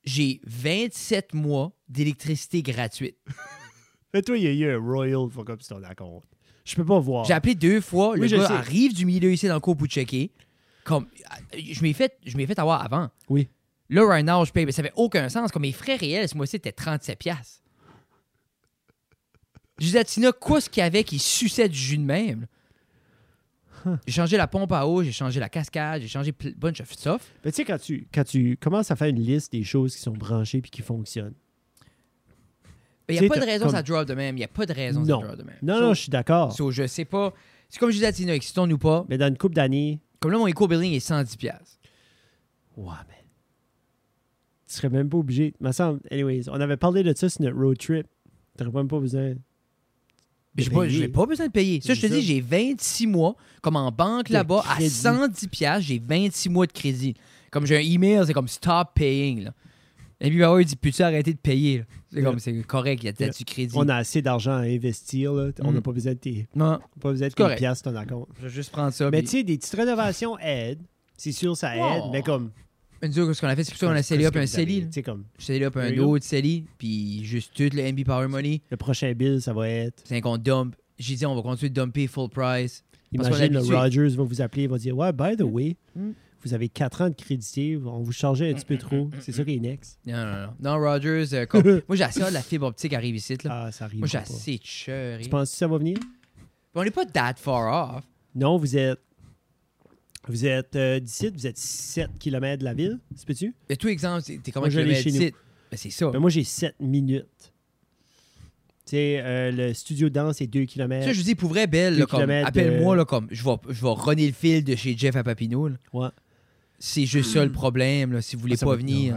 J'ai 0.06 0.40
27 0.46 1.34
mois 1.34 1.74
d'électricité 1.90 2.62
gratuite. 2.62 3.18
Mais 4.14 4.22
toi, 4.22 4.38
il 4.38 4.44
y 4.44 4.48
a 4.48 4.52
eu 4.52 4.74
un 4.74 4.80
Royal 4.80 5.30
fuck 5.30 5.50
up 5.50 5.62
si 5.62 5.70
t'en 5.70 5.84
as 5.84 5.94
compte. 5.94 6.24
Je 6.64 6.76
peux 6.76 6.86
pas 6.86 7.00
voir. 7.00 7.26
J'ai 7.26 7.34
appelé 7.34 7.54
deux 7.54 7.82
fois. 7.82 8.16
Le 8.16 8.26
je 8.26 8.38
gars 8.38 8.48
sais. 8.48 8.54
arrive 8.54 8.94
du 8.94 9.06
milieu 9.06 9.32
ici 9.32 9.48
dans 9.48 9.56
le 9.56 9.60
cours 9.60 9.76
pour 9.76 9.88
checker. 9.88 10.32
Comme, 10.86 11.08
je 11.54 11.82
m'ai 11.84 11.94
fait, 11.94 12.18
je 12.26 12.38
m'ai 12.38 12.48
fait 12.48 12.58
avoir 12.58 12.84
avant. 12.84 13.10
Oui. 13.28 13.50
Là, 13.90 14.06
right 14.06 14.26
now, 14.26 14.46
je 14.46 14.52
paye. 14.52 14.66
Mais 14.66 14.72
ça 14.72 14.84
fait 14.84 14.94
aucun 14.96 15.30
sens. 15.30 15.52
Comme 15.52 15.64
mes 15.64 15.72
frais 15.72 15.96
réels, 15.96 16.28
ce 16.30 16.36
mois-ci, 16.38 16.52
c'était 16.52 16.72
37$. 16.72 17.16
piastres. 17.16 17.62
Je 19.80 19.86
disais 19.86 20.00
à 20.00 20.04
Tina, 20.04 20.32
quoi 20.32 20.60
ce 20.62 20.70
qu'il 20.70 20.82
y 20.82 20.86
avait 20.86 21.04
qui 21.04 21.20
suçait 21.20 21.70
du 21.70 21.78
jus 21.78 21.98
de 21.98 22.04
même? 22.04 22.48
J'ai 24.06 24.12
changé 24.14 24.36
la 24.36 24.46
pompe 24.48 24.74
à 24.74 24.86
eau, 24.86 25.04
j'ai 25.04 25.14
changé 25.14 25.40
la 25.40 25.48
cascade, 25.48 26.02
j'ai 26.02 26.10
changé 26.10 26.34
bunch 26.58 26.82
of 26.82 26.92
stuff. 26.92 27.22
Mais 27.46 27.52
tu 27.52 27.56
sais, 27.58 27.66
quand 27.66 27.80
tu, 27.80 28.06
quand 28.14 28.26
tu 28.26 28.58
commences 28.58 28.92
à 28.92 28.98
faire 28.98 29.08
une 29.08 29.22
liste 29.22 29.54
des 29.54 29.64
choses 29.64 29.96
qui 29.96 30.02
sont 30.02 30.12
branchées 30.12 30.60
puis 30.62 30.70
qui 30.70 30.82
fonctionnent. 30.82 31.34
Il 33.08 33.18
n'y 33.18 33.26
a 33.26 33.30
pas 33.30 33.40
de 33.40 33.46
raison 33.46 33.66
comme- 33.68 33.76
ça 33.76 33.82
drop 33.82 34.06
de 34.06 34.14
même. 34.16 34.36
Il 34.36 34.40
n'y 34.40 34.44
a 34.46 34.50
pas 34.50 34.66
de 34.66 34.74
raison 34.74 35.00
Non. 35.00 35.22
ça 35.22 35.28
drop 35.28 35.38
de 35.40 35.44
même. 35.44 35.58
Non, 35.62 35.76
So- 35.76 35.82
non, 35.82 35.94
je 35.94 36.02
suis 36.02 36.10
d'accord. 36.10 36.52
so, 36.52 36.72
je 36.72 36.86
sais 36.88 37.06
pas. 37.06 37.34
C'est 37.70 37.80
comme 37.80 37.90
je 37.90 37.96
disais 37.96 38.08
à 38.08 38.12
Tina, 38.12 38.36
excitons-nous 38.36 38.78
pas. 38.78 39.06
Mais 39.08 39.18
dans 39.18 39.28
une 39.30 39.38
couple 39.38 39.56
d'années, 39.56 40.00
Comme 40.20 40.32
là, 40.32 40.38
mon 40.40 40.48
eco 40.50 40.68
billing 40.68 40.94
est 40.94 41.00
110$. 41.00 41.38
piastres. 41.38 41.80
ouais, 42.76 42.94
mais. 43.08 43.19
Tu 44.70 44.76
serais 44.76 44.90
même 44.90 45.10
pas 45.10 45.18
obligé. 45.18 45.54
Me 45.60 45.72
semble. 45.72 46.00
Anyways, 46.12 46.44
on 46.50 46.60
avait 46.62 46.78
parlé 46.78 47.02
de 47.04 47.14
ça 47.16 47.28
sur 47.28 47.42
notre 47.42 47.58
road 47.58 47.78
trip. 47.78 48.06
T'aurais 48.58 48.72
même 48.72 48.88
pas 48.88 49.00
besoin. 49.00 49.34
J'ai 50.58 50.66
de 50.66 50.70
pas, 50.76 50.82
payer. 50.86 50.98
j'ai 51.00 51.08
pas 51.08 51.26
besoin 51.26 51.48
de 51.48 51.52
payer. 51.52 51.80
Ça, 51.82 51.94
je 51.94 52.02
te 52.02 52.08
dis, 52.08 52.22
j'ai 52.22 52.42
26 52.42 53.08
mois, 53.08 53.36
comme 53.62 53.76
en 53.78 53.92
banque 53.92 54.30
là-bas, 54.30 54.64
à 54.70 54.76
crédit. 54.76 54.90
110$, 54.90 55.48
piastres, 55.48 55.88
j'ai 55.88 56.00
26 56.06 56.50
mois 56.50 56.66
de 56.68 56.72
crédit. 56.74 57.14
Comme 57.52 57.66
j'ai 57.66 57.78
un 57.78 57.82
email, 57.82 58.24
c'est 58.26 58.34
comme 58.34 58.48
stop 58.48 58.90
paying. 58.94 59.46
Là. 59.46 59.54
Et 60.22 60.30
puis, 60.30 60.40
il 60.42 60.66
dit, 60.66 60.76
peux-tu 60.76 61.02
arrêter 61.02 61.34
de 61.34 61.40
payer? 61.40 61.86
C'est 62.12 62.22
comme, 62.22 62.40
c'est 62.40 62.62
correct, 62.64 63.02
il 63.04 63.06
y 63.06 63.10
a 63.10 63.14
peut-être 63.14 63.36
Yeah. 63.36 63.38
du 63.38 63.46
crédit. 63.46 63.74
On 63.78 63.88
a 63.88 63.96
assez 63.96 64.22
d'argent 64.22 64.52
à 64.54 64.64
investir. 64.64 65.32
Là. 65.34 65.52
On 65.62 65.72
n'a 65.72 65.80
Mm. 65.80 65.84
pas 65.84 65.92
besoin 65.94 66.14
de 66.14 66.18
tes. 66.18 66.48
Non, 66.56 66.80
Pas 67.00 67.12
besoin 67.12 67.30
de 67.30 67.34
tes 67.34 67.56
piastres, 67.56 67.92
ton 67.94 68.06
compte. 68.06 68.28
je 68.38 68.44
vais 68.44 68.50
juste 68.50 68.72
prendre 68.72 68.92
ça. 68.92 69.10
Mais 69.12 69.20
puis- 69.20 69.28
tu 69.30 69.38
sais, 69.38 69.44
des 69.44 69.58
petites 69.58 69.76
rénovations 69.76 70.38
aident. 70.40 70.82
C'est 71.18 71.32
sûr, 71.32 71.56
ça 71.56 71.76
aide. 71.78 72.02
Oh. 72.06 72.10
Mais 72.12 72.22
comme. 72.22 72.52
Nous 73.04 73.34
ce 73.34 73.40
qu'on 73.42 73.48
a 73.48 73.56
fait, 73.56 73.64
c'est 73.64 73.72
plutôt 73.72 73.88
qu'on 73.88 73.94
a 73.94 74.04
scellé 74.04 74.26
up 74.26 74.36
un 74.36 74.46
CELI. 74.46 74.82
là. 74.82 74.86
Tu 74.88 74.94
sais, 74.94 75.04
comme. 75.04 75.24
Scellé 75.38 75.66
up 75.66 75.78
un 75.78 75.98
autre 76.00 76.26
CELI, 76.26 76.66
puis 76.78 77.24
juste 77.24 77.52
tout 77.56 77.70
le 77.76 77.92
MB 77.92 78.04
Power 78.06 78.28
Money. 78.28 78.62
Le 78.70 78.78
prochain 78.78 79.12
bill, 79.14 79.42
ça 79.42 79.54
va 79.54 79.68
être. 79.70 80.02
C'est 80.06 80.20
qu'on 80.22 80.38
dump. 80.38 80.76
J'ai 80.98 81.16
dit, 81.16 81.26
on 81.26 81.36
va 81.36 81.42
continuer 81.42 81.70
de 81.70 81.82
dumper 81.82 82.08
full 82.08 82.30
price. 82.30 82.84
Imagine, 83.12 83.54
le. 83.54 83.60
Rogers 83.62 84.10
va 84.16 84.24
vous 84.24 84.42
appeler, 84.42 84.64
il 84.64 84.70
va 84.70 84.78
dire 84.78 84.96
Ouais, 84.98 85.12
by 85.14 85.36
the 85.38 85.42
way, 85.44 85.78
Mm. 85.96 86.12
vous 86.44 86.54
avez 86.54 86.70
4 86.70 87.02
ans 87.02 87.10
de 87.10 87.16
crédité, 87.16 87.78
on 87.84 88.02
vous 88.04 88.12
chargeait 88.12 88.52
un 88.52 88.54
petit 88.54 88.66
peu 88.66 88.76
Mm, 88.76 88.78
trop. 88.78 89.10
C'est 89.20 89.32
ça 89.32 89.44
qui 89.44 89.56
est 89.56 89.60
next. 89.60 89.98
Non, 90.06 90.18
non, 90.18 90.32
non. 90.62 90.78
Non, 90.78 90.86
Rogers, 90.86 91.26
euh, 91.34 91.46
moi, 91.88 91.96
j'ai 91.96 92.04
assez 92.04 92.22
hâte 92.22 92.34
la 92.34 92.42
fibre 92.42 92.68
optique 92.68 92.94
arrive 92.94 93.16
ici. 93.16 93.36
Là. 93.44 93.64
Ah, 93.66 93.72
ça 93.72 93.86
arrive. 93.86 94.00
moi, 94.00 94.08
j'ai 94.08 94.18
assez 94.20 94.58
de. 94.58 95.24
Tu 95.24 95.30
penses 95.30 95.52
que 95.52 95.58
ça 95.58 95.68
va 95.68 95.78
venir? 95.78 95.98
On 96.76 96.84
n'est 96.84 96.92
pas 96.92 97.06
that 97.06 97.36
far 97.38 97.96
off. 97.98 98.04
Non, 98.36 98.58
vous 98.58 98.78
êtes. 98.78 99.00
Vous 100.28 100.46
êtes 100.46 100.76
euh, 100.76 101.00
d'ici, 101.00 101.30
vous 101.30 101.48
êtes 101.48 101.58
7 101.58 102.10
km 102.20 102.60
de 102.60 102.64
la 102.66 102.74
ville, 102.74 103.00
c'est 103.16 103.26
peux-tu? 103.26 103.54
Mais 103.70 103.76
tout 103.76 103.88
exemple, 103.88 104.24
t'es 104.44 104.52
comment 104.52 104.70
je 104.70 104.94
chez 104.94 105.12
nous. 105.12 105.20
Ben, 105.20 105.78
c'est 105.78 105.90
ça. 105.90 106.10
Ben, 106.12 106.20
moi, 106.20 106.30
j'ai 106.30 106.44
7 106.44 106.76
minutes. 106.80 107.26
Tu 108.86 108.92
sais, 108.96 109.22
euh, 109.24 109.52
le 109.52 109.74
studio 109.74 110.10
de 110.10 110.14
danse, 110.16 110.38
c'est 110.38 110.48
2 110.48 110.66
km. 110.66 111.06
Ça, 111.06 111.14
je 111.14 111.18
vous 111.20 111.24
dis, 111.24 111.36
pour 111.36 111.50
vrai, 111.50 111.68
Belle, 111.68 112.02
appelle-moi, 112.44 112.98
de- 112.98 113.04
comme, 113.04 113.28
je 113.32 113.44
vais, 113.44 113.56
je 113.70 113.82
vais 113.82 113.92
runner 113.92 114.28
le 114.28 114.34
fil 114.34 114.64
de 114.64 114.76
chez 114.76 114.98
Jeff 114.98 115.16
à 115.16 115.24
Papineau. 115.24 115.68
là. 115.68 115.76
Ouais. 115.94 116.10
C'est 116.80 117.06
juste 117.06 117.34
ça 117.34 117.44
le 117.46 117.52
problème, 117.52 118.14
là, 118.14 118.22
si 118.22 118.36
vous 118.36 118.42
voulez 118.42 118.56
Ah, 118.62 118.66
pas 118.66 118.76
venir. 118.76 119.16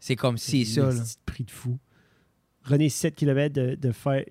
C'est 0.00 0.16
comme, 0.16 0.36
c'est 0.38 0.64
ça. 0.64 0.90
C'est 0.92 1.18
prix 1.24 1.44
de 1.44 1.50
fou. 1.50 1.78
René 2.62 2.88
7 2.88 3.14
km 3.14 3.54
de, 3.54 3.74
de 3.76 3.92
faire. 3.92 4.24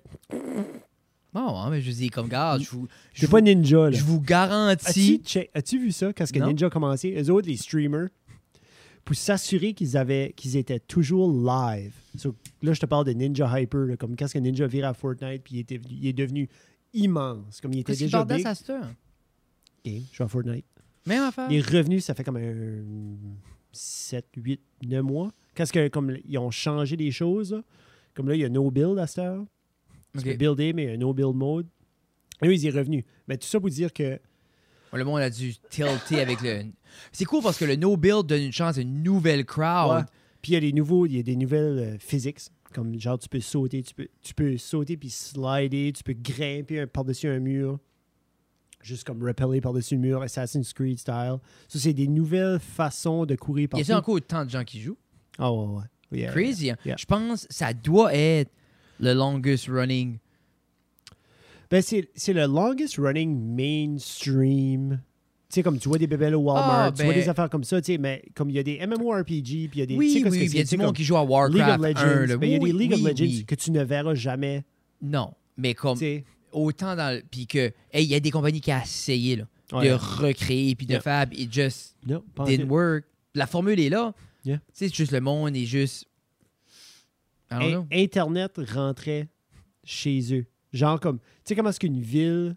Non, 1.36 1.54
hein, 1.58 1.68
mais 1.70 1.82
je 1.82 1.90
dis, 1.90 2.08
comme, 2.08 2.28
gars, 2.28 2.56
je 2.58 2.70
vous, 2.70 2.88
je 3.12 3.20
C'est 3.20 3.30
pas 3.30 3.42
Ninja, 3.42 3.90
là. 3.90 3.96
je 3.96 4.02
vous 4.02 4.20
garantis. 4.20 5.20
as-tu 5.54 5.78
vu 5.78 5.92
ça 5.92 6.12
quand 6.14 6.24
ce 6.24 6.32
que 6.32 6.38
Non. 6.38 6.46
Ninja 6.46 6.68
a 6.68 6.70
commencé? 6.70 7.14
Eux 7.14 7.30
autres, 7.30 7.46
les 7.46 7.58
streamers, 7.58 8.08
pour 9.04 9.14
s'assurer 9.14 9.74
qu'ils 9.74 9.98
avaient 9.98 10.32
qu'ils 10.34 10.56
étaient 10.56 10.80
toujours 10.80 11.30
live. 11.30 11.92
So, 12.16 12.34
là, 12.62 12.72
je 12.72 12.80
te 12.80 12.86
parle 12.86 13.04
de 13.04 13.12
Ninja 13.12 13.60
Hyper, 13.60 13.80
là, 13.80 13.96
comme 13.98 14.16
quand 14.16 14.26
ce 14.26 14.32
que 14.34 14.38
Ninja 14.38 14.66
vire 14.66 14.88
à 14.88 14.94
Fortnite, 14.94 15.42
puis 15.44 15.56
il, 15.56 15.58
était, 15.60 15.80
il 15.90 16.06
est 16.06 16.14
devenu 16.14 16.48
immense. 16.94 17.60
Comme 17.60 17.74
il 17.74 17.80
était 17.80 17.94
déjà 17.94 18.24
big. 18.24 18.46
heure? 18.46 18.54
Ok, 19.84 19.92
je 20.10 20.16
joue 20.16 20.22
à 20.22 20.28
Fortnite. 20.28 20.64
Même 21.06 21.22
affaire? 21.22 21.50
Les 21.50 21.60
revenus, 21.60 22.04
ça 22.04 22.14
fait 22.14 22.24
comme 22.24 22.38
un 22.38 22.82
7, 23.72 24.26
8, 24.36 24.60
9 24.86 25.02
mois. 25.04 25.30
Quand 25.54 25.66
ce 25.66 25.72
que, 25.72 25.88
comme 25.88 26.16
ils 26.24 26.38
ont 26.38 26.50
changé 26.50 26.96
des 26.96 27.10
choses, 27.10 27.52
là, 27.52 27.62
comme 28.14 28.28
là, 28.28 28.34
il 28.34 28.40
y 28.40 28.44
a 28.44 28.48
no 28.48 28.70
build 28.70 28.98
à 28.98 29.06
cette 29.06 29.18
heure. 29.18 29.44
Tu 30.16 30.28
Ok. 30.28 30.32
peux 30.32 30.36
builder, 30.38 30.72
mais 30.72 30.84
il 30.84 30.86
y 30.88 30.90
a 30.90 30.94
un 30.94 30.98
no 30.98 31.12
build 31.12 31.34
mode. 31.34 31.66
Et 32.42 32.48
oui, 32.48 32.58
il 32.60 32.66
est 32.66 32.70
revenu. 32.78 33.04
Mais 33.28 33.36
tout 33.36 33.46
ça 33.46 33.58
pour 33.60 33.70
dire 33.70 33.92
que 33.92 34.18
Le 34.92 35.04
monde 35.04 35.20
a 35.20 35.30
dû 35.30 35.54
tilter 35.70 36.20
avec 36.20 36.40
le. 36.42 36.64
C'est 37.12 37.24
cool 37.24 37.42
parce 37.42 37.58
que 37.58 37.64
le 37.64 37.76
no 37.76 37.96
build 37.96 38.26
donne 38.26 38.42
une 38.42 38.52
chance 38.52 38.78
à 38.78 38.80
une 38.80 39.02
nouvelle 39.02 39.44
crowd. 39.44 39.96
Ouais. 39.98 40.02
Puis 40.42 40.52
il 40.52 40.54
y 40.54 40.58
a 40.58 40.60
des 40.60 40.72
nouveaux, 40.72 41.06
il 41.06 41.16
y 41.16 41.18
a 41.18 41.22
des 41.22 41.36
nouvelles 41.36 41.78
euh, 41.78 41.98
physics. 41.98 42.38
Comme 42.72 42.98
genre, 43.00 43.18
tu 43.18 43.28
peux 43.28 43.40
sauter, 43.40 43.82
tu 43.82 43.94
peux, 43.94 44.08
tu 44.22 44.34
peux 44.34 44.56
sauter 44.58 44.96
puis 44.96 45.08
slider, 45.10 45.92
tu 45.94 46.02
peux 46.02 46.12
grimper 46.14 46.86
par-dessus 46.86 47.28
un 47.28 47.38
mur. 47.38 47.78
Juste 48.82 49.04
comme 49.04 49.22
repeller 49.24 49.60
par-dessus 49.60 49.94
le 49.96 50.00
mur, 50.00 50.22
Assassin's 50.22 50.72
Creed 50.72 50.98
style. 50.98 51.38
Ça, 51.68 51.78
c'est 51.78 51.92
des 51.94 52.06
nouvelles 52.06 52.60
façons 52.60 53.24
de 53.26 53.34
courir 53.34 53.68
Il 53.76 53.86
y 53.86 53.92
a 53.92 53.98
encore 53.98 54.14
autant 54.14 54.44
de 54.44 54.50
gens 54.50 54.62
qui 54.62 54.80
jouent? 54.80 54.98
Ah 55.38 55.52
ouais, 55.52 55.66
ouais. 56.12 56.18
Yeah, 56.20 56.30
Crazy. 56.32 56.70
hein? 56.70 56.76
yeah. 56.84 56.94
Je 56.96 57.04
pense 57.04 57.46
que 57.46 57.52
ça 57.54 57.72
doit 57.72 58.14
être 58.14 58.50
le 59.00 59.12
longest 59.14 59.68
running. 59.68 60.18
Ben, 61.70 61.82
c'est 61.82 62.32
le 62.32 62.46
longest 62.46 62.96
running 62.98 63.36
mainstream. 63.54 65.00
Tu 65.48 65.54
sais, 65.54 65.62
comme 65.62 65.78
tu 65.78 65.88
vois 65.88 65.98
des 65.98 66.06
bébés 66.06 66.34
au 66.34 66.40
Walmart, 66.40 66.86
Ah, 66.86 66.92
tu 66.92 67.04
vois 67.04 67.12
ben- 67.14 67.20
des 67.22 67.28
affaires 67.28 67.48
comme 67.48 67.62
ça, 67.64 67.80
tu 67.80 67.92
sais, 67.92 67.98
mais 67.98 68.22
comme 68.34 68.50
il 68.50 68.56
y 68.56 68.58
a 68.58 68.62
des 68.62 68.78
MMORPG, 68.84 69.68
puis 69.68 69.70
il 69.74 69.78
y 69.78 69.82
a 69.82 69.86
des. 69.86 69.96
Oui, 69.96 70.22
oui, 70.28 70.40
il 70.44 70.56
y 70.56 70.60
a 70.60 70.64
du 70.64 70.76
monde 70.76 70.94
qui 70.94 71.04
joue 71.04 71.16
à 71.16 71.20
League 71.22 71.30
Warcraft 71.30 71.56
of 71.68 72.02
1. 72.02 72.20
Legends. 72.26 72.38
ben, 72.38 72.46
il 72.46 72.52
y 72.52 72.54
a 72.56 72.58
des 72.58 72.64
Oui, 72.64 72.72
League 72.72 72.92
of 72.92 72.98
oui, 73.00 73.04
Legends 73.10 73.24
oui. 73.24 73.44
que 73.46 73.54
tu 73.54 73.70
ne 73.70 73.82
verras 73.84 74.14
jamais. 74.14 74.64
Non, 75.02 75.32
mais 75.56 75.74
comme 75.74 75.94
Tu 75.98 76.04
sais. 76.04 76.24
autant 76.52 76.96
dans 76.96 77.14
le. 77.16 77.22
Puis 77.30 77.46
que. 77.46 77.72
Hey, 77.92 78.04
il 78.04 78.10
y 78.10 78.14
a 78.14 78.20
des 78.20 78.30
compagnies 78.30 78.60
qui 78.60 78.72
ont 78.72 78.80
essayé 78.82 79.36
là, 79.36 79.44
Ouais. 79.72 79.88
de 79.88 79.92
recréer 79.94 80.74
puis 80.74 80.86
de 80.86 80.92
Yeah. 80.92 81.00
faire. 81.00 81.26
It 81.32 81.52
just 81.52 81.96
en 82.36 82.44
didn't 82.44 82.68
work. 82.68 83.04
La 83.34 83.46
formule 83.46 83.78
est 83.80 83.88
là. 83.88 84.14
Yeah. 84.44 84.56
Tu 84.58 84.62
sais, 84.72 84.88
c'est 84.88 84.94
juste 84.94 85.12
le 85.12 85.20
monde 85.20 85.54
est 85.56 85.64
juste. 85.64 86.06
In-. 87.50 87.86
Internet 87.92 88.58
rentrait 88.72 89.28
chez 89.84 90.34
eux. 90.34 90.46
Genre 90.72 90.98
comme, 91.00 91.18
tu 91.18 91.24
sais 91.44 91.54
comment 91.56 91.70
est-ce 91.70 91.80
qu'une 91.80 92.00
ville 92.00 92.56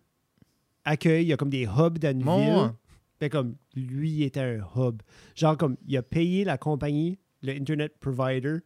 accueille, 0.84 1.26
il 1.26 1.30
y 1.30 1.34
a 1.34 1.38
comme 1.38 1.50
des 1.50 1.64
hubs 1.66 2.00
dans 2.00 2.12
une 2.12 2.24
Bon, 2.24 2.38
ville. 2.66 2.74
Ben 3.20 3.30
comme, 3.30 3.56
lui 3.76 4.12
il 4.12 4.24
était 4.24 4.40
un 4.40 4.60
hub. 4.76 5.02
Genre 5.36 5.58
comme, 5.58 5.78
il 5.88 5.96
a 5.98 6.02
payé 6.04 6.44
la 6.44 6.58
compagnie, 6.58 7.20
le 7.42 7.54
Internet 7.54 7.94
provider. 8.00 8.58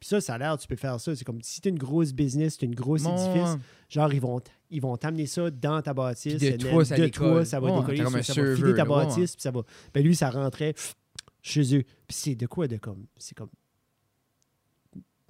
Puis 0.00 0.08
ça, 0.08 0.20
ça 0.20 0.34
a 0.34 0.38
l'air, 0.38 0.58
tu 0.58 0.66
peux 0.66 0.74
faire 0.74 0.98
ça. 0.98 1.14
C'est 1.14 1.24
comme, 1.24 1.40
si 1.42 1.60
t'es 1.60 1.68
une 1.68 1.78
grosse 1.78 2.12
business, 2.12 2.56
t'es 2.58 2.66
une 2.66 2.74
grosse 2.74 3.04
Bon, 3.04 3.14
édifice, 3.14 3.56
genre, 3.88 4.12
ils 4.12 4.20
vont, 4.20 4.40
ils 4.68 4.80
vont 4.82 4.96
t'amener 4.96 5.26
ça 5.26 5.48
dans 5.50 5.80
ta 5.80 5.94
bâtisse. 5.94 6.38
Puis 6.38 6.50
de 6.50 6.56
toi, 6.56 6.84
ça 6.84 6.96
de 6.96 7.04
décolle. 7.04 7.28
toi, 7.30 7.44
ça 7.44 7.60
va 7.60 7.70
Ouais, 7.70 7.78
décoller. 7.80 8.02
comme 8.02 8.22
ça, 8.22 8.42
va 8.42 8.56
filer 8.56 8.74
ta 8.74 8.84
bâtisse, 8.84 9.36
puis 9.36 9.42
ça 9.42 9.52
va... 9.52 9.60
Ben 9.94 10.02
lui, 10.02 10.16
ça 10.16 10.28
rentrait 10.30 10.74
chez 11.40 11.76
eux. 11.76 11.82
Puis 12.08 12.16
c'est 12.16 12.34
de 12.34 12.46
quoi 12.46 12.66
de 12.66 12.78
comme... 12.78 13.06
C'est 13.16 13.36
comme 13.36 13.50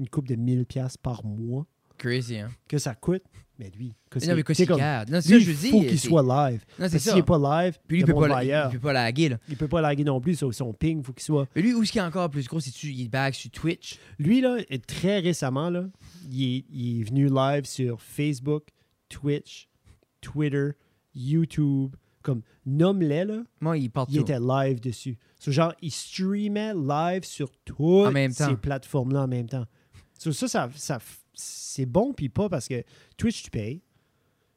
une 0.02 0.08
coupe 0.08 0.28
de 0.28 0.34
1000 0.34 0.66
pièces 0.66 0.96
par 0.96 1.24
mois 1.24 1.66
Crazy, 1.98 2.38
hein. 2.38 2.50
que 2.68 2.78
ça 2.78 2.94
coûte. 2.94 3.22
Mais 3.58 3.70
lui, 3.78 3.94
que 4.10 4.18
Non, 4.18 4.34
mais 4.34 4.36
c'est 4.38 4.42
quoi, 4.42 4.54
c'est 4.56 4.62
c'est 4.62 4.66
comme... 4.66 4.78
garde. 4.78 5.10
Non, 5.10 5.20
Lui, 5.24 5.40
je 5.40 5.52
dis. 5.52 5.70
faut 5.70 5.80
qu'il 5.82 6.00
soit 6.00 6.22
live. 6.50 6.64
Non, 6.80 6.86
c'est 6.88 6.98
s'il 6.98 7.14
n'est 7.14 7.22
pas 7.22 7.38
live, 7.64 7.78
Puis 7.86 7.98
lui, 7.98 8.02
il 8.02 8.06
peut, 8.06 8.14
pas, 8.14 8.42
la- 8.42 8.66
il 8.66 8.72
peut 8.72 8.78
pas 8.80 8.92
laguer, 8.92 9.28
là. 9.28 9.38
Il 9.48 9.56
peut 9.56 9.68
pas 9.68 9.80
laguer 9.80 10.02
non 10.02 10.20
plus. 10.20 10.34
Son, 10.34 10.50
son 10.50 10.72
ping, 10.72 10.98
il 10.98 11.04
faut 11.04 11.12
qu'il 11.12 11.22
soit... 11.22 11.46
Mais 11.54 11.62
lui, 11.62 11.72
où 11.74 11.82
est-ce 11.82 11.92
qu'il 11.92 12.00
est 12.00 12.04
encore 12.04 12.28
plus 12.28 12.48
gros, 12.48 12.58
c'est 12.58 12.72
tu 12.72 12.88
il 12.88 13.08
bag 13.08 13.34
sur 13.34 13.50
Twitch? 13.50 13.98
Lui, 14.18 14.40
là, 14.40 14.56
très 14.88 15.20
récemment, 15.20 15.70
là, 15.70 15.84
il 16.28 16.42
est, 16.56 16.64
il 16.70 17.00
est 17.00 17.04
venu 17.04 17.28
live 17.28 17.64
sur 17.66 18.00
Facebook, 18.00 18.64
Twitch, 19.08 19.68
Twitter, 20.20 20.70
YouTube, 21.14 21.94
Comme, 22.22 22.42
nomme-les, 22.66 23.24
là, 23.26 23.42
Moi, 23.60 23.78
il 23.78 23.90
il 24.08 24.18
était 24.18 24.40
live 24.40 24.80
dessus. 24.80 25.18
So, 25.38 25.52
genre, 25.52 25.74
il 25.82 25.90
streamait 25.92 26.72
live 26.74 27.24
sur 27.24 27.50
toutes 27.64 28.12
ces 28.32 28.56
plateformes-là 28.56 29.22
en 29.24 29.28
même 29.28 29.46
temps. 29.48 29.66
So, 30.22 30.32
ça, 30.32 30.46
ça, 30.48 30.70
ça- 30.74 30.98
c'est 31.34 31.86
bon, 31.86 32.12
puis 32.12 32.28
pas 32.28 32.48
parce 32.48 32.68
que 32.68 32.82
Twitch, 33.16 33.42
tu 33.44 33.50
payes. 33.50 33.80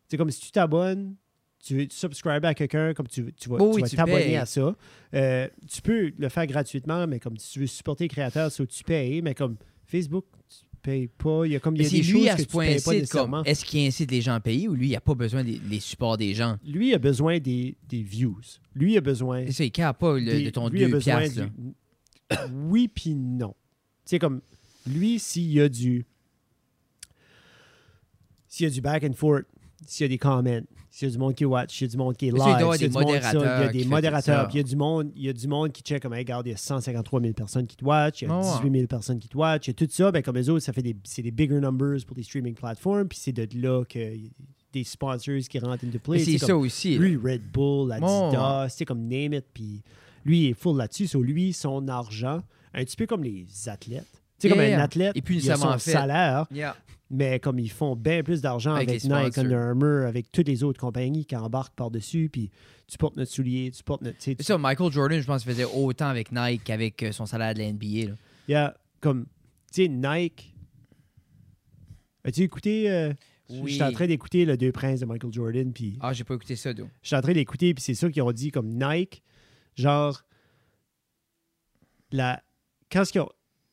C'est 0.10 0.18
comme 0.18 0.30
si 0.30 0.42
tu 0.42 0.52
t'abonnes, 0.52 1.16
tu 1.64 1.76
veux 1.78 1.88
subscriber 1.90 2.48
à 2.48 2.54
quelqu'un, 2.54 2.94
comme 2.94 3.08
tu, 3.08 3.34
tu 3.34 3.50
vas 3.50 3.56
Oh 3.60 3.76
tu 3.80 3.90
tu 3.90 3.96
t'abonner 3.96 4.38
à 4.38 4.46
ça. 4.46 4.76
Euh, 5.16 5.48
tu 5.68 5.82
peux 5.82 6.12
le 6.18 6.30
faire 6.30 6.46
gratuitement, 6.46 7.08
mais 7.08 7.20
comme 7.20 7.38
si 7.38 7.54
tu 7.54 7.60
veux 7.62 7.68
supporter 7.68 8.04
les 8.04 8.10
créateurs, 8.10 8.52
so, 8.52 8.66
tu 8.66 8.84
payes. 8.84 9.22
Mais 9.24 9.34
comme 9.34 9.58
Facebook, 9.86 10.26
tu 10.48 10.58
payes 10.84 11.08
pas. 11.08 11.46
Il 11.48 11.54
y 11.54 11.56
a 11.56 11.60
comme 11.60 11.76
il 11.76 11.80
y 11.80 11.82
Mais 11.82 11.88
a 11.88 11.90
c'est 11.90 11.96
des 11.98 12.04
lui 12.04 12.20
choses 12.20 12.28
à 12.28 12.34
que 12.36 12.42
ce 12.42 12.46
tu 12.46 12.52
point 12.52 12.66
payes 12.68 12.82
pas 12.82 12.94
nécessairement. 12.94 13.44
est-ce 13.46 13.66
qu'il 13.66 13.88
incite 13.88 14.12
les 14.12 14.22
gens 14.22 14.34
à 14.36 14.40
payer 14.42 14.68
ou 14.68 14.76
lui, 14.76 14.90
il 14.90 14.92
n'a 14.92 15.02
pas 15.02 15.16
besoin 15.16 15.44
des 15.44 15.60
les 15.68 15.80
supports 15.80 16.18
des 16.18 16.34
gens? 16.36 16.58
Lui 16.64 16.94
a 16.94 17.00
besoin 17.00 17.40
des, 17.40 17.76
des 17.88 18.04
views. 18.04 18.38
Lui 18.76 18.96
a 18.98 19.02
besoin 19.02 19.46
C'est 19.48 19.52
ça, 19.54 19.64
il 19.64 19.72
ne 19.76 19.92
pas 19.94 20.14
le- 20.20 20.26
des- 20.26 20.44
de 20.44 20.50
ton 20.52 20.70
lui 20.70 20.84
a 20.84 20.88
2 20.88 20.94
besoin 20.94 21.20
piastres. 21.22 21.42
du- 21.50 21.74
Oui, 22.70 22.88
puis 22.88 23.16
non. 23.16 23.56
Tu 24.06 24.12
sais, 24.12 24.20
comme 24.20 24.42
lui, 24.86 25.20
s'il 25.20 25.52
y 25.52 25.62
a 25.62 25.70
du. 25.70 26.06
S'il 28.48 28.68
y 28.68 28.68
a 28.68 28.72
du 28.72 28.82
back 28.82 29.04
and 29.04 29.14
forth, 29.14 29.46
s'il 29.86 30.06
y 30.06 30.06
a 30.06 30.10
des 30.10 30.18
comments, 30.18 30.62
s'il 30.90 31.10
y 31.10 31.12
a 31.12 31.14
du 31.14 31.18
monde 31.18 31.36
qui 31.36 31.44
watch, 31.44 31.76
s'il 31.76 31.88
y 31.88 31.90
a 31.90 31.92
du 31.92 31.98
monde 31.98 32.16
qui 32.16 32.28
est 32.28 32.32
live, 32.32 32.42
s'il 32.42 32.52
y 32.52 32.54
a 32.54 32.78
des 32.78 32.90
ça, 32.90 33.02
il 33.02 33.04
y 33.04 33.06
modérateurs 33.06 33.44
a 33.44 33.68
des 33.68 33.86
modérateurs, 33.86 34.50
il 34.54 34.56
y 34.56 34.60
a 34.60 34.64
du 34.64 34.76
monde, 34.78 35.12
il 35.16 35.24
y 35.24 35.30
a 35.30 35.34
du 35.34 35.48
monde 35.48 35.72
qui 35.74 35.82
check 35.82 36.02
comme, 36.02 36.14
hey, 36.14 36.20
regarde, 36.20 36.48
il 36.48 36.52
y 36.52 36.54
a 36.54 36.58
153 36.58 37.22
000 37.22 37.34
personnes 37.34 37.68
qui 37.68 37.76
te 37.76 37.84
watch, 37.84 38.22
il 38.22 38.30
y 38.30 38.32
a 38.32 38.34
Ah 38.34 38.40
ouais. 38.40 38.70
18 38.70 38.72
000 38.72 38.88
personnes 38.88 39.20
qui 39.20 39.28
te 39.28 39.38
watch, 39.38 39.68
il 39.68 39.72
y 39.72 39.72
a 39.72 39.74
tout 39.74 39.88
ça, 39.92 40.12
ben 40.12 40.24
comme 40.24 40.38
les 40.38 40.50
autres, 40.50 40.64
ça 40.64 40.72
fait 40.72 40.82
des, 40.82 40.96
c'est 41.04 41.22
des 41.22 41.32
bigger 41.32 41.60
numbers 41.60 42.06
pour 42.08 42.16
des 42.16 42.24
streaming 42.24 42.54
platforms, 42.54 43.10
puis 43.10 43.18
c'est 43.22 43.34
de 43.34 43.46
là 43.60 43.84
que 43.84 44.00
des 44.72 44.84
sponsors 44.86 45.40
qui 45.50 45.60
rentrent 45.60 45.86
into 45.86 46.00
play. 46.00 46.20
C'est 46.20 46.38
ça 46.38 46.56
aussi. 46.56 46.98
lui, 46.98 47.18
Red 47.18 47.52
Bull. 47.52 47.92
Adidas, 47.92 48.70
c'est 48.70 48.86
comme 48.86 49.02
name 49.02 49.34
it, 49.34 49.46
puis 49.54 49.82
lui, 50.24 50.46
il 50.46 50.50
est 50.52 50.54
full 50.54 50.78
là-dessus. 50.78 51.08
So, 51.08 51.22
lui, 51.22 51.52
son 51.52 51.88
argent, 51.90 52.42
un 52.74 52.84
petit 52.86 52.96
peu 52.96 53.06
comme 53.06 53.24
les 53.24 53.48
athlètes. 53.68 54.22
Sais, 54.50 54.56
comme 54.56 54.60
un 54.60 54.80
athlète, 54.80 55.12
Et 55.16 55.22
puis, 55.22 55.38
il 55.44 55.52
a 55.52 55.56
son 55.58 55.72
fait. 55.78 55.92
salaire, 55.92 56.46
Yeah. 56.52 56.76
mais 57.10 57.40
comme 57.40 57.60
ils 57.60 57.70
font 57.72 57.96
bien 57.96 58.24
plus 58.24 58.42
d'argent 58.42 58.74
Avec 58.76 59.04
Nike. 59.04 59.38
Under 59.38 59.60
Armour, 59.60 60.06
avec 60.08 60.32
toutes 60.32 60.48
les 60.48 60.64
autres 60.64 60.80
compagnies 60.80 61.26
qui 61.26 61.36
embarquent 61.36 61.76
par-dessus, 61.76 62.30
puis 62.32 62.50
tu 62.88 62.98
portes 62.98 63.16
notre 63.18 63.32
soulier, 63.32 63.72
tu 63.72 63.84
portes 63.84 64.02
notre... 64.02 64.18
C'est 64.20 64.42
ça, 64.44 64.58
Michael 64.58 64.92
Jordan, 64.92 65.20
je 65.20 65.26
pense 65.28 65.44
faisait 65.44 65.66
autant 65.66 66.08
avec 66.08 66.32
Nike 66.32 66.64
qu'avec 66.64 67.02
euh, 67.04 67.12
son 67.12 67.26
salaire 67.26 67.54
de 67.54 67.60
la 67.60 67.72
NBA. 67.72 68.10
là. 68.12 68.16
Y 68.48 68.54
a 68.56 68.76
comme, 69.02 69.26
tu 69.74 69.84
sais, 69.84 69.88
Nike... 69.88 70.54
As-tu 72.24 72.42
écouté... 72.42 72.90
euh, 72.90 73.14
Oui. 73.50 73.72
J'étais 73.74 73.84
en 73.84 73.92
train 73.92 74.08
d'écouter 74.08 74.46
le 74.46 74.58
Deux 74.58 74.72
Princes 74.72 75.00
de 75.02 75.06
Michael 75.06 75.32
Jordan, 75.32 75.72
puis... 75.74 75.98
Ah, 76.02 76.12
j'ai 76.14 76.24
pas 76.24 76.34
écouté 76.36 76.56
ça, 76.56 76.74
d'où? 76.74 76.88
Je 77.04 77.08
suis 77.08 77.16
en 77.16 77.22
train 77.22 77.34
d'écouter, 77.34 77.74
puis 77.74 77.84
c'est 77.84 77.94
ça 77.94 78.10
qu'ils 78.10 78.22
ont 78.24 78.32
dit 78.32 78.50
comme 78.52 78.70
Nike, 78.70 79.22
genre, 79.76 80.24
la, 82.12 82.42
quand 82.92 83.04
ils 83.14 83.20
ont, 83.20 83.30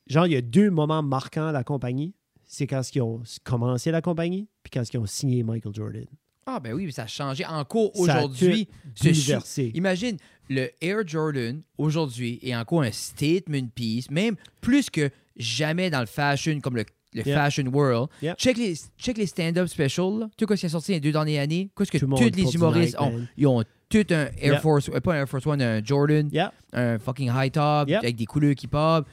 genre, 0.07 0.27
il 0.27 0.33
y 0.33 0.35
a 0.35 0.41
deux 0.41 0.69
moments 0.69 1.03
marquants 1.03 1.47
à 1.47 1.51
la 1.51 1.63
compagnie. 1.63 2.13
C'est 2.45 2.67
quand 2.67 2.81
ils 2.93 3.01
ont 3.01 3.21
commencé 3.43 3.89
la 3.91 4.01
compagnie, 4.01 4.47
puis 4.63 4.69
quand 4.71 4.83
ils 4.93 4.97
ont 4.97 5.05
signé 5.05 5.43
Michael 5.43 5.73
Jordan. 5.73 6.05
Ah, 6.45 6.59
ben 6.59 6.73
oui, 6.73 6.85
mais 6.85 6.91
ça 6.91 7.03
a 7.03 7.07
changé 7.07 7.45
encore 7.45 7.91
Ça 7.95 8.15
a 8.15 8.25
aujourd'hui. 8.25 8.67
ce 8.95 9.07
Bouleversé. 9.07 9.71
Imagine, 9.75 10.17
le 10.49 10.69
Air 10.81 11.07
Jordan, 11.07 11.61
aujourd'hui, 11.77 12.37
est 12.43 12.53
encore 12.55 12.81
un 12.83 12.91
statement 12.91 13.67
piece, 13.73 14.11
même 14.11 14.35
plus 14.61 14.89
que 14.89 15.09
jamais 15.37 15.89
dans 15.89 16.01
le 16.01 16.05
fashion, 16.05 16.59
comme 16.59 16.75
le, 16.75 16.83
le 17.13 17.23
Yeah. 17.25 17.35
fashion 17.45 17.67
world. 17.71 18.09
Yeah. 18.21 18.35
Check 18.35 18.57
les, 18.57 18.75
check 18.97 19.17
les 19.17 19.25
stand-up 19.25 19.67
specials, 19.67 20.19
là. 20.19 20.29
Sais 20.37 20.45
quoi 20.45 20.57
qui 20.57 20.65
est 20.65 20.69
sorti 20.69 20.91
les 20.91 20.99
deux 20.99 21.11
dernières 21.13 21.43
années? 21.43 21.69
Qu'est-ce 21.77 21.91
que 21.91 21.97
Tout 21.97 22.07
tous 22.07 22.35
les 22.35 22.53
humoristes 22.55 22.97
ont? 22.99 23.11
man. 23.11 23.27
Ils 23.37 23.47
ont 23.47 23.63
tout 23.89 24.05
un 24.09 24.25
Air 24.25 24.31
Yeah. 24.53 24.59
Force, 24.59 24.89
pas 25.01 25.13
un 25.13 25.17
Air 25.19 25.29
Force 25.29 25.45
One, 25.47 25.61
un 25.61 25.83
Jordan, 25.83 26.29
un 26.73 26.99
fucking 26.99 27.31
high 27.33 27.51
top, 27.51 27.89
avec 27.89 28.15
des 28.17 28.25
couleurs 28.25 28.55
qui 28.55 28.67
pop. 28.67 29.07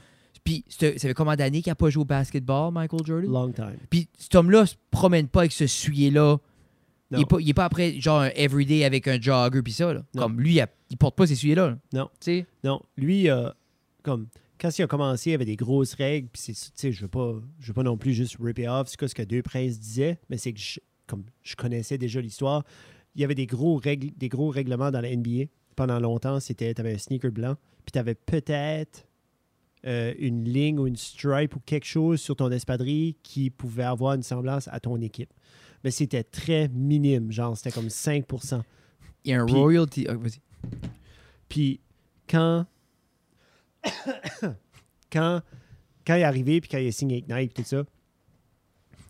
Puis, 0.44 0.64
ça 0.68 0.90
fait 0.92 1.14
combien 1.14 1.37
d'années 1.37 1.62
qu'il 1.62 1.70
n'a 1.70 1.74
pas 1.74 1.90
joué 1.90 2.03
au 2.03 2.07
basketball, 2.07 2.72
Michael 2.72 3.00
Jordan? 3.05 3.31
Long 3.31 3.53
time. 3.53 3.76
Puis, 3.88 4.09
cet 4.18 4.35
homme-là 4.35 4.66
se 4.66 4.74
promène 4.90 5.29
pas 5.29 5.40
avec 5.40 5.53
ce 5.53 5.66
soulier-là. 5.66 6.38
Il 7.12 7.18
Non. 7.18 7.38
est, 7.40 7.53
pas, 7.55 7.64
après, 7.64 8.00
genre, 8.00 8.20
un 8.20 8.31
everyday 8.37 8.85
avec 8.85 9.09
un 9.09 9.20
jogger, 9.20 9.62
puis 9.62 9.72
ça, 9.72 9.92
là. 9.92 10.03
Non. 10.14 10.22
Comme 10.22 10.40
lui, 10.40 10.61
il, 10.90 10.96
porte 10.96 11.16
pas 11.16 11.26
ces 11.26 11.35
souliers-là. 11.35 11.70
là. 11.70 11.79
Non. 11.92 12.05
Tu 12.20 12.24
sais? 12.24 12.46
Non, 12.64 12.81
lui, 12.96 13.29
euh, 13.29 13.50
comme, 14.03 14.29
quand 14.61 14.76
il 14.79 14.83
a 14.83 14.87
commencé, 14.87 15.31
il 15.31 15.33
y 15.33 15.35
avait 15.35 15.44
des 15.44 15.57
grosses 15.57 15.94
règles, 15.94 16.29
puis 16.33 16.40
tu 16.42 16.55
sais, 16.55 16.92
je 16.92 17.03
veux 17.03 17.09
pas, 17.09 17.35
je 17.59 17.66
veux 17.68 17.74
pas 17.74 17.83
non 17.83 17.96
plus 17.96 18.12
juste 18.14 18.37
rip 18.40 18.59
it 18.59 18.68
off, 18.68 18.88
c'est 18.88 19.09
ce 19.09 19.14
que 19.14 19.22
Deux 19.22 19.42
Princes 19.42 19.81
disaient, 19.81 20.18
mais 20.29 20.37
c'est 20.37 20.53
que, 20.53 20.61
je, 20.61 20.79
comme, 21.07 21.24
je 21.42 21.57
connaissais 21.57 21.98
déjà 21.98 22.20
l'histoire, 22.20 22.62
il 23.16 23.20
y 23.20 23.24
avait 23.24 23.35
des 23.35 23.46
gros, 23.46 23.76
règles, 23.76 24.11
des 24.16 24.29
gros 24.29 24.48
règlements 24.50 24.90
dans 24.92 25.00
la 25.00 25.14
NBA. 25.14 25.46
Pendant 25.74 25.98
longtemps, 25.98 26.38
c'était, 26.40 26.72
tu 26.74 26.81
avais 26.81 26.94
un 26.94 26.98
sneaker 26.98 27.33
blanc, 27.33 27.57
puis 27.85 27.92
tu 27.92 27.98
avais 27.98 28.14
peut-être 28.14 29.07
euh, 29.87 30.12
une 30.19 30.45
ligne 30.45 30.79
ou 30.79 30.87
une 30.87 30.97
stripe 30.97 31.57
ou 31.57 31.61
quelque 31.61 31.87
chose 31.87 32.21
sur 32.21 32.37
ton 32.37 32.51
espadrille 32.51 33.14
qui 33.23 33.51
pouvait 33.51 33.83
avoir 33.85 34.14
une 34.14 34.23
semblance 34.23 34.69
à 34.69 34.79
ton 34.81 35.01
équipe. 35.01 35.33
Mais 35.85 35.90
c'était 35.90 36.23
très 36.25 36.69
minime, 36.69 37.33
genre, 37.33 37.57
c'était 37.57 37.71
comme 37.73 37.88
5% 37.88 38.62
Il 39.25 39.31
y 39.31 39.35
a 39.35 39.43
un 39.43 39.47
Puis- 39.47 39.55
royalty. 39.55 40.07
ah, 40.09 40.14
vas-y. 40.14 40.40
puis 41.49 41.81
quand. 42.29 42.66
quand. 45.11 45.43
Quand 46.07 46.14
il 46.16 46.21
est 46.21 46.25
arrivé, 46.25 46.61
puis 46.61 46.69
quand 46.71 46.79
il 46.79 46.88
a 46.88 46.93
signé 46.93 47.25
Nike, 47.29 47.55
tout 47.55 47.62
ça, 47.64 47.85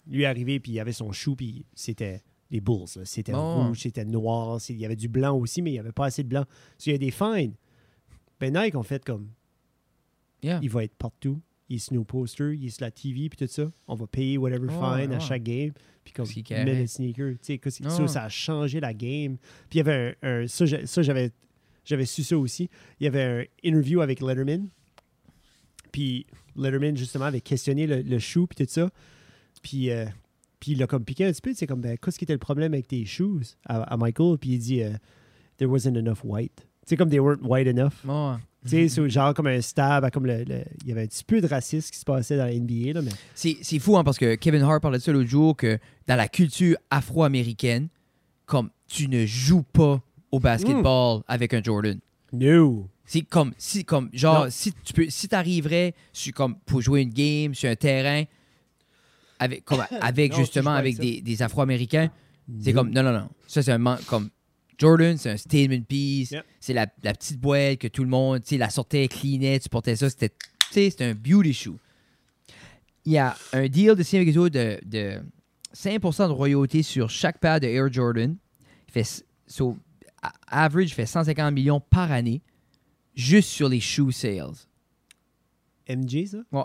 lui 0.06 0.22
est 0.22 0.26
arrivé, 0.26 0.58
puis 0.60 0.72
il 0.72 0.80
avait 0.80 0.92
son 0.92 1.12
chou, 1.12 1.36
puis 1.36 1.64
c'était 1.74 2.22
les 2.50 2.60
Bulls. 2.60 2.86
là. 2.96 3.04
C'était 3.04 3.32
Bon. 3.32 3.68
rouge, 3.68 3.80
c'était 3.80 4.04
noir. 4.04 4.58
Il 4.68 4.76
y 4.76 4.84
avait 4.84 4.96
du 4.96 5.08
blanc 5.08 5.36
aussi, 5.36 5.62
mais 5.62 5.70
il 5.70 5.74
n'y 5.74 5.78
avait 5.78 5.92
pas 5.92 6.06
assez 6.06 6.22
de 6.24 6.28
blanc. 6.28 6.44
Il 6.84 6.92
y 6.92 6.94
a 6.94 6.98
des 6.98 7.10
fines. 7.12 7.54
Ben 8.40 8.52
Nike 8.56 8.74
ont 8.74 8.82
fait 8.82 9.04
comme. 9.04 9.28
Yeah. 10.42 10.58
Il 10.62 10.70
va 10.70 10.84
être 10.84 10.94
partout. 10.96 11.40
Il 11.68 11.76
est 11.76 11.78
sur 11.78 11.94
nos 11.94 12.04
posters, 12.04 12.52
il 12.54 12.66
est 12.66 12.70
sur 12.70 12.82
la 12.84 12.90
TV, 12.90 13.28
puis 13.28 13.36
tout 13.38 13.46
ça. 13.52 13.70
On 13.86 13.94
va 13.94 14.06
payer 14.06 14.38
whatever 14.38 14.68
fine 14.68 15.12
à 15.12 15.20
chaque 15.20 15.42
game. 15.44 15.72
Puis 16.02 16.12
comme, 16.12 16.26
il 16.34 16.38
met 16.38 16.42
carré. 16.42 16.80
le 16.80 16.86
sneaker. 16.86 17.32
Tu 17.34 17.38
sais, 17.42 17.58
que 17.58 17.70
c'est- 17.70 17.84
Ouais. 17.84 17.90
ça, 17.90 18.06
ça 18.08 18.24
a 18.24 18.28
changé 18.28 18.80
la 18.80 18.92
game. 18.94 19.36
Puis 19.68 19.74
il 19.74 19.76
y 19.78 19.80
avait 19.80 20.16
un. 20.22 20.42
un- 20.42 20.46
ça, 20.48 20.64
j'avais, 21.02 21.30
j'avais 21.84 22.06
su 22.06 22.24
ça 22.24 22.36
aussi. 22.38 22.68
Il 22.98 23.04
y 23.04 23.06
avait 23.06 23.22
un 23.22 23.44
interview 23.68 24.00
avec 24.00 24.20
Letterman. 24.20 24.68
Puis 25.92 26.26
Letterman, 26.56 26.96
justement, 26.96 27.26
avait 27.26 27.40
questionné 27.40 27.86
le, 27.86 28.02
le 28.02 28.18
shoe, 28.18 28.46
puis 28.48 28.64
tout 28.64 28.70
ça. 28.72 28.90
Puis, 29.62 29.90
euh, 29.90 30.06
puis 30.58 30.72
il 30.72 30.82
a 30.82 30.86
comme 30.86 31.04
piqué 31.04 31.24
un 31.26 31.30
petit 31.32 31.40
peu. 31.42 31.52
C'est 31.54 31.66
comme, 31.66 31.80
ben, 31.80 31.96
qu'est-ce 31.98 32.18
qui 32.18 32.24
était 32.24 32.32
le 32.32 32.38
problème 32.38 32.72
avec 32.74 32.88
tes 32.88 33.04
shoes? 33.04 33.56
À, 33.66 33.82
à 33.82 33.96
Michael? 33.96 34.38
Puis 34.38 34.50
il 34.50 34.58
dit, 34.58 34.82
euh, 34.82 34.92
there 35.58 35.70
wasn't 35.70 35.96
enough 35.96 36.24
white. 36.24 36.66
C'est 36.86 36.96
comme 36.96 37.10
they 37.10 37.20
weren't 37.20 37.42
white 37.44 37.68
enough. 37.68 38.04
Tu 38.62 38.68
sais, 38.70 38.88
c'est 38.88 39.08
genre 39.08 39.32
comme 39.32 39.46
un 39.46 39.60
stab, 39.62 40.10
comme 40.10 40.26
le, 40.26 40.44
le- 40.44 40.64
il 40.82 40.88
y 40.88 40.92
avait 40.92 41.02
un 41.04 41.06
petit 41.06 41.24
peu 41.24 41.40
de 41.40 41.46
racisme 41.46 41.90
qui 41.90 41.98
se 41.98 42.04
passait 42.04 42.36
dans 42.36 42.44
la 42.44 42.52
NBA, 42.54 42.92
là, 42.92 43.00
mais 43.02 43.10
C'est 43.34 43.56
c'est 43.62 43.78
fou, 43.78 43.96
hein, 43.96 44.04
parce 44.04 44.18
que 44.18 44.34
Kevin 44.34 44.60
Hart 44.62 44.82
parlait 44.82 44.98
de 44.98 45.02
ça 45.02 45.12
l'autre 45.12 45.30
jour, 45.30 45.56
que 45.56 45.78
dans 46.06 46.16
la 46.16 46.28
culture 46.28 46.76
afro-américaine, 46.90 47.88
comme 48.44 48.68
tu 48.86 49.08
ne 49.08 49.24
joues 49.24 49.62
pas 49.62 50.02
au 50.30 50.40
basketball 50.40 51.22
avec 51.26 51.54
un 51.54 51.62
Jordan. 51.62 51.98
no. 52.32 52.88
C'est 53.06 53.22
comme, 53.22 53.52
si, 53.58 53.84
comme, 53.84 54.08
genre, 54.12 54.44
Non. 54.44 54.50
si 54.50 54.72
tu 54.84 54.92
peux, 54.92 55.06
si 55.08 55.26
t'arriverais 55.26 55.94
comme, 56.32 56.54
pour 56.60 56.80
jouer 56.80 57.00
une 57.02 57.10
game 57.12 57.54
sur 57.56 57.68
un 57.68 57.74
terrain 57.74 58.22
avec, 59.40 59.64
comme, 59.64 59.82
avec 60.00 60.30
Non, 60.32 60.38
justement 60.38 60.70
avec 60.74 60.96
des, 60.98 61.20
des 61.20 61.42
Afro-Américains, 61.42 62.10
c'est 62.60 62.72
comme, 62.72 62.90
non, 62.90 63.02
non, 63.02 63.12
non. 63.12 63.28
Ça, 63.48 63.62
c'est 63.62 63.72
un, 63.72 63.78
man- 63.78 63.98
comme, 64.06 64.30
Jordan, 64.80 65.16
c'est 65.18 65.30
un 65.30 65.36
statement 65.36 65.82
piece. 65.82 66.30
Yep. 66.30 66.44
C'est 66.58 66.72
la, 66.72 66.86
la 67.02 67.12
petite 67.12 67.38
boîte 67.38 67.78
que 67.78 67.88
tout 67.88 68.02
le 68.02 68.08
monde, 68.08 68.42
tu 68.42 68.48
sais, 68.50 68.56
la 68.58 68.70
sortait, 68.70 69.06
cleanait, 69.08 69.60
tu 69.60 69.68
portais 69.68 69.94
ça. 69.94 70.08
C'était, 70.08 70.30
tu 70.30 70.36
sais, 70.72 70.90
c'était 70.90 71.04
un 71.04 71.14
beauty 71.14 71.52
shoe. 71.52 71.76
Il 73.04 73.12
y 73.12 73.18
a 73.18 73.36
un 73.52 73.68
deal 73.68 73.94
de 73.94 74.48
de, 74.48 74.80
de 74.86 75.20
5% 75.74 76.28
de 76.28 76.32
royauté 76.32 76.82
sur 76.82 77.10
chaque 77.10 77.38
paire 77.38 77.60
de 77.60 77.66
Air 77.66 77.92
Jordan. 77.92 78.36
Il 78.88 78.92
fait, 78.92 79.24
so, 79.46 79.76
average, 80.48 80.94
fait 80.94 81.06
150 81.06 81.52
millions 81.54 81.80
par 81.80 82.10
année 82.10 82.40
juste 83.14 83.50
sur 83.50 83.68
les 83.68 83.80
shoe 83.80 84.10
sales. 84.12 84.54
MJ, 85.88 86.26
ça? 86.26 86.38
Ouais. 86.52 86.64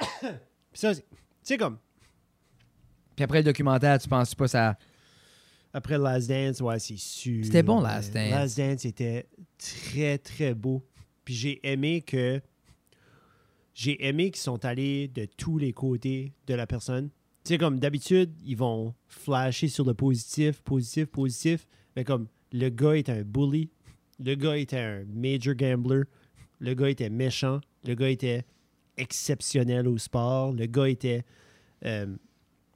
Ça, 0.72 0.92
c'est- 1.42 1.58
comme, 1.58 1.78
Puis 3.14 3.24
après 3.24 3.38
le 3.38 3.44
documentaire, 3.44 3.98
tu 3.98 4.08
penses 4.08 4.34
pas 4.34 4.48
ça. 4.48 4.76
Après 5.72 5.98
Last 5.98 6.28
Dance, 6.28 6.60
ouais, 6.60 6.78
c'est 6.78 6.98
sûr. 6.98 7.44
C'était 7.44 7.62
bon, 7.62 7.80
Last 7.80 8.12
Dance. 8.12 8.30
Last 8.30 8.58
Dance 8.58 8.84
était 8.84 9.26
très, 9.58 10.18
très 10.18 10.54
beau. 10.54 10.84
Puis 11.24 11.34
j'ai 11.34 11.60
aimé 11.62 12.02
que. 12.02 12.40
J'ai 13.74 14.06
aimé 14.06 14.30
qu'ils 14.30 14.42
sont 14.42 14.62
allés 14.66 15.08
de 15.08 15.24
tous 15.24 15.56
les 15.56 15.72
côtés 15.72 16.34
de 16.46 16.54
la 16.54 16.66
personne. 16.66 17.08
Tu 17.42 17.54
sais, 17.54 17.58
comme 17.58 17.78
d'habitude, 17.80 18.30
ils 18.44 18.56
vont 18.56 18.94
flasher 19.06 19.68
sur 19.68 19.86
le 19.86 19.94
positif, 19.94 20.60
positif, 20.60 21.06
positif. 21.06 21.66
Mais 21.96 22.04
comme 22.04 22.28
le 22.52 22.68
gars 22.68 22.96
était 22.96 23.12
un 23.12 23.22
bully, 23.22 23.70
le 24.18 24.34
gars 24.34 24.58
était 24.58 24.78
un 24.78 25.04
major 25.06 25.54
gambler, 25.54 26.02
le 26.60 26.74
gars 26.74 26.90
était 26.90 27.08
méchant, 27.08 27.60
le 27.84 27.94
gars 27.94 28.10
était 28.10 28.44
exceptionnel 28.96 29.88
au 29.88 29.96
sport, 29.96 30.52
le 30.52 30.66
gars 30.66 30.88
était 30.88 31.24
euh, 31.84 32.14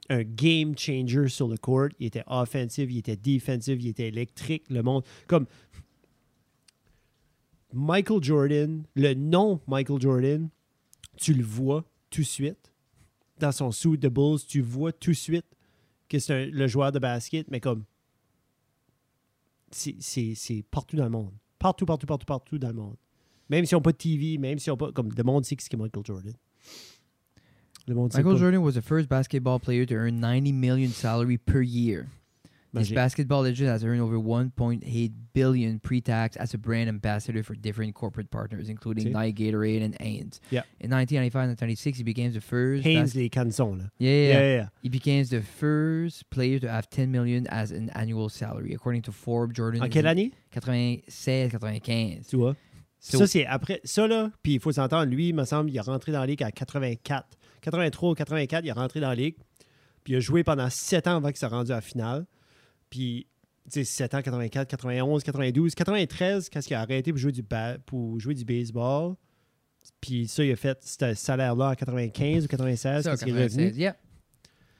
un 0.09 0.23
game 0.23 0.77
changer 0.77 1.27
sur 1.27 1.47
le 1.47 1.57
court. 1.57 1.89
Il 1.99 2.07
était 2.07 2.23
offensive, 2.27 2.91
il 2.91 2.99
était 2.99 3.15
defensive, 3.17 3.81
il 3.81 3.87
était 3.89 4.07
électrique. 4.07 4.63
Le 4.69 4.81
monde. 4.83 5.03
Comme 5.27 5.45
Michael 7.73 8.23
Jordan, 8.23 8.83
le 8.95 9.13
nom 9.13 9.59
Michael 9.67 9.99
Jordan, 10.01 10.49
tu 11.17 11.33
le 11.33 11.43
vois 11.43 11.83
tout 12.09 12.21
de 12.21 12.25
suite. 12.25 12.71
Dans 13.39 13.51
son 13.51 13.71
suit 13.71 13.97
de 13.97 14.09
Bulls, 14.09 14.39
tu 14.47 14.61
vois 14.61 14.91
tout 14.91 15.11
de 15.11 15.15
suite 15.15 15.45
que 16.09 16.17
c'est 16.19 16.47
le 16.47 16.67
joueur 16.67 16.91
de 16.91 16.99
basket, 16.99 17.49
mais 17.51 17.59
comme. 17.59 17.83
C'est 19.71 19.95
c'est- 19.99 20.33
c'est 20.35 20.63
partout 20.63 20.95
dans 20.95 21.03
le 21.03 21.09
monde. 21.09 21.33
Partout, 21.59 21.85
partout, 21.85 22.05
partout, 22.07 22.25
partout 22.25 22.57
dans 22.57 22.69
le 22.69 22.73
monde. 22.75 22.95
Même 23.49 23.65
s'ils 23.65 23.75
n'ont 23.75 23.81
pas 23.81 23.91
de 23.91 23.97
TV, 23.97 24.37
même 24.37 24.57
s'ils 24.59 24.71
n'ont 24.71 24.77
pas. 24.77 24.91
Comme 24.93 25.09
le 25.15 25.23
monde 25.23 25.43
sait 25.45 25.55
ce 25.59 25.69
qu'est 25.69 25.77
Michael 25.77 26.05
Jordan. 26.05 26.33
Le 27.87 27.95
monde 27.95 28.11
Michael 28.13 28.33
pas. 28.33 28.39
Jordan 28.39 28.61
was 28.61 28.73
the 28.73 28.81
first 28.81 29.07
basketball 29.07 29.59
player 29.59 29.85
to 29.85 29.95
earn 29.95 30.19
90 30.19 30.51
million 30.51 30.89
salary 30.89 31.37
per 31.37 31.61
year. 31.61 32.07
His 32.73 32.91
Magic. 32.91 32.95
basketball 32.95 33.41
legend 33.43 33.69
has 33.69 33.83
earned 33.83 34.01
over 34.01 34.17
1.8 34.19 35.11
billion 35.33 35.79
pre-tax 35.79 36.35
as 36.35 36.53
a 36.53 36.57
brand 36.57 36.89
ambassador 36.89 37.41
for 37.41 37.55
different 37.55 37.95
corporate 37.95 38.29
partners, 38.29 38.67
including 38.69 39.05
See? 39.05 39.09
Nike, 39.09 39.51
Gatorade, 39.51 39.83
and 39.83 39.95
Hanes. 40.01 40.41
Yeah. 40.51 40.63
In 40.81 40.91
1995 40.91 41.49
and 41.49 41.61
96, 41.61 41.97
he 41.97 42.03
became 42.03 42.33
the 42.33 42.41
first. 42.41 42.83
Haynes, 42.83 43.13
bas- 43.13 43.15
les 43.15 43.29
yeah, 43.29 44.11
yeah, 44.11 44.33
Yeah, 44.33 44.55
yeah. 44.55 44.69
He 44.83 44.89
became 44.89 45.23
the 45.23 45.41
first 45.41 46.29
player 46.29 46.59
to 46.59 46.69
have 46.69 46.89
10 46.89 47.09
million 47.09 47.47
as 47.47 47.71
an 47.71 47.89
annual 47.95 48.29
salary, 48.29 48.73
according 48.73 49.01
to 49.03 49.11
Forbes. 49.13 49.55
Jordan. 49.55 49.81
En 49.81 49.89
quelle 49.89 50.05
année? 50.05 50.33
96, 50.51 51.49
95. 51.51 52.27
Tu 52.27 52.35
vois? 52.35 52.55
So- 52.99 53.19
ça, 53.19 53.27
c'est 53.27 53.45
après. 53.45 53.79
Ça, 53.85 54.07
là, 54.07 54.29
puis 54.43 54.55
il 54.55 54.59
faut 54.59 54.73
s'entendre, 54.73 55.05
lui, 55.09 55.29
il 55.29 55.35
me 55.35 55.45
semble, 55.45 55.69
il 55.69 55.77
est 55.77 55.81
rentré 55.81 56.11
dans 56.11 56.19
la 56.19 56.25
ligue 56.27 56.43
à 56.43 56.51
84. 56.51 57.37
83 57.61 58.09
ou 58.11 58.13
84, 58.13 58.63
il 58.63 58.69
est 58.69 58.71
rentré 58.71 58.99
dans 58.99 59.09
la 59.09 59.15
ligue. 59.15 59.35
Puis 60.03 60.13
il 60.13 60.15
a 60.17 60.19
joué 60.19 60.43
pendant 60.43 60.69
7 60.69 61.07
ans 61.07 61.17
avant 61.17 61.27
qu'il 61.29 61.37
soit 61.37 61.49
rendu 61.49 61.71
à 61.71 61.75
la 61.75 61.81
finale. 61.81 62.25
Puis, 62.89 63.27
tu 63.65 63.71
sais, 63.71 63.83
7 63.83 64.13
ans, 64.13 64.21
84, 64.21 64.67
91, 64.69 65.23
92, 65.23 65.75
93, 65.75 66.49
quand 66.49 66.69
il 66.69 66.73
a 66.73 66.79
arrêté 66.81 67.11
pour 67.11 67.19
jouer 67.19 67.31
du, 67.33 67.43
pour 67.85 68.19
jouer 68.19 68.33
du 68.33 68.45
baseball. 68.45 69.15
Puis 70.01 70.27
ça, 70.27 70.43
il 70.43 70.51
a 70.51 70.55
fait 70.55 70.77
ce 70.83 71.13
salaire-là 71.13 71.71
en 71.71 71.75
95 71.75 72.45
ou 72.45 72.47
96, 72.47 73.03
Ça, 73.03 73.15
quand 73.17 73.25
il 73.25 73.29
est 73.37 73.43
revenu. 73.43 73.63
96, 73.71 73.77
yeah. 73.77 73.95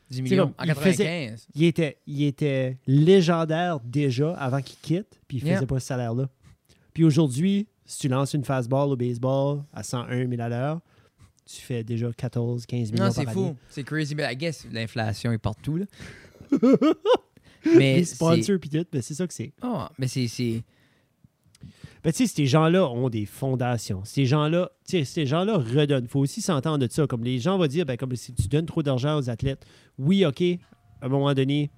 10 0.10 0.16
C'est 0.18 0.22
millions 0.22 0.44
comme, 0.48 0.54
en 0.58 0.64
il 0.64 0.74
faisait- 0.76 1.04
95. 1.04 1.48
Il 1.56 1.64
était, 1.66 1.98
il 2.08 2.24
était 2.24 2.78
légendaire 2.88 3.80
déjà 3.82 4.34
avant 4.36 4.62
qu'il 4.62 4.78
quitte, 4.80 5.20
puis 5.28 5.38
il 5.40 5.44
Yeah. 5.46 5.56
faisait 5.58 5.66
pas 5.68 5.80
ce 5.82 5.88
salaire-là. 5.88 6.30
Puis 6.94 7.04
aujourd'hui, 7.04 7.68
si 7.86 8.00
tu 8.00 8.08
lances 8.08 8.34
une 8.34 8.46
fastball 8.46 8.90
au 8.90 8.96
baseball 8.96 9.64
à 9.74 9.84
101 9.84 10.28
000 10.30 10.42
à 10.42 10.50
l'heure, 10.50 10.82
tu 11.48 11.62
fais 11.62 11.84
déjà 11.84 12.12
14, 12.12 12.66
15 12.66 12.92
millions 12.92 13.06
Non, 13.06 13.12
c'est 13.12 13.30
fou. 13.30 13.56
C'est 13.70 13.84
crazy. 13.84 14.14
Mais 14.16 14.32
I 14.32 14.36
guess 14.36 14.66
l'inflation 14.72 15.32
est 15.32 15.38
partout. 15.38 15.78
Là. 15.78 15.86
mais 17.66 17.98
Les 17.98 18.04
c'est- 18.06 18.16
sponsors, 18.16 18.60
puis 18.60 18.70
tout, 18.70 18.86
ben, 18.92 19.02
c'est 19.02 19.14
ça 19.14 19.28
que 19.28 19.34
c'est. 19.34 19.54
Oh, 19.64 19.84
mais 19.98 20.08
c'est. 20.08 20.28
Ben, 22.04 22.14
tu 22.14 22.26
sais, 22.26 22.28
ces 22.28 22.46
gens-là 22.46 22.88
ont 22.88 23.10
des 23.10 23.26
fondations. 23.26 24.02
Ces 24.06 24.26
gens-là, 24.26 24.72
ces 24.86 25.26
gens-là 25.26 25.58
redonnent. 25.58 26.06
Il 26.06 26.10
faut 26.10 26.20
aussi 26.20 26.42
s'entendre 26.42 26.78
de 26.86 26.92
ça. 26.92 27.08
Comme 27.08 27.24
les 27.24 27.40
gens 27.40 27.58
vont 27.58 27.68
dire, 27.68 27.86
ben, 27.86 27.98
comme 27.98 28.16
si 28.16 28.34
tu 28.34 28.48
donnes 28.48 28.66
trop 28.68 28.84
d'argent 28.84 29.18
aux 29.18 29.30
athlètes, 29.30 29.66
oui, 29.98 30.26
OK, 30.26 30.42
à 31.02 31.06
un 31.06 31.10
moment 31.10 31.34
donné, 31.34 31.72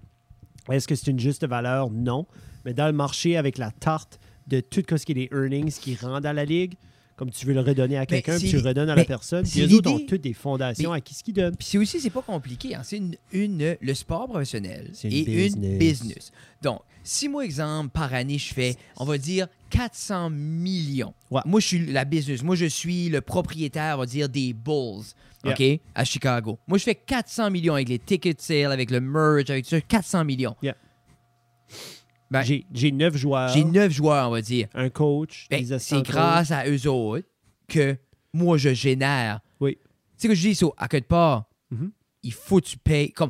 est-ce 0.69 0.87
que 0.87 0.95
c'est 0.95 1.09
une 1.09 1.19
juste 1.19 1.47
valeur? 1.47 1.89
Non. 1.89 2.27
Mais 2.65 2.73
dans 2.73 2.87
le 2.87 2.93
marché, 2.93 3.37
avec 3.37 3.57
la 3.57 3.71
tarte 3.71 4.19
de 4.47 4.59
tout 4.59 4.83
ce 4.89 5.05
qui 5.05 5.13
est 5.13 5.15
les 5.15 5.29
earnings 5.31 5.71
qui 5.71 5.95
rendent 5.95 6.25
à 6.25 6.33
la 6.33 6.43
ligue, 6.45 6.75
comme 7.19 7.31
tu 7.31 7.45
veux 7.45 7.53
le 7.53 7.59
redonner 7.59 7.97
à 7.97 8.05
quelqu'un, 8.05 8.39
puis 8.39 8.49
tu 8.49 8.55
le 8.55 8.61
redonnes 8.65 8.89
à 8.89 8.95
la 8.95 9.03
personne. 9.03 9.43
c'est 9.43 9.59
Puis 9.59 9.67
les 9.67 9.73
autres 9.75 9.91
ont 9.91 9.99
toutes 9.99 10.21
des 10.21 10.31
fondations 10.33 10.91
mais- 10.91 10.97
à 10.97 11.01
qui 11.01 11.13
ce 11.13 11.21
qu'ils 11.21 11.33
donnent. 11.33 11.55
Puis 11.57 11.67
c'est 11.69 11.77
aussi, 11.77 11.99
c'est 11.99 12.09
pas 12.09 12.21
compliqué. 12.21 12.75
hein. 12.75 12.81
C'est 12.85 12.95
une, 12.95 13.15
une- 13.33 13.75
le 13.81 13.93
sport 13.93 14.27
professionnel 14.29 14.91
une 15.03 15.11
et 15.11 15.47
une 15.47 15.77
business. 15.77 16.31
Donc, 16.61 16.79
si 17.03 17.27
moi, 17.27 17.43
exemple, 17.43 17.89
par 17.89 18.13
année, 18.13 18.37
je 18.37 18.53
fais, 18.53 18.77
on 18.95 19.03
va 19.03 19.17
dire, 19.17 19.47
400 19.69 20.29
millions. 20.29 21.13
Ouais. 21.29 21.41
Moi, 21.45 21.59
je 21.59 21.67
suis 21.67 21.85
la 21.87 22.05
business. 22.05 22.41
Moi, 22.41 22.55
je 22.55 22.65
suis 22.67 23.09
le 23.09 23.19
propriétaire, 23.19 23.95
on 23.97 23.99
va 23.99 24.05
dire, 24.05 24.29
des 24.29 24.53
Bulls. 24.53 25.03
Yeah. 25.43 25.53
OK? 25.53 25.79
À 25.95 26.05
Chicago. 26.05 26.57
Moi, 26.67 26.77
je 26.77 26.83
fais 26.85 26.95
400 26.95 27.51
millions 27.51 27.73
avec 27.73 27.89
les 27.89 27.99
tickets 27.99 28.41
sales, 28.41 28.71
avec 28.71 28.91
le 28.91 29.01
merch, 29.01 29.49
avec 29.49 29.65
tout 29.65 29.71
ça. 29.71 29.81
400 29.81 30.23
millions. 30.23 30.55
Yeah. 30.61 30.75
Ben, 32.31 32.43
J'ai 32.43 32.91
neuf 32.91 33.15
joueurs, 33.17 33.49
J'ai 33.49 33.63
neuf 33.63 33.91
joueurs, 33.91 34.27
on 34.29 34.31
va 34.31 34.41
dire. 34.41 34.67
un 34.73 34.89
coach, 34.89 35.47
Ben, 35.49 35.61
des 35.61 35.73
assistants 35.73 35.97
c'est 35.97 36.11
grâce 36.11 36.51
à 36.51 36.67
eux 36.69 36.87
autres 36.87 37.27
que 37.67 37.97
moi, 38.33 38.57
je 38.57 38.73
génère. 38.73 39.39
Oui. 39.59 39.77
Tu 39.81 39.87
sais 40.17 40.27
que 40.27 40.35
je 40.35 40.41
dis, 40.49 40.55
so, 40.55 40.73
à 40.77 40.87
quelque 40.87 41.07
part, 41.07 41.45
Mhm. 41.71 41.91
il 42.23 42.33
faut 42.33 42.59
que 42.59 42.65
tu 42.65 42.77
payes. 42.77 43.11
Comme, 43.11 43.29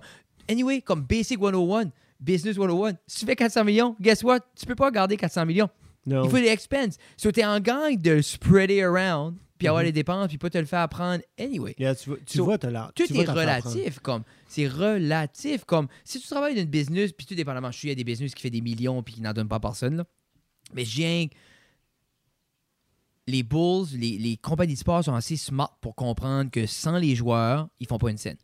anyway, 0.50 0.82
comme 0.82 1.02
Basic 1.04 1.40
101, 1.40 1.92
Business 2.20 2.56
101, 2.58 2.94
si 3.08 3.20
tu 3.22 3.26
fais 3.26 3.36
400 3.36 3.64
millions, 3.64 3.96
guess 4.02 4.24
what? 4.24 4.40
Tu 4.58 4.66
peux 4.66 4.76
pas 4.76 4.92
garder 4.92 5.16
400 5.16 5.46
millions. 5.46 5.70
Non. 6.06 6.24
Il 6.26 6.30
faut 6.30 6.38
des 6.38 6.48
expenses. 6.48 6.98
So, 7.18 7.32
t'es 7.32 7.46
en 7.46 7.60
gang 7.60 7.96
de 7.96 8.22
spreader 8.22 8.82
around, 8.84 9.36
puis 9.60 9.68
avoir 9.68 9.82
Mhm. 9.84 9.88
les 9.88 9.92
dépenses, 9.92 10.28
puis 10.30 10.38
pas 10.40 10.50
te 10.50 10.58
le 10.58 10.66
faire 10.66 10.80
apprendre 10.80 11.22
anyway. 11.38 11.76
Yeah, 11.78 11.94
tu 11.94 12.10
vois, 12.10 12.18
tu 12.26 12.38
So, 12.38 12.46
vois, 12.46 12.58
Tout 12.58 12.68
tu 13.06 13.16
est 13.16 13.26
relatif, 13.30 14.00
comme. 14.00 14.24
C'est 14.48 14.68
relatif, 14.68 15.66
comme. 15.66 15.88
Si 16.04 16.20
tu 16.20 16.28
travailles 16.28 16.56
dans 16.56 16.62
une 16.62 16.68
business, 16.70 17.12
puis 17.12 17.28
tout 17.28 17.36
dépendamment, 17.36 17.70
je 17.72 17.78
suis, 17.78 17.88
il 17.88 17.92
y 17.92 17.92
a 17.92 17.96
des 17.96 18.04
business 18.04 18.34
qui 18.34 18.42
fait 18.42 18.50
des 18.50 18.62
millions, 18.62 19.04
puis 19.04 19.14
qui 19.16 19.22
n'en 19.22 19.34
donnent 19.34 19.48
pas 19.48 19.58
à 19.58 19.60
personne, 19.60 19.98
là. 19.98 20.06
Mais 20.74 20.84
que 20.84 21.36
Les 23.28 23.44
Bulls, 23.44 23.86
les, 23.94 24.18
les 24.18 24.38
compagnies 24.38 24.74
de 24.74 24.80
sport 24.80 25.04
sont 25.04 25.14
assez 25.14 25.38
smart 25.38 25.78
pour 25.82 25.94
comprendre 25.94 26.50
que 26.50 26.66
sans 26.66 26.98
les 26.98 27.16
joueurs, 27.16 27.68
ils 27.80 27.86
font 27.88 28.00
pas 28.00 28.10
une 28.10 28.18
scène. 28.18 28.38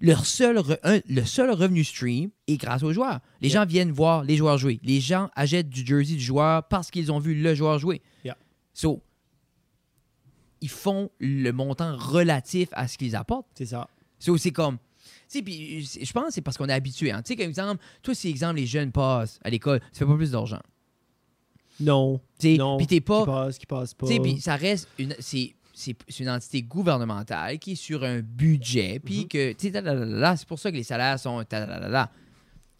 Leur 0.00 0.26
seul 0.26 0.58
re- 0.58 0.78
un- 0.84 1.00
le 1.08 1.24
seul 1.24 1.50
revenu 1.50 1.82
stream 1.82 2.30
est 2.46 2.56
grâce 2.58 2.82
aux 2.82 2.92
joueurs. 2.92 3.20
Les 3.40 3.48
Yeah. 3.48 3.60
gens 3.62 3.66
viennent 3.66 3.90
voir 3.90 4.22
les 4.24 4.36
joueurs 4.36 4.58
jouer. 4.58 4.80
Les 4.84 5.00
gens 5.00 5.30
achètent 5.34 5.70
du 5.70 5.84
jersey 5.84 6.14
du 6.14 6.20
joueur 6.20 6.62
parce 6.68 6.90
qu'ils 6.90 7.10
ont 7.10 7.18
vu 7.18 7.34
le 7.34 7.54
joueur 7.54 7.78
jouer. 7.78 8.02
Yeah. 8.24 8.36
So, 8.74 9.02
ils 10.60 10.68
font 10.70 11.10
le 11.20 11.50
montant 11.52 11.96
relatif 11.96 12.68
à 12.72 12.88
ce 12.88 12.98
qu'ils 12.98 13.14
apportent. 13.16 13.46
C'est 13.54 13.66
ça. 13.66 13.88
So, 14.18 14.36
c'est 14.36 14.50
comme. 14.52 14.78
Tu 15.30 15.38
sais, 15.38 15.42
puis 15.42 15.86
c'est- 15.86 16.04
je 16.04 16.12
pense 16.12 16.26
que 16.28 16.32
c'est 16.34 16.40
parce 16.40 16.56
qu'on 16.56 16.68
est 16.68 16.72
habitué. 16.72 17.12
Hein. 17.12 17.22
Tu 17.22 17.28
sais, 17.28 17.36
comme 17.36 17.48
exemple, 17.48 17.82
toi, 18.02 18.14
si 18.14 18.28
exemple, 18.28 18.56
les 18.56 18.66
jeunes 18.66 18.90
passent 18.92 19.38
à 19.44 19.50
l'école, 19.50 19.80
tu 19.92 19.98
fais 19.98 20.06
pas 20.06 20.16
plus 20.16 20.30
d'argent. 20.32 20.60
Non. 21.80 22.20
Tu 22.38 22.56
sais, 22.56 22.62
puis 22.76 22.86
t'es 22.86 23.00
pas. 23.00 23.20
Qui 23.20 23.26
passe, 23.26 23.58
qui 23.58 23.66
passe 23.66 23.94
pas. 23.94 24.06
Tu 24.06 24.14
sais, 24.14 24.20
puis 24.20 24.40
ça 24.40 24.56
reste 24.56 24.88
une. 24.98 25.14
C'est, 25.20 25.54
c'est, 25.74 25.94
c'est 26.08 26.24
une 26.24 26.30
entité 26.30 26.62
gouvernementale 26.62 27.58
qui 27.60 27.72
est 27.72 27.76
sur 27.76 28.02
un 28.02 28.20
budget, 28.20 28.98
puis 28.98 29.20
Mhm. 29.20 29.28
que. 29.28 29.52
Tu 29.52 29.70
sais, 29.70 30.36
c'est 30.36 30.48
pour 30.48 30.58
ça 30.58 30.70
que 30.72 30.76
les 30.76 30.82
salaires 30.82 31.18
sont. 31.20 31.44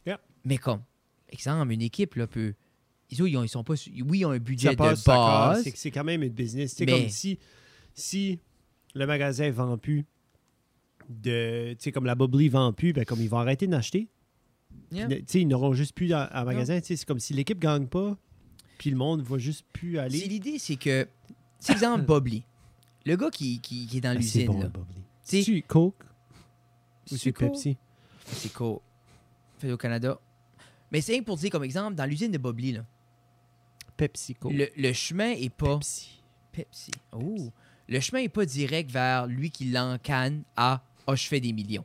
Yeah. 0.06 0.18
Mais 0.44 0.58
comme, 0.58 0.80
exemple, 1.30 1.72
une 1.72 1.82
équipe, 1.82 2.14
là, 2.16 2.26
peut. 2.26 2.54
Ils, 3.10 3.18
ils, 3.20 3.36
ont- 3.38 3.42
ils 3.44 3.48
sont 3.48 3.64
pas. 3.64 3.74
Oui, 4.06 4.18
ils 4.20 4.24
ont 4.26 4.32
un 4.32 4.38
budget 4.38 4.70
ça 4.70 4.76
passe, 4.76 5.00
de 5.02 5.06
base. 5.06 5.62
C'est 5.64 5.72
que 5.72 5.78
c'est 5.78 5.90
quand 5.90 6.04
même 6.04 6.22
une 6.22 6.32
business. 6.32 6.74
C'est 6.76 6.84
Mais- 6.86 6.92
comme 6.92 7.08
si, 7.08 7.38
si 7.98 8.38
le 8.94 9.06
magasin 9.06 9.50
vend 9.50 9.76
plus 9.78 10.04
de. 11.08 11.72
Tu 11.72 11.76
sais, 11.84 11.92
comme 11.92 12.04
la 12.06 12.14
Bubbly 12.14 12.48
vend 12.48 12.72
plus, 12.72 12.92
ben 12.92 13.04
comme 13.04 13.20
ils 13.20 13.28
vont 13.28 13.38
arrêter 13.38 13.66
d'acheter. 13.66 14.08
Yeah. 14.92 15.08
Tu 15.08 15.24
sais, 15.26 15.40
ils 15.42 15.48
n'auront 15.48 15.72
juste 15.74 15.94
plus 15.94 16.12
à, 16.12 16.22
à 16.22 16.44
magasin. 16.44 16.80
Tu 16.80 16.86
sais, 16.88 16.96
C'est 16.96 17.04
comme 17.06 17.18
si 17.20 17.34
l'équipe 17.34 17.58
gagne 17.58 17.86
pas, 17.86 18.16
puis 18.78 18.90
le 18.90 18.96
monde 18.96 19.22
va 19.22 19.38
juste 19.38 19.66
plus 19.72 19.94
C'est 19.94 19.98
aller. 19.98 20.18
l'idée, 20.26 20.58
c'est 20.58 20.76
que. 20.76 21.06
C'est 21.58 21.72
exemple, 21.72 22.04
Lee. 22.24 22.44
Le 23.04 23.16
gars 23.16 23.30
qui, 23.30 23.60
qui, 23.60 23.86
qui 23.86 23.96
est 23.98 24.00
dans 24.00 24.10
Ah, 24.10 24.14
c'est 24.14 24.38
l'usine, 24.40 24.46
bon, 24.46 24.60
là. 24.60 24.68
Bubbly. 24.68 24.94
Tu 25.26 25.42
sais, 25.42 25.42
C'est 25.42 25.62
Coke? 25.62 26.04
Ou 27.10 27.16
c'est? 27.16 27.32
Pepsi? 27.32 27.76
C'est 28.26 28.52
cool. 28.52 28.78
Fait 29.58 29.72
au 29.72 29.76
Canada. 29.78 30.20
Mais 30.92 31.00
c'est 31.00 31.20
pour 31.22 31.36
dire, 31.36 31.50
comme 31.50 31.64
exemple, 31.64 31.94
dans 31.96 32.04
l'usine 32.04 32.30
de 32.30 32.38
Lee, 32.52 32.72
là, 32.72 32.84
Pepsi 33.96 34.34
Coke. 34.34 34.52
le, 34.52 34.68
le 34.76 34.92
chemin 34.92 35.30
est 35.32 35.52
pas. 35.52 35.76
Pepsi. 35.78 36.22
Pepsi. 36.52 36.90
Oh. 37.12 37.50
Le 37.88 38.00
chemin 38.00 38.22
est 38.22 38.28
pas 38.28 38.44
direct 38.44 38.90
vers 38.90 39.26
lui 39.26 39.50
qui 39.50 39.66
l'encane 39.66 40.42
à 40.56 40.82
Ah, 41.06 41.14
je 41.14 41.26
fais 41.26 41.40
des 41.40 41.52
millions. 41.52 41.84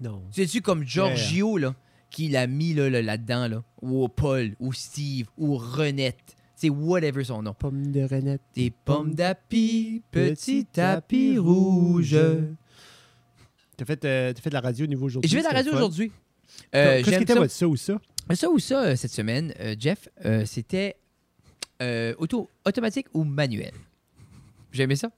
Non. 0.00 0.22
C'est-tu 0.30 0.60
comme 0.60 0.84
Giorgio, 0.84 1.56
là, 1.56 1.74
qui 2.10 2.28
l'a 2.28 2.46
mis 2.46 2.74
là, 2.74 2.90
là, 2.90 3.00
là-dedans, 3.00 3.48
là, 3.48 3.64
ou 3.80 4.06
Paul, 4.08 4.54
ou 4.60 4.72
Steve, 4.74 5.26
ou 5.38 5.56
Renette. 5.56 6.36
C'est 6.54 6.70
whatever 6.70 7.24
son 7.24 7.42
nom. 7.42 7.54
Pomme 7.54 7.92
de 7.92 8.02
renette. 8.02 8.40
Des 8.54 8.70
pommes 8.70 9.14
d'api, 9.14 10.02
petit 10.10 10.64
tapis 10.64 11.36
rouge. 11.38 12.16
T'as 13.76 13.84
fait, 13.84 14.04
euh, 14.06 14.32
fait 14.34 14.48
de 14.48 14.54
la 14.54 14.60
radio 14.62 14.84
au 14.86 14.88
niveau 14.88 15.04
aujourd'hui. 15.06 15.30
Je 15.30 15.36
vais 15.36 15.44
à 15.44 15.50
la 15.52 15.58
radio 15.58 15.74
aujourd'hui. 15.74 16.10
Euh, 16.74 16.98
Qu'est-ce 16.98 17.10
j'aime 17.10 17.20
que 17.20 17.26
t'as 17.26 17.34
ça. 17.34 17.40
votre 17.40 17.52
ça 17.52 17.68
ou 17.68 17.76
ça? 17.76 18.00
Ça 18.34 18.50
ou 18.50 18.58
ça, 18.58 18.84
euh, 18.84 18.96
cette 18.96 19.12
semaine, 19.12 19.52
euh, 19.60 19.76
Jeff, 19.78 20.08
euh, 20.24 20.46
c'était 20.46 20.96
euh, 21.82 22.14
auto 22.18 22.48
automatique 22.64 23.06
ou 23.12 23.24
manuel? 23.24 23.72
J'aimais 24.76 24.96
ça. 24.96 25.10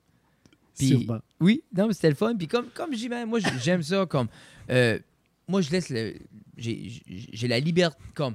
Puis-. 0.78 1.06
Oui, 1.40 1.62
non, 1.76 1.88
mais 1.88 1.92
c'était 1.94 2.08
le 2.10 2.14
fun. 2.14 2.34
Puis 2.36 2.46
comme, 2.46 2.66
comme 2.74 2.94
dis, 2.94 3.08
man, 3.08 3.28
moi, 3.28 3.40
j'ai- 3.40 3.58
j'aime 3.62 3.82
ça. 3.82 4.06
Comme, 4.06 4.28
euh, 4.70 4.98
moi, 5.48 5.60
je 5.60 5.70
laisse 5.70 5.90
le. 5.90 6.14
J'ai 6.56 7.48
la 7.48 7.58
liberté. 7.60 7.96
Comme, 8.14 8.34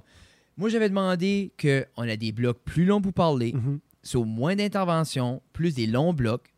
moi, 0.58 0.70
j'avais 0.70 0.90
demandé 0.90 1.52
qu'on 1.60 2.04
a 2.08 2.16
des 2.16 2.32
blocs 2.32 2.60
plus 2.64 2.86
longs 2.86 3.02
pour 3.02 3.14
parler, 3.14 3.54
Mhm. 3.54 3.80
sur 4.04 4.26
moins 4.26 4.56
d'interventions, 4.56 5.42
plus 5.54 5.74
des 5.76 5.88
longs 5.88 6.14
blocs. 6.14 6.53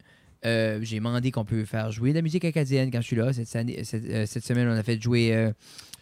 Euh, 0.46 0.80
j'ai 0.82 0.98
demandé 0.98 1.32
qu'on 1.32 1.44
peut 1.46 1.66
faire 1.66 1.92
jouer 1.92 2.12
de 2.12 2.16
la 2.16 2.22
musique 2.22 2.46
acadienne 2.46 2.92
quand 2.92 3.02
je 3.02 3.08
suis 3.08 3.16
là. 3.16 3.34
Cette, 3.34 3.56
année- 3.56 3.84
cette, 3.84 4.06
euh, 4.06 4.26
cette 4.26 4.46
semaine, 4.46 4.68
on 4.68 4.72
a 4.74 4.84
fait 4.84 5.02
jouer 5.02 5.34
euh, 5.36 5.52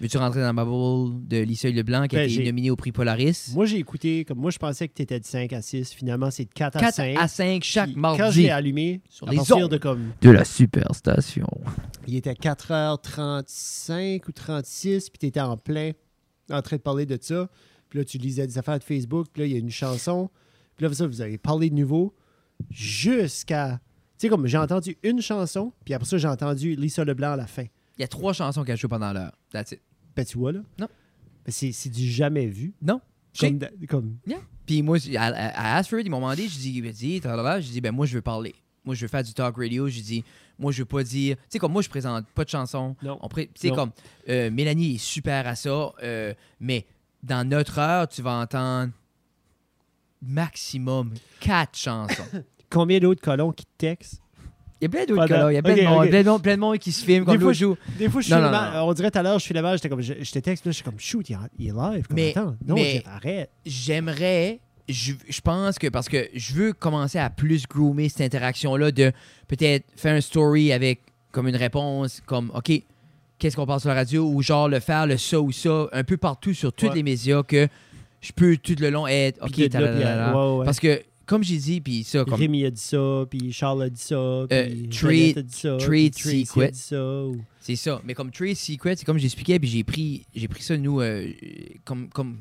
Veux-tu 0.01 0.17
rentrer 0.17 0.41
dans 0.41 0.51
ma 0.53 0.65
bubble 0.65 1.27
de 1.27 1.37
Lisa 1.43 1.69
Leblanc 1.69 2.07
qui 2.07 2.15
a 2.17 2.19
Ben, 2.19 2.25
été 2.25 2.33
j'ai- 2.33 2.45
nominé 2.45 2.71
au 2.71 2.75
prix 2.75 2.91
Polaris? 2.91 3.51
Moi, 3.53 3.65
j'ai 3.65 3.77
écouté, 3.77 4.25
comme 4.25 4.39
moi, 4.39 4.51
je 4.51 4.57
pensais 4.57 4.87
que 4.87 4.93
tu 4.93 5.01
étais 5.03 5.19
de 5.19 5.25
5 5.25 5.53
à 5.53 5.61
6. 5.61 5.93
Finalement, 5.93 6.29
c'est 6.31 6.45
de 6.45 6.49
4 6.53 6.75
à 6.77 6.79
4 6.79 6.95
5. 6.95 7.15
à 7.17 7.27
5 7.27 7.63
chaque 7.63 7.85
Puis 7.85 7.93
Quand 7.95 8.01
mardi 8.17 8.41
l'ai 8.43 8.49
allumé, 8.49 9.01
sur 9.07 9.27
à 9.27 9.31
les 9.31 9.37
partir 9.37 9.69
de 9.69 9.77
comme. 9.77 10.11
de 10.21 10.29
la 10.31 10.43
superstation. 10.43 11.47
Il 12.07 12.15
était 12.15 12.33
4h35 12.33 14.21
ou 14.27 14.31
36, 14.31 15.09
puis 15.09 15.19
tu 15.19 15.25
étais 15.27 15.39
en 15.39 15.57
plein 15.57 15.91
en 16.51 16.61
train 16.61 16.75
de 16.75 16.81
parler 16.81 17.05
de 17.05 17.17
ça. 17.21 17.49
Puis 17.89 17.99
là, 17.99 18.05
tu 18.05 18.17
lisais 18.17 18.45
des 18.47 18.57
affaires 18.57 18.79
de 18.79 18.83
Facebook, 18.83 19.27
puis 19.31 19.43
là, 19.43 19.45
il 19.47 19.53
y 19.53 19.55
a 19.55 19.59
une 19.59 19.69
chanson. 19.69 20.29
Puis 20.75 20.85
là, 20.85 20.89
vous 20.89 21.21
avez 21.21 21.37
parlé 21.37 21.69
de 21.69 21.75
nouveau 21.75 22.13
jusqu'à. 22.69 23.79
Tu 24.17 24.27
sais, 24.27 24.29
comme 24.29 24.45
j'ai 24.47 24.57
entendu 24.57 24.97
une 25.03 25.21
chanson, 25.21 25.73
puis 25.83 25.93
après 25.93 26.07
ça, 26.07 26.17
j'ai 26.17 26.27
entendu 26.27 26.75
Lisa 26.75 27.03
Leblanc 27.03 27.31
à 27.31 27.35
la 27.35 27.47
fin. 27.47 27.65
Il 27.97 28.01
y 28.01 28.03
a 28.03 28.07
trois 28.07 28.33
chansons 28.33 28.63
qu'elle 28.63 28.77
joue 28.77 28.87
pendant 28.87 29.11
l'heure. 29.11 29.33
That's 29.51 29.71
it. 29.71 29.81
Ben, 30.15 30.25
tu 30.25 30.37
vois, 30.37 30.51
là? 30.51 30.59
Non. 30.79 30.87
Ben, 31.45 31.51
c'est 31.51 31.89
du 31.89 32.09
jamais 32.09 32.47
vu. 32.47 32.73
Non. 32.81 33.01
Comme. 33.37 33.59
comme 33.89 34.17
Puis 34.65 34.81
moi, 34.81 34.97
à, 35.17 35.77
à, 35.77 35.81
ils 35.81 36.09
m'ont 36.09 36.17
demandé, 36.17 36.47
je 36.47 36.57
dis, 36.57 37.19
tralala, 37.21 37.59
je 37.59 37.69
dis, 37.69 37.81
ben 37.81 37.91
moi, 37.91 38.05
je 38.05 38.15
veux 38.15 38.21
parler. 38.21 38.53
Moi, 38.85 38.95
je 38.95 39.01
veux 39.01 39.07
faire 39.07 39.23
du 39.23 39.33
talk 39.33 39.55
radio. 39.57 39.87
Je 39.87 39.99
dis, 40.01 40.23
moi, 40.59 40.71
je 40.71 40.79
veux 40.79 40.85
pas 40.85 41.03
dire. 41.03 41.37
Tu 41.37 41.43
sais, 41.49 41.59
comme 41.59 41.71
moi, 41.71 41.81
je 41.81 41.89
présente 41.89 42.27
pas 42.27 42.43
de 42.43 42.49
chansons. 42.49 42.95
Non. 43.01 43.19
Tu 43.33 43.49
sais, 43.55 43.71
comme 43.71 43.91
euh, 44.29 44.51
Mélanie 44.51 44.95
est 44.95 44.99
super 44.99 45.47
à 45.47 45.55
ça, 45.55 45.93
euh, 46.03 46.33
mais 46.59 46.85
dans 47.21 47.47
notre 47.47 47.79
heure, 47.79 48.07
tu 48.07 48.21
vas 48.21 48.33
entendre 48.33 48.91
maximum 50.21 51.13
quatre 51.39 51.77
chansons. 51.77 52.23
combien 52.73 52.99
d'autres 52.99 53.21
colons 53.21 53.51
qui 53.51 53.65
te 53.65 53.71
textent? 53.77 54.19
Il 54.81 54.85
y 54.85 54.87
a 54.87 54.89
plein 54.89 55.05
d'autres 55.05 55.31
là. 55.33 55.51
Il 55.51 55.55
y 55.55 55.57
a 55.57 55.61
plein, 55.61 55.75
de 55.75 55.81
monde, 55.83 56.03
ok. 56.03 56.09
plein, 56.09 56.23
de 56.23 56.29
monde, 56.29 56.41
plein 56.43 56.55
de 56.55 56.59
monde 56.59 56.77
qui 56.77 56.91
se 56.91 57.05
filment 57.05 57.23
comme 57.25 57.35
Des 57.35 57.39
fois, 57.39 57.47
l'autre 57.51 57.59
jour. 57.59 57.77
Des 57.97 58.09
fois, 58.09 58.19
je 58.19 58.25
suis 58.25 58.35
non, 58.35 58.51
non, 58.51 58.85
On 58.87 58.93
dirait 58.93 59.11
tout 59.11 59.19
à 59.19 59.23
l'heure, 59.23 59.39
je 59.39 59.43
suis 59.45 59.53
mal, 59.53 59.77
j'étais 59.77 59.87
comme, 59.87 60.01
je, 60.01 60.13
je 60.21 60.31
te 60.31 60.39
texte, 60.39 60.65
là, 60.65 60.71
je 60.71 60.75
suis 60.75 60.83
comme, 60.83 60.99
shoot, 60.99 61.29
il, 61.29 61.33
est- 61.33 61.37
il 61.57 61.67
est 61.67 61.71
live. 61.71 62.07
Comme, 62.07 62.15
Mais- 62.15 62.31
attends, 62.31 62.55
non, 62.67 62.75
mais- 62.75 63.01
arrête. 63.05 63.49
j'aimerais, 63.65 64.59
je, 64.89 65.13
je 65.29 65.39
pense 65.41 65.79
que 65.79 65.87
parce 65.87 66.09
que 66.09 66.27
je 66.33 66.53
veux 66.53 66.73
commencer 66.73 67.17
à 67.19 67.29
plus 67.29 67.63
groomer 67.67 68.09
cette 68.09 68.21
interaction-là 68.21 68.91
de 68.91 69.13
peut-être 69.47 69.85
faire 69.95 70.15
un 70.15 70.21
story 70.21 70.73
avec 70.73 71.01
comme 71.31 71.47
une 71.47 71.55
réponse, 71.55 72.21
comme 72.25 72.51
OK, 72.53 72.71
qu'est-ce 73.39 73.55
qu'on 73.55 73.65
parle 73.65 73.79
sur 73.79 73.89
la 73.89 73.95
radio 73.95 74.25
ou 74.27 74.41
genre 74.41 74.67
le 74.67 74.79
faire, 74.81 75.07
le 75.07 75.17
ça 75.17 75.39
ou 75.39 75.51
ça, 75.53 75.87
un 75.93 76.03
peu 76.03 76.17
partout 76.17 76.53
sur 76.53 76.73
tous 76.73 76.87
Ouais. 76.87 76.95
les 76.95 77.03
médias 77.03 77.43
que 77.43 77.67
je 78.19 78.31
peux 78.33 78.57
tout 78.57 78.75
le 78.79 78.89
long 78.89 79.07
être 79.07 79.41
OK, 79.43 79.57
là, 79.73 80.33
ouais, 80.35 80.57
ouais. 80.59 80.65
parce 80.65 80.79
que 80.81 81.01
comme 81.25 81.43
j'ai 81.43 81.57
dit, 81.57 81.81
puis 81.81 82.03
ça, 82.03 82.23
comme 82.25 82.33
Rémi 82.35 82.65
a 82.65 82.71
dit 82.71 82.81
ça, 82.81 83.25
puis 83.29 83.51
Charles 83.53 83.83
a 83.83 83.89
dit 83.89 84.01
ça, 84.01 84.45
puis 84.49 84.57
Euh, 84.57 84.67
Jeannette 84.89 84.91
Trade- 84.91 85.37
a 85.37 85.41
dit 85.41 85.53
ça, 85.55 85.77
Trade 85.77 86.13
puis 86.15 86.45
Secret. 86.45 86.71
dit 86.71 86.79
ça. 86.79 87.25
ou- 87.25 87.41
C'est 87.61 87.75
ça. 87.75 88.01
Mais 88.03 88.13
comme 88.13 88.31
Trade 88.31 88.55
Secret, 88.55 88.95
c'est 88.95 89.05
comme 89.05 89.17
j'expliquais, 89.17 89.59
puis 89.59 89.69
j'ai 89.69 89.83
pris, 89.83 90.25
j'ai 90.35 90.47
pris 90.47 90.61
ça, 90.63 90.77
nous, 90.77 90.99
euh, 91.01 91.27
comme, 91.85 92.09
comme. 92.09 92.37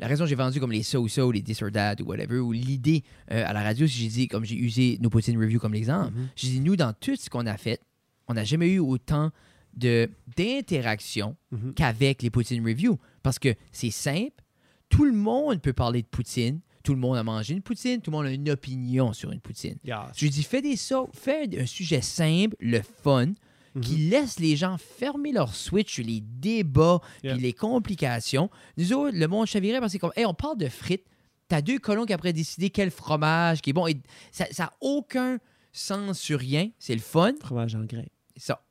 La 0.00 0.06
raison 0.06 0.26
j'ai 0.26 0.36
vendu 0.36 0.60
comme 0.60 0.70
les 0.70 0.84
ça 0.84 1.00
ou 1.00 1.08
ça, 1.08 1.26
ou 1.26 1.32
les 1.32 1.42
this 1.42 1.60
or 1.60 1.72
that, 1.72 1.96
ou 2.00 2.04
whatever, 2.04 2.38
ou 2.38 2.52
l'idée 2.52 3.02
euh, 3.32 3.42
à 3.44 3.52
la 3.52 3.62
radio, 3.64 3.84
c'est 3.86 3.92
que 3.94 3.98
j'ai 3.98 4.08
dit, 4.08 4.28
comme 4.28 4.44
j'ai 4.44 4.54
usé 4.54 4.96
nos 5.00 5.10
poutines 5.10 5.36
review 5.36 5.58
comme 5.58 5.72
l'exemple, 5.74 6.12
Mhm. 6.14 6.28
j'ai 6.36 6.48
dit, 6.50 6.60
nous, 6.60 6.76
dans 6.76 6.92
tout 6.92 7.16
ce 7.16 7.28
qu'on 7.28 7.46
a 7.46 7.56
fait, 7.56 7.80
on 8.28 8.34
n'a 8.34 8.44
jamais 8.44 8.68
eu 8.68 8.78
autant 8.78 9.30
de 9.76 10.08
d'interaction 10.36 11.36
Mhm. 11.50 11.74
qu'avec 11.74 12.22
les 12.22 12.30
poutines 12.30 12.64
review. 12.64 12.98
Parce 13.22 13.38
que 13.38 13.54
c'est 13.72 13.90
simple, 13.90 14.42
tout 14.88 15.04
le 15.04 15.12
monde 15.12 15.60
peut 15.60 15.72
parler 15.72 16.02
de 16.02 16.06
poutine, 16.06 16.60
tout 16.82 16.94
le 16.94 17.00
monde 17.00 17.16
a 17.16 17.22
mangé 17.22 17.54
une 17.54 17.62
poutine, 17.62 18.00
tout 18.00 18.10
le 18.10 18.16
monde 18.16 18.26
a 18.26 18.30
une 18.30 18.48
opinion 18.50 19.12
sur 19.12 19.30
une 19.32 19.40
poutine. 19.40 19.76
Yeah. 19.84 20.10
Je 20.16 20.24
lui 20.24 20.30
dis, 20.30 20.42
fais 20.42 20.62
des 20.62 20.76
ça, 20.76 21.04
fais 21.12 21.48
un 21.60 21.66
sujet 21.66 22.00
simple, 22.00 22.56
le 22.60 22.80
fun, 22.82 23.32
Mhm. 23.74 23.82
qui 23.82 23.96
laisse 24.08 24.38
les 24.40 24.56
gens 24.56 24.78
fermer 24.78 25.30
leur 25.30 25.54
switch 25.54 25.92
sur 25.94 26.04
les 26.04 26.20
débats 26.22 27.00
Yeah. 27.22 27.34
puis 27.34 27.42
les 27.42 27.52
complications. 27.52 28.48
Nous 28.78 28.92
autres, 28.94 29.16
le 29.16 29.28
monde 29.28 29.46
chavirait 29.46 29.78
parce 29.80 29.92
que 29.92 29.98
comme, 29.98 30.12
hey, 30.16 30.24
on 30.24 30.32
parle 30.34 30.56
de 30.56 30.68
frites, 30.68 31.04
t'as 31.48 31.60
deux 31.60 31.78
colons 31.78 32.06
qui 32.06 32.12
après 32.14 32.32
décider 32.32 32.70
quel 32.70 32.90
fromage 32.90 33.60
qui 33.60 33.70
est 33.70 33.72
bon. 33.74 33.86
Et 33.86 33.96
ça 34.32 34.46
n'a 34.58 34.72
aucun 34.80 35.38
sens 35.72 36.18
sur 36.18 36.38
rien. 36.38 36.70
C'est 36.78 36.94
le 36.94 37.00
fun. 37.00 37.34
Fromage 37.40 37.74
en 37.74 37.84
grain. 37.84 38.04
C'est 38.36 38.42
ça. 38.46 38.64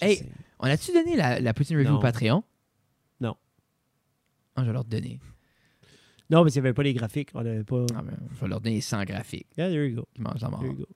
Je 0.00 0.06
Hey. 0.06 0.16
sais. 0.16 0.26
On 0.60 0.64
a-tu 0.64 0.92
donné 0.92 1.14
la, 1.16 1.38
la 1.38 1.52
poutine 1.54 1.76
review 1.76 1.90
Non. 1.92 1.98
au 1.98 2.00
Patreon? 2.00 2.42
Non. 3.20 3.36
Ah, 4.56 4.62
je 4.62 4.66
vais 4.68 4.72
leur 4.72 4.84
donner. 4.84 5.20
Non, 6.30 6.42
mais 6.44 6.50
il 6.50 6.54
n'y 6.54 6.58
avait 6.58 6.72
pas 6.74 6.82
les 6.82 6.94
graphiques. 6.94 7.28
On 7.34 7.42
n'avait 7.42 7.62
pas. 7.64 7.86
Ah, 7.94 8.02
ben, 8.02 8.16
je 8.34 8.40
vais 8.40 8.48
leur 8.48 8.60
donner 8.60 8.80
100 8.80 9.04
graphiques 9.04 9.46
Yeah, 9.56 9.68
there 9.68 9.86
you 9.88 9.96
go. 9.96 10.08
qui 10.14 10.22
mangent 10.22 10.40
la 10.40 10.48
mort. 10.50 10.60
There 10.60 10.72
you 10.72 10.78
go. 10.78 10.86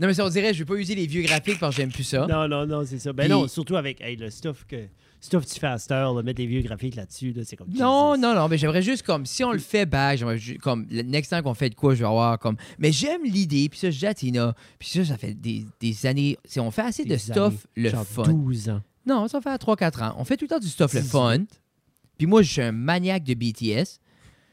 Non, 0.00 0.06
mais 0.06 0.14
ça, 0.14 0.24
on 0.24 0.28
dirait, 0.28 0.54
je 0.54 0.60
vais 0.60 0.64
pas 0.64 0.76
user 0.76 0.94
les 0.94 1.06
vieux 1.08 1.22
graphiques 1.22 1.58
parce 1.58 1.74
que 1.74 1.82
j'aime 1.82 1.90
plus 1.90 2.04
ça. 2.04 2.24
Non, 2.28 2.46
non, 2.46 2.64
non, 2.66 2.84
c'est 2.86 3.00
ça. 3.00 3.12
Ben 3.12 3.24
Puis- 3.24 3.32
non, 3.32 3.48
surtout 3.48 3.76
avec 3.76 4.00
hey, 4.00 4.16
le 4.16 4.30
stuff 4.30 4.64
que. 4.66 4.76
Stuff 5.20 5.44
tu 5.46 5.58
fais 5.58 5.66
à 5.66 5.76
cette 5.78 5.90
heure, 5.90 6.14
là, 6.14 6.22
mettre 6.22 6.36
des 6.36 6.46
vieux 6.46 6.62
graphiques 6.62 6.94
là-dessus, 6.94 7.32
là, 7.32 7.42
c'est 7.44 7.56
comme. 7.56 7.66
Non, 7.74 8.16
non, 8.16 8.32
non, 8.36 8.46
mais 8.46 8.56
j'aimerais 8.56 8.82
juste 8.82 9.02
comme 9.02 9.26
si 9.26 9.42
on 9.42 9.50
le 9.50 9.58
fait 9.58 9.84
back, 9.86 10.16
j'aimerais 10.18 10.38
ju- 10.38 10.58
comme 10.58 10.86
le 10.88 11.02
next 11.02 11.32
time 11.32 11.42
qu'on 11.42 11.54
fait 11.54 11.70
de 11.70 11.74
quoi, 11.74 11.96
je 11.96 11.98
vais 11.98 12.06
avoir 12.08 12.38
comme. 12.38 12.56
Mais 12.78 12.92
j'aime 12.92 13.24
l'idée, 13.24 13.68
puis 13.68 13.80
ça, 13.80 13.90
je 13.90 13.98
dis 13.98 14.06
à 14.06 14.14
Tina, 14.14 14.54
puis 14.78 14.88
ça, 14.88 15.04
ça 15.04 15.16
fait 15.18 15.34
des, 15.34 15.66
des 15.80 16.06
années. 16.06 16.36
Si 16.44 16.60
on 16.60 16.70
fait 16.70 16.82
assez 16.82 17.04
de 17.04 17.16
stuff, 17.16 17.36
années. 17.36 17.58
le 17.74 17.90
Genre 17.90 18.06
fun. 18.06 18.22
12 18.22 18.68
ans. 18.68 18.80
Non, 19.04 19.26
ça 19.26 19.40
fait 19.40 19.50
3-4 19.56 20.04
ans. 20.04 20.14
On 20.18 20.24
fait 20.24 20.36
tout 20.36 20.44
le 20.44 20.50
temps 20.50 20.60
du 20.60 20.68
stuff, 20.68 20.94
le 20.94 21.00
18. 21.00 21.10
fun. 21.10 21.38
Puis 22.18 22.26
moi, 22.26 22.42
je 22.42 22.50
suis 22.52 22.62
un 22.62 22.72
maniaque 22.72 23.24
de 23.24 23.34
BTS, 23.34 24.00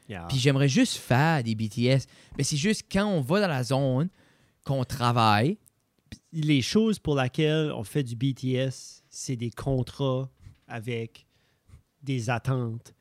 Yeah. 0.08 0.24
puis 0.28 0.38
j'aimerais 0.38 0.68
juste 0.68 0.98
faire 0.98 1.42
des 1.42 1.56
BTS. 1.56 2.06
Mais 2.38 2.44
c'est 2.44 2.56
juste 2.56 2.84
quand 2.90 3.06
on 3.06 3.20
va 3.20 3.40
dans 3.40 3.48
la 3.48 3.64
zone, 3.64 4.08
qu'on 4.64 4.84
travaille. 4.84 5.58
les 6.32 6.62
choses 6.62 7.00
pour 7.00 7.20
lesquelles 7.20 7.72
on 7.72 7.82
fait 7.82 8.04
du 8.04 8.14
BTS, 8.14 9.02
c'est 9.10 9.34
des 9.34 9.50
contrats 9.50 10.30
avec 10.68 11.26
des 12.04 12.30
attentes 12.30 12.94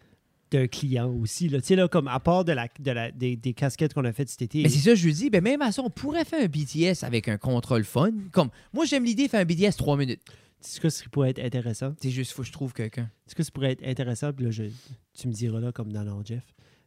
d'un 0.49 0.67
client 0.67 1.11
aussi. 1.11 1.47
Là. 1.49 1.59
Tu 1.61 1.67
sais, 1.67 1.75
là, 1.75 1.87
comme 1.87 2.07
à 2.07 2.19
part 2.19 2.43
de 2.45 2.53
la, 2.53 2.67
de 2.79 2.91
la, 2.91 3.11
des, 3.11 3.35
des 3.35 3.53
casquettes 3.53 3.93
qu'on 3.93 4.05
a 4.05 4.11
faites 4.13 4.29
cet 4.29 4.41
été. 4.43 4.63
Mais 4.63 4.69
c'est 4.69 4.79
ça, 4.79 4.95
je 4.95 5.05
lui 5.05 5.13
dis, 5.13 5.29
ben 5.29 5.43
même 5.43 5.61
à 5.61 5.71
ça, 5.71 5.83
on 5.83 5.89
pourrait 5.91 6.25
faire 6.25 6.41
un 6.43 6.47
BTS 6.47 7.03
avec 7.03 7.27
un 7.27 7.37
contrôle 7.37 7.83
fun. 7.83 8.11
Comme, 8.31 8.49
moi, 8.73 8.85
j'aime 8.85 9.03
l'idée 9.05 9.25
de 9.25 9.29
faire 9.29 9.41
un 9.41 9.45
BTS 9.45 9.75
3 9.77 9.97
minutes. 9.97 10.21
Tu 10.65 10.71
sais 10.71 10.75
ce 10.77 10.81
que 10.81 10.89
ça 10.89 11.03
pourrait 11.11 11.29
être 11.29 11.39
intéressant? 11.39 11.93
C'est 12.01 12.09
juste, 12.09 12.31
faut 12.31 12.41
que 12.41 12.47
je 12.47 12.51
trouve 12.53 12.73
quelqu'un. 12.73 13.03
Tu 13.05 13.09
sais 13.09 13.29
ce 13.31 13.35
que 13.35 13.43
ça 13.43 13.51
pourrait 13.51 13.71
être 13.73 13.85
intéressant? 13.85 14.33
Puis 14.33 14.45
là, 14.45 14.51
je- 14.51 14.63
tu 15.13 15.27
me 15.27 15.33
diras 15.33 15.59
là, 15.59 15.71
comme 15.71 15.91
dans 15.93 16.03
non, 16.03 16.21
Jeff. 16.25 16.43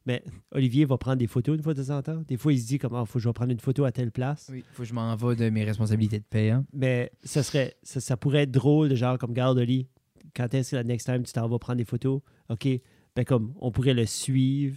Mais 0.07 0.23
Olivier 0.53 0.85
va 0.87 0.97
prendre 0.97 1.19
des 1.19 1.27
photos 1.27 1.57
une 1.57 1.63
fois 1.63 1.75
de 1.75 1.83
temps 1.83 1.99
en 1.99 2.03
temps. 2.03 2.23
Des 2.27 2.37
fois, 2.39 2.53
il 2.53 2.61
se 2.61 2.67
dit 2.67 2.79
comment 2.79 3.03
il 3.03 3.07
faut 3.07 3.19
que 3.19 3.23
je 3.23 3.29
vais 3.29 3.33
prendre 3.33 3.53
une 3.53 3.61
photo 3.61 3.85
à 3.85 3.93
telle 3.93 4.11
place. 4.11 4.49
Oui, 4.51 4.65
faut 4.73 4.83
que 4.83 4.89
je 4.89 4.95
m'en 4.95 5.15
vais 5.17 5.37
de 5.37 5.51
mes 5.51 5.65
responsabilités 5.65 6.19
de 6.19 6.25
paye. 6.25 6.51
hein. 6.51 6.65
Mais 6.73 7.13
ça 7.23 7.43
serait 7.43 7.77
ça, 7.83 8.01
ça 8.01 8.17
pourrait 8.17 8.43
être 8.45 8.51
drôle, 8.51 8.89
de 8.89 8.95
genre 8.95 9.19
comme 9.19 9.33
garde 9.35 9.59
Oli. 9.59 9.87
Quand 10.35 10.53
est-ce 10.55 10.71
que 10.73 10.77
la 10.77 10.85
next 10.85 11.07
time 11.07 11.23
tu 11.25 11.33
t'en 11.33 11.47
vas 11.49 11.59
prendre 11.59 11.77
des 11.79 11.85
photos? 11.85 12.21
OK. 12.49 12.67
Ben 13.15 13.25
comme 13.25 13.53
on 13.61 13.71
pourrait 13.71 13.95
le 13.95 14.07
suivre 14.07 14.77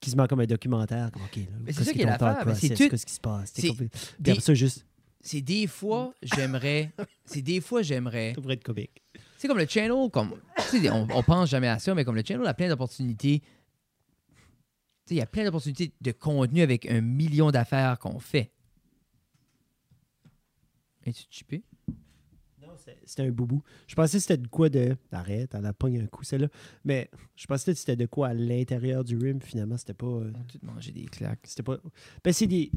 quasiment 0.00 0.26
comme 0.28 0.40
un 0.40 0.46
documentaire. 0.46 1.10
Comme, 1.10 1.22
OK, 1.22 1.30
c'est 1.34 1.46
qu'est-ce 1.66 1.84
ça 1.84 1.92
qui 1.92 2.00
est 2.02 2.04
mais 2.46 2.54
c'est 2.54 2.74
tout- 2.74 2.88
Qu'est-ce 2.88 3.06
qui 3.06 3.12
se 3.14 3.20
passe? 3.20 3.52
c'est 3.54 3.72
des- 4.20 4.40
ça, 4.40 4.54
juste, 4.54 4.86
C'est 5.28 5.42
des 5.42 5.66
fois, 5.66 6.14
j'aimerais. 6.22 6.90
c'est 7.26 7.42
des 7.42 7.60
fois, 7.60 7.82
j'aimerais. 7.82 8.32
ça 8.34 8.40
pourrait 8.40 8.54
être 8.54 8.64
comique. 8.64 9.02
C'est 9.36 9.46
comme 9.46 9.58
le 9.58 9.66
channel, 9.66 10.08
comme. 10.10 10.32
on, 10.90 11.06
on 11.10 11.22
pense 11.22 11.50
jamais 11.50 11.68
à 11.68 11.78
ça, 11.78 11.94
mais 11.94 12.02
comme 12.02 12.14
le 12.16 12.22
channel 12.26 12.46
a 12.46 12.54
plein 12.54 12.68
d'opportunités. 12.70 13.40
Tu 13.40 13.46
sais, 15.04 15.14
il 15.14 15.18
y 15.18 15.20
a 15.20 15.26
plein 15.26 15.44
d'opportunités 15.44 15.92
de 16.00 16.12
contenu 16.12 16.62
avec 16.62 16.86
un 16.90 17.02
million 17.02 17.50
d'affaires 17.50 17.98
qu'on 17.98 18.18
fait. 18.18 18.52
Es-tu 21.04 21.24
chippé? 21.30 21.62
Non, 22.62 22.68
c'était 23.04 23.22
un 23.22 23.30
boubou. 23.30 23.62
Je 23.86 23.94
pensais 23.94 24.16
que 24.16 24.22
c'était 24.22 24.38
de 24.38 24.48
quoi 24.48 24.70
de. 24.70 24.96
Arrête, 25.12 25.54
elle 25.54 25.66
a 25.66 25.74
pogné 25.74 26.00
un 26.00 26.06
coup, 26.06 26.24
celle-là. 26.24 26.48
Mais 26.86 27.10
je 27.36 27.46
pensais 27.46 27.72
que 27.74 27.78
c'était 27.78 27.96
de 27.96 28.06
quoi 28.06 28.28
à 28.28 28.34
l'intérieur 28.34 29.04
du 29.04 29.18
rim. 29.18 29.40
Finalement, 29.42 29.76
c'était 29.76 29.92
pas. 29.92 30.06
euh, 30.06 30.32
On 30.34 30.40
a 30.40 30.44
tout 30.44 30.58
mangé 30.62 30.90
des 30.90 31.04
claques. 31.04 31.40
C'était 31.44 31.62
pas. 31.62 31.76
Ben, 32.24 32.32
c'est 32.32 32.46
des. 32.46 32.70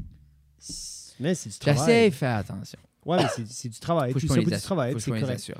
Mais 1.22 1.34
c'est 1.34 1.48
du 1.50 1.58
travail. 1.58 2.10
J'essaie 2.10 2.26
attention. 2.26 2.78
Ouais, 3.06 3.16
mais 3.18 3.44
c'est- 3.48 3.68
du 3.68 3.78
travail. 3.80 4.12
Faut 4.12 4.18
que 4.18 4.26
je 4.26 4.26
du 4.40 4.50
travail. 4.60 4.94
C'est 4.98 5.10
correct. 5.10 5.52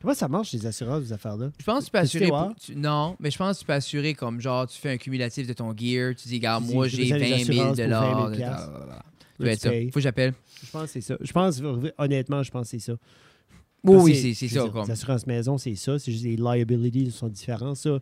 Comment 0.00 0.14
ça 0.14 0.28
marche, 0.28 0.52
les 0.52 0.66
assurances, 0.66 1.04
ces 1.04 1.12
affaires-là? 1.14 1.50
Je 1.58 1.64
pense 1.64 1.80
que 1.80 1.84
tu 1.86 1.90
peux 1.92 1.98
assurer. 1.98 2.24
steward? 2.26 2.48
pour- 2.48 2.56
tu- 2.60 2.76
non, 2.76 3.16
mais 3.18 3.30
je 3.30 3.38
pense 3.38 3.56
que 3.56 3.60
tu 3.60 3.66
peux 3.66 3.72
assurer 3.72 4.12
comme 4.12 4.38
genre, 4.38 4.66
tu 4.66 4.78
fais 4.78 4.90
un 4.90 4.96
cumulatif 4.98 5.46
de 5.46 5.54
ton 5.54 5.74
gear, 5.74 6.14
tu 6.14 6.28
dis, 6.28 6.34
regarde, 6.34 6.62
moi 6.66 6.86
j'ai 6.88 7.04
j'ai 7.06 7.12
besoin 7.14 7.18
des 7.18 7.24
20 7.24 7.36
000 7.38 7.40
assurances 7.70 7.76
pour 7.76 7.76
20 7.76 8.14
000 8.16 8.30
dollars. 8.30 9.04
Faut 9.90 9.94
que 9.94 10.00
j'appelle. 10.00 10.34
Je 10.62 10.70
pense 10.70 10.82
que 10.82 10.88
c'est 10.88 11.00
ça. 11.00 11.16
Je 11.20 11.32
pense, 11.32 11.62
honnêtement, 11.96 12.42
je 12.42 12.50
pense 12.50 12.62
que 12.70 12.78
c'est 12.78 12.78
ça. 12.92 12.92
Oui, 13.82 13.96
oui, 14.02 14.34
c'est 14.34 14.48
ça. 14.48 14.60
Les 14.84 14.90
assurances 14.90 15.26
maison, 15.26 15.56
c'est 15.58 15.74
ça. 15.74 15.98
C'est 15.98 16.12
juste 16.12 16.24
les 16.24 16.36
liabilities 16.36 17.10
sont 17.10 17.28
différents. 17.28 17.74
Ça, 17.74 17.98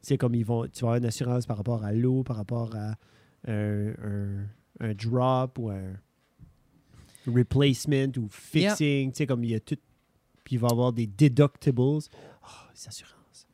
c'est 0.00 0.18
comme 0.18 0.34
ils 0.34 0.44
vont. 0.44 0.64
Tu 0.66 0.80
vas 0.80 0.88
avoir 0.88 0.96
une 0.96 1.06
assurance 1.06 1.46
par 1.46 1.56
rapport 1.58 1.84
à 1.84 1.92
l'eau, 1.92 2.22
par 2.24 2.36
rapport 2.36 2.74
à 2.74 2.94
un, 3.48 3.88
un- 3.90 4.46
un 4.80 4.94
drop 4.94 5.58
ou 5.58 5.70
un 5.70 5.94
replacement 7.26 8.12
ou 8.18 8.28
fixing. 8.30 9.10
Tu 9.12 9.16
sais, 9.18 9.26
comme 9.26 9.44
il 9.44 9.50
y 9.50 9.54
a 9.54 9.60
tout. 9.60 9.76
Puis 10.44 10.56
il 10.56 10.58
va 10.58 10.68
y 10.68 10.72
avoir 10.72 10.92
des 10.92 11.06
deductibles. 11.06 11.80
Oh, 11.80 12.00
les 12.74 12.88
assurances. 12.88 13.46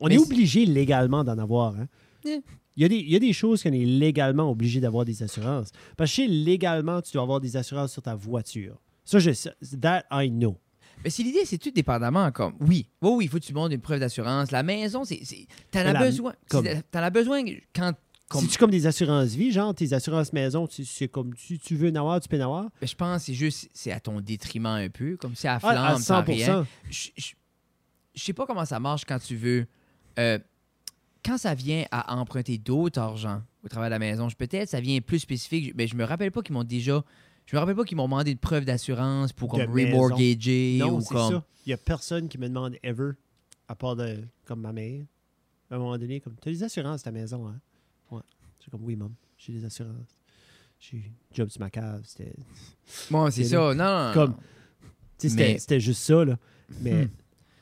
On 0.00 0.08
Mais 0.08 0.14
est 0.14 0.18
obligé 0.18 0.66
légalement 0.66 1.24
d'en 1.24 1.38
avoir. 1.38 1.74
Hein? 1.76 1.88
Yeah. 2.24 2.38
Il 2.76 2.82
y, 2.82 2.86
a 2.86 2.88
des, 2.88 2.96
il 2.96 3.10
y 3.10 3.16
a 3.16 3.18
des 3.18 3.32
choses 3.32 3.62
qu'on 3.62 3.72
est 3.72 3.84
légalement 3.84 4.50
obligé 4.50 4.80
d'avoir 4.80 5.04
des 5.04 5.22
assurances. 5.22 5.70
Parce 5.96 6.10
que 6.10 6.14
chez 6.16 6.28
légalement, 6.28 7.02
tu 7.02 7.12
dois 7.12 7.22
avoir 7.22 7.40
des 7.40 7.56
assurances 7.56 7.92
sur 7.92 8.00
ta 8.02 8.14
voiture. 8.14 8.80
Ça, 9.04 9.18
je 9.18 9.32
sais. 9.32 9.52
That 9.80 10.04
I 10.10 10.30
know. 10.30 10.56
Mais 11.02 11.10
si 11.10 11.24
l'idée, 11.24 11.44
c'est 11.44 11.58
tout 11.58 11.70
dépendamment 11.70 12.30
comme. 12.30 12.54
Oui, 12.60 12.86
oui, 13.02 13.10
oui, 13.16 13.24
il 13.24 13.28
faut 13.28 13.38
que 13.38 13.44
tu 13.44 13.52
montres 13.54 13.74
une 13.74 13.80
preuve 13.80 14.00
d'assurance. 14.00 14.50
La 14.50 14.62
maison, 14.62 15.04
c'est. 15.04 15.20
T'en 15.70 15.80
as 15.80 15.92
La- 15.92 15.98
besoin. 16.00 16.34
comme- 16.48 16.66
T'en 16.90 17.00
as 17.00 17.10
besoin 17.10 17.42
quand. 17.74 17.92
Comme, 18.30 18.42
C'est-tu 18.42 18.58
comme 18.58 18.70
des 18.70 18.86
assurances 18.86 19.30
vie, 19.30 19.50
genre 19.50 19.74
tes 19.74 19.92
assurances 19.92 20.32
maison, 20.32 20.66
c'est 20.70 21.08
comme 21.08 21.34
tu, 21.34 21.58
tu 21.58 21.74
veux 21.74 21.90
en 21.90 21.94
avoir, 21.96 22.20
tu 22.20 22.28
peux 22.28 22.38
en 22.40 22.44
avoir? 22.44 22.64
Ben, 22.80 22.86
je 22.86 22.94
pense 22.94 23.18
que 23.22 23.26
c'est 23.26 23.34
juste. 23.34 23.68
C'est 23.74 23.90
à 23.90 23.98
ton 23.98 24.20
détriment 24.20 24.66
un 24.66 24.88
peu. 24.88 25.16
Comme 25.16 25.34
si 25.34 25.48
à 25.48 25.54
Ah, 25.54 25.56
à 25.56 25.58
flamme, 25.74 25.94
t'as 25.96 26.00
100 26.00 26.22
rien. 26.22 26.66
Je 26.88 27.08
je- 27.16 27.32
je 28.14 28.22
sais 28.24 28.32
pas 28.32 28.46
comment 28.46 28.64
ça 28.64 28.78
marche 28.78 29.04
quand 29.04 29.18
tu 29.18 29.34
veux. 29.36 29.66
euh, 30.18 30.38
quand 31.24 31.38
ça 31.38 31.54
vient 31.54 31.84
à 31.90 32.16
emprunter 32.16 32.56
d'autres 32.56 32.98
argent 33.00 33.42
au 33.64 33.68
travers 33.68 33.88
de 33.88 33.94
la 33.94 33.98
maison, 33.98 34.28
peut-être 34.30 34.68
ça 34.70 34.80
vient 34.80 35.00
plus 35.00 35.18
spécifique. 35.18 35.74
Mais 35.76 35.86
je 35.88 35.94
me 35.96 36.04
rappelle 36.04 36.30
pas 36.30 36.40
qu'ils 36.42 36.54
m'ont 36.54 36.64
déjà. 36.64 37.02
Je 37.46 37.56
me 37.56 37.60
rappelle 37.60 37.74
pas 37.76 37.84
qu'ils 37.84 37.96
m'ont 37.96 38.04
demandé 38.04 38.30
une 38.30 38.38
preuve 38.38 38.64
d'assurance 38.64 39.32
pour 39.32 39.48
comme 39.50 39.62
remortgager 39.72 40.78
Non, 40.78 40.96
ou 40.96 41.00
c'est 41.00 41.08
comme. 41.14 41.32
ça. 41.32 41.44
Il 41.66 41.70
n'y 41.70 41.72
a 41.74 41.78
personne 41.78 42.28
qui 42.28 42.38
me 42.38 42.48
demande 42.48 42.76
ever, 42.84 43.10
à 43.68 43.74
part 43.74 43.96
de, 43.96 44.20
comme 44.46 44.60
ma 44.60 44.72
mère, 44.72 45.04
à 45.70 45.74
un 45.74 45.78
moment 45.78 45.98
donné, 45.98 46.20
comme, 46.20 46.34
tu 46.40 46.48
as 46.48 46.52
des 46.52 46.62
assurances 46.62 47.02
ta 47.02 47.10
maison, 47.10 47.46
hein? 47.48 47.60
Ouais. 48.10 48.20
C'est 48.58 48.70
comme, 48.70 48.84
oui, 48.84 48.96
maman, 48.96 49.14
j'ai 49.38 49.52
des 49.52 49.64
assurances. 49.64 50.18
J'ai 50.78 51.12
job 51.32 51.48
sur 51.50 51.60
ma 51.60 51.70
cave. 51.70 52.02
C'était, 52.04 52.32
Bon, 53.10 53.30
c'est 53.30 53.44
ça. 53.44 53.74
Non. 53.74 54.12
Comme- 54.14 54.36
Mais- 55.34 55.58
c'était 55.58 55.80
juste 55.80 56.02
ça, 56.02 56.24
là. 56.24 56.38
Mais 56.80 57.04
Hmm. 57.04 57.10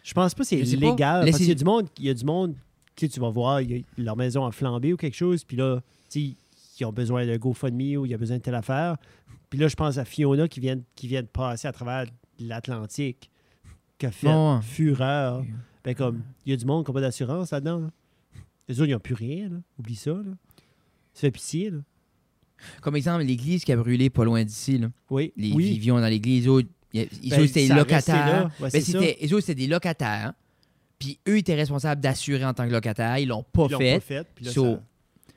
je 0.05 0.15
pense 0.15 0.35
pas 0.35 0.43
que 0.43 0.49
c'est 0.49 0.59
pas. 0.59 0.65
légal. 0.91 1.25
Parce 1.25 1.37
qu'il 1.39 1.49
y 1.49 1.53
a 1.53 1.55
du 1.55 1.65
monde, 1.65 1.89
il 1.99 2.05
y 2.05 2.11
a 2.11 2.15
du 2.15 2.25
monde, 2.25 2.55
tu 2.95 3.09
vas 3.21 3.31
voir, 3.31 3.61
y 3.61 3.79
a- 3.81 4.03
leur 4.03 4.17
maison 4.17 4.45
a 4.45 4.53
flambé 4.53 4.93
ou 4.93 4.97
quelque 4.97 5.17
chose, 5.17 5.43
puis 5.45 5.57
là, 5.57 5.81
tu 6.11 6.21
sais, 6.31 6.37
ils 6.81 6.85
ont 6.85 6.93
besoin 6.93 7.27
de 7.27 7.37
GoFundMe 7.37 7.97
ou 7.97 8.07
il 8.07 8.11
y 8.11 8.15
a 8.15 8.19
besoin 8.19 8.37
de 8.39 8.43
telle 8.43 8.55
affaire. 8.55 8.97
Puis 9.51 9.59
là, 9.59 9.67
je 9.69 9.75
pense 9.75 9.99
à 9.99 10.05
Fiona 10.05 10.47
qui 10.47 10.61
vient, 10.61 10.79
qui 10.95 11.09
vient 11.09 11.23
de 11.23 11.27
passer 11.27 11.67
à 11.67 11.73
travers 11.73 12.07
l'Atlantique, 12.39 13.31
qui 13.99 14.07
a 14.07 14.11
fait 14.13 14.27
fureur. 14.63 15.45
Ben 15.85 15.95
comme, 15.95 16.23
il 16.45 16.51
y 16.51 16.53
a 16.53 16.57
du 16.57 16.65
monde 16.67 16.85
qui 16.85 16.91
n'a 16.91 16.95
pas 16.95 17.01
d'assurance 17.01 17.51
là-dedans. 17.51 17.79
là. 17.81 17.91
Les 18.69 18.81
autres, 18.81 18.89
ils 18.89 18.93
n'ont 18.93 19.01
plus 19.01 19.15
rien. 19.15 19.49
Là. 19.49 19.57
Oublie 19.79 19.97
ça. 19.97 20.11
Là. 20.11 20.33
Ça 21.15 21.21
fait 21.23 21.31
pitié. 21.31 21.71
Là. 21.71 21.79
Comme 22.83 22.97
exemple, 22.97 23.25
l'église 23.25 23.65
qui 23.65 23.73
a 23.73 23.77
brûlé 23.77 24.11
pas 24.11 24.25
loin 24.25 24.45
d'ici. 24.45 24.79
Là. 24.79 24.89
Oui. 25.11 25.33
Les 25.37 25.53
oui. 25.53 25.71
vivions 25.73 25.99
dans 26.01 26.07
l'église. 26.09 26.45
Les 26.45 26.49
autres, 26.49 26.69
Ben, 26.93 27.07
c'était 27.11 27.29
des 27.29 27.37
resté 27.37 27.69
locataires. 27.69 28.51
Ouais, 28.61 28.71
Ben, 28.73 28.81
c'était, 28.83 29.19
les 29.21 29.33
autres, 29.33 29.47
c'était 29.47 29.63
des 29.63 29.67
locataires. 29.69 30.33
Puis 30.99 31.19
eux 31.29 31.39
étaient 31.39 31.55
responsables 31.55 32.01
d'assurer 32.01 32.45
en 32.45 32.53
tant 32.55 32.67
que 32.67 32.73
locataires. 32.73 33.19
Ils 33.19 33.29
l'ont 33.29 33.45
pas 33.45 33.67
Ils 33.69 33.73
l'ont 33.73 33.79
fait. 33.79 33.95
pas 33.95 34.01
fait. 34.01 34.27
Puis 34.35 34.45
là, 34.47 34.53
So, 34.53 34.79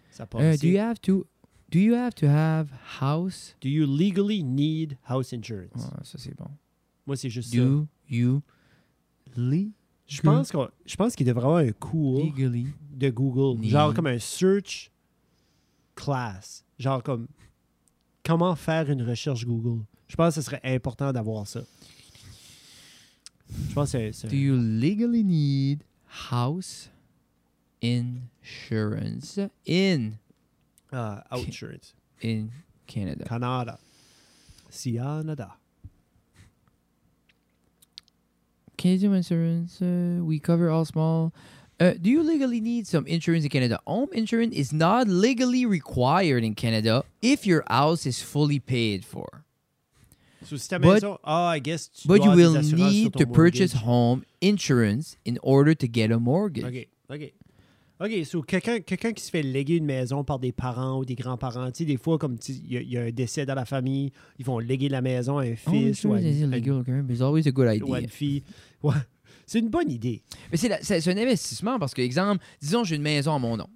ça, 0.09 0.25
ça 0.25 0.39
Euh, 0.39 0.57
do 0.57 0.67
you 0.67 0.79
have 0.79 0.99
to 1.01 1.25
do 1.71 1.79
you 1.79 1.93
have 1.93 2.13
to 2.15 2.25
have 2.27 2.67
house? 2.99 3.55
Do 3.61 3.69
you 3.69 3.85
legally 3.85 4.43
need 4.43 4.97
house 5.07 5.31
insurance? 5.33 5.89
Ça 6.03 6.17
c'est 6.17 6.35
bon. 6.35 6.47
Moi, 7.05 7.15
c'est 7.15 7.29
juste 7.29 7.51
ça. 7.53 7.57
Do 7.57 7.87
you 8.09 8.41
le- 9.37 9.69
Je 10.15 10.21
pense, 10.21 10.51
qu'on- 10.51 10.69
je 10.85 10.95
pense 10.95 11.15
qu'il 11.15 11.25
devrait 11.25 11.43
avoir 11.45 11.59
un 11.59 11.71
cours 11.71 12.23
legally 12.25 12.67
de 12.91 13.09
Google. 13.09 13.63
Genre 13.65 13.93
comme 13.93 14.07
un 14.07 14.19
search 14.19 14.91
class. 15.95 16.63
Genre 16.79 17.01
comme 17.01 17.27
comment 18.23 18.55
faire 18.55 18.89
une 18.89 19.03
recherche 19.03 19.45
Google. 19.45 19.83
Je 20.07 20.15
pense 20.15 20.35
que 20.35 20.41
ce 20.41 20.45
serait 20.45 20.59
important 20.63 21.11
d'avoir 21.13 21.47
ça. 21.47 21.61
Je 23.69 23.73
pense 23.73 23.91
que 23.93 24.11
c'est- 24.11 24.27
do 24.27 24.35
you 24.35 24.55
legally 24.57 25.23
need 25.23 25.83
house 26.29 26.89
insurance 27.83 29.39
in 29.67 30.11
Outsurance. 30.91 31.95
in 32.23 32.47
Canada? 32.87 33.25
Canada. 33.25 33.79
Canada. 34.69 35.57
Canadian 38.81 39.13
insurance, 39.13 39.81
uh, 39.81 40.23
we 40.23 40.39
cover 40.39 40.69
all 40.69 40.85
small. 40.85 41.31
Uh, 41.79 41.93
do 42.01 42.09
you 42.09 42.21
legally 42.23 42.59
need 42.61 42.87
some 42.87 43.05
insurance 43.07 43.43
in 43.43 43.49
Canada? 43.49 43.79
Home 43.85 44.09
insurance 44.13 44.55
is 44.55 44.71
not 44.73 45.07
legally 45.07 45.65
required 45.65 46.43
in 46.43 46.53
Canada 46.55 47.03
if 47.21 47.45
your 47.45 47.63
house 47.67 48.05
is 48.05 48.21
fully 48.21 48.59
paid 48.59 49.03
for. 49.05 49.45
So, 50.43 50.57
si 50.57 50.67
ta 50.69 50.79
But- 50.79 51.01
maison, 51.01 51.17
ah, 51.23 51.49
I 51.49 51.59
guess 51.59 51.87
tu 51.89 52.07
But 52.07 52.23
you 52.23 52.31
will 52.31 52.53
need 52.61 53.13
to 53.13 53.25
purchase 53.27 53.73
mortgage. 53.75 53.85
home 53.85 54.25
insurance 54.41 55.15
in 55.25 55.37
order 55.43 55.75
to 55.75 55.87
get 55.87 56.11
a 56.11 56.19
mortgage. 56.19 56.65
OK, 56.65 56.87
OK. 57.09 57.33
OK, 58.03 58.23
so 58.25 58.41
quelqu'un 58.41 58.79
quelqu'un 58.81 59.13
qui 59.13 59.21
se 59.23 59.29
fait 59.29 59.43
léguer 59.43 59.75
une 59.77 59.85
maison 59.85 60.23
par 60.23 60.39
des 60.39 60.51
parents 60.51 60.97
ou 60.97 61.05
des 61.05 61.13
grands-parents, 61.13 61.69
tu 61.71 61.83
sais, 61.83 61.85
des 61.85 61.97
fois, 61.97 62.17
comme 62.17 62.35
il 62.49 62.81
y, 62.81 62.93
y 62.93 62.97
a 62.97 63.01
un 63.03 63.11
décès 63.11 63.45
dans 63.45 63.53
la 63.53 63.65
famille, 63.65 64.11
ils 64.39 64.45
vont 64.45 64.57
léguer 64.57 64.89
la 64.89 65.01
maison 65.01 65.37
à 65.37 65.43
un 65.43 65.49
Home 65.51 65.55
fils 65.55 66.03
ou 66.05 66.13
à, 66.13 66.19
is 66.19 66.39
une- 66.41 66.45
une- 66.45 66.53
illegal, 66.53 66.77
okay? 66.79 66.99
it's 67.07 67.21
always 67.21 67.47
a 67.47 67.51
good 67.51 67.67
ou 67.67 67.69
à 67.69 67.75
idea. 67.75 67.99
une 67.99 68.09
fille. 68.09 68.41
Ouais. 68.83 68.95
C'est 69.45 69.59
une 69.59 69.69
bonne 69.69 69.91
idée. 69.91 70.23
Mais 70.51 70.57
c'est 70.57 70.69
la- 70.69 70.81
c'est 70.81 71.01
c'est 71.01 71.11
un 71.11 71.17
investissement 71.17 71.77
parce 71.77 71.93
que, 71.93 72.01
exemple, 72.01 72.43
disons, 72.61 72.83
j'ai 72.83 72.95
une 72.95 73.01
maison 73.01 73.35
à 73.35 73.39
mon 73.39 73.57
nom. 73.57 73.67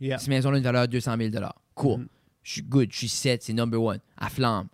Yeah. 0.00 0.18
Cette 0.18 0.28
maison-là 0.28 0.56
a 0.56 0.58
une 0.58 0.64
valeur 0.64 0.86
de 0.88 0.92
200 0.92 1.16
000 1.16 1.30
Cool. 1.74 2.00
Mhm. 2.00 2.08
Je 2.42 2.52
suis 2.52 2.62
good, 2.62 2.88
je 2.92 2.96
suis 2.98 3.08
set, 3.08 3.42
c'est 3.42 3.52
number 3.52 3.80
one. 3.80 4.00
À 4.16 4.28
flamme, 4.28 4.66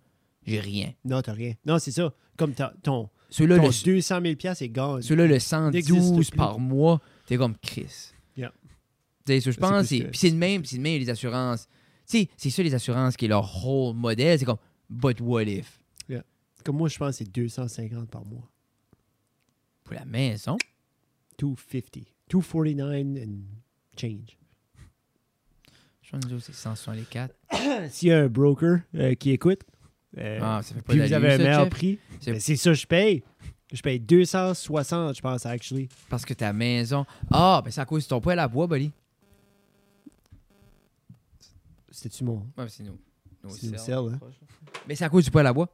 j'ai 0.47 0.59
rien. 0.59 0.93
Non, 1.05 1.20
t'as 1.22 1.32
rien. 1.34 1.53
Non, 1.66 1.78
c'est 1.78 1.91
ça. 1.93 2.12
Comme 2.36 2.55
ton, 2.82 3.09
Celui-là, 3.30 3.57
ton 3.59 3.66
le, 3.68 3.84
200 3.84 4.20
000 4.22 4.34
est 4.61 4.68
gone. 4.70 5.03
celui-là, 5.03 5.26
le 5.26 5.32
N'existe 5.70 5.89
112 6.01 6.30
plus. 6.30 6.36
par 6.36 6.59
mois, 6.59 7.01
t'es 7.26 7.36
comme 7.36 7.57
Chris. 7.59 8.12
Yeah. 8.36 8.53
Tu 9.26 9.32
sais, 9.34 9.41
ça, 9.41 9.51
je 9.51 9.55
C'est 9.55 9.61
pense, 9.61 9.86
c'est 9.86 9.99
que- 10.01 10.05
puis 10.09 10.18
c'est 10.18 10.30
le 10.30 10.36
même, 10.36 10.64
c'est 10.64 10.76
le 10.76 10.82
même 10.82 10.99
les 10.99 11.11
assurances. 11.11 11.68
C'est 12.07 12.28
ça 12.39 12.62
les 12.62 12.74
assurances 12.74 13.16
qui 13.16 13.26
est 13.26 13.28
leur 13.28 13.64
whole 13.66 13.95
modèle, 13.95 14.39
c'est 14.39 14.47
comme 14.47 14.57
but 14.89 15.20
what 15.20 15.43
if? 15.45 15.78
Comme 16.64 16.76
moi, 16.76 16.89
je 16.89 16.99
pense 16.99 17.11
que 17.18 17.24
c'est 17.24 17.30
250 17.32 18.11
par 18.11 18.24
mois. 18.24 18.51
Pour 19.89 19.95
la 19.99 20.05
maison. 20.05 20.59
250. 21.39 22.05
249 22.28 23.22
and 23.24 23.39
change. 23.99 24.36
Je 26.03 26.11
pense 26.11 26.26
que 26.26 26.39
c'est 26.41 26.53
164. 26.55 27.34
S'il 27.91 28.09
y 28.09 28.12
a 28.12 28.18
un 28.20 28.28
broker 28.28 28.80
euh, 28.95 29.14
qui 29.14 29.30
écoute, 29.30 29.62
euh, 30.18 30.39
Ah, 30.43 30.61
ça 30.62 30.74
fait 30.74 30.82
pas 30.82 30.93
puis 30.93 31.01
vous 31.01 31.12
avez 31.12 31.32
un 31.32 31.39
meilleur 31.39 31.68
prix, 31.70 31.99
C'est- 32.20 32.32
ben, 32.32 32.41
ça 32.41 32.70
que 32.70 32.74
je 32.74 32.86
paye. 32.86 33.22
Je 33.72 33.80
paye 33.82 33.99
260, 34.01 35.16
je 35.16 35.20
pense, 35.22 35.47
actually. 35.47 35.89
Parce 36.11 36.24
que 36.24 36.34
ta 36.34 36.53
maison. 36.53 37.07
Ah, 37.30 37.61
ben 37.64 37.70
c'est 37.70 37.80
à 37.80 37.86
cause 37.86 38.05
de 38.05 38.09
ton 38.09 38.20
poêle 38.20 38.39
à 38.39 38.49
bois, 38.49 38.66
buddy. 38.66 38.91
C'était-tu 41.91 42.24
mon, 42.24 42.47
Ouais, 42.57 42.68
c'est 42.68 42.82
nous. 42.82 42.99
Nos 43.43 43.51
C'est 43.51 43.68
selles, 43.68 43.78
selles, 43.78 43.95
hein? 43.97 44.20
Mais 44.86 44.95
c'est 44.97 45.05
à 45.05 45.09
cause 45.09 45.24
du 45.24 45.30
poêle 45.30 45.47
à 45.47 45.53
bois. 45.53 45.68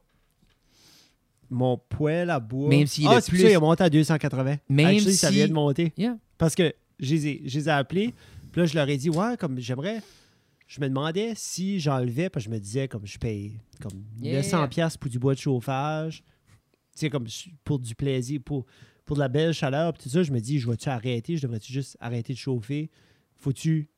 Mon 1.49 1.77
poêle 1.77 2.29
à 2.29 2.39
bois? 2.39 2.69
Même 2.69 2.87
s'il 2.87 3.07
ah, 3.07 3.17
est 3.17 3.27
plus- 3.29 3.41
ça 3.41 3.49
il 3.49 3.55
a 3.55 3.59
monté 3.59 3.83
à 3.83 3.89
280. 3.89 4.57
Même 4.69 4.85
actually, 4.87 5.13
ça 5.15 5.29
si- 5.29 5.35
vient 5.35 5.47
de 5.47 5.53
monter. 5.53 5.93
Yeah. 5.97 6.17
Parce 6.37 6.55
que 6.55 6.73
je 6.99 7.13
les 7.15 7.27
ai, 7.27 7.41
je 7.45 7.59
les 7.59 7.67
ai 7.67 7.71
appelés, 7.71 8.13
puis 8.51 8.61
là, 8.61 8.65
je 8.67 8.75
leur 8.75 8.87
ai 8.89 8.97
dit, 8.97 9.09
ouais, 9.09 9.37
comme 9.37 9.59
j'aimerais. 9.59 10.01
Je 10.67 10.81
me 10.81 10.87
demandais 10.87 11.33
si 11.35 11.79
j'enlevais, 11.79 12.29
parce 12.29 12.45
que 12.45 12.51
je 12.51 12.55
me 12.55 12.59
disais, 12.59 12.87
comme 12.87 13.05
je 13.05 13.19
paye 13.19 13.59
comme 13.81 14.03
Yeah. 14.21 14.41
900$ 14.41 14.67
piastres 14.69 14.97
pour 14.99 15.11
du 15.11 15.19
bois 15.19 15.35
de 15.35 15.39
chauffage, 15.39 16.23
tu 16.93 17.01
sais, 17.01 17.09
comme 17.09 17.27
pour 17.63 17.77
du 17.79 17.93
plaisir, 17.93 18.39
pour, 18.43 18.65
pour 19.05 19.15
de 19.15 19.21
la 19.21 19.27
belle 19.27 19.53
chaleur, 19.53 19.93
puis 19.93 20.03
tout 20.03 20.09
ça, 20.09 20.23
je 20.23 20.31
me 20.31 20.39
dis, 20.39 20.57
je 20.59 20.67
vais-tu 20.69 20.89
arrêter, 20.89 21.37
je 21.37 21.41
devrais-tu 21.43 21.71
juste 21.71 21.97
arrêter 21.99 22.33
de 22.33 22.37
chauffer? 22.39 22.89
Faut-tu. 23.35 23.89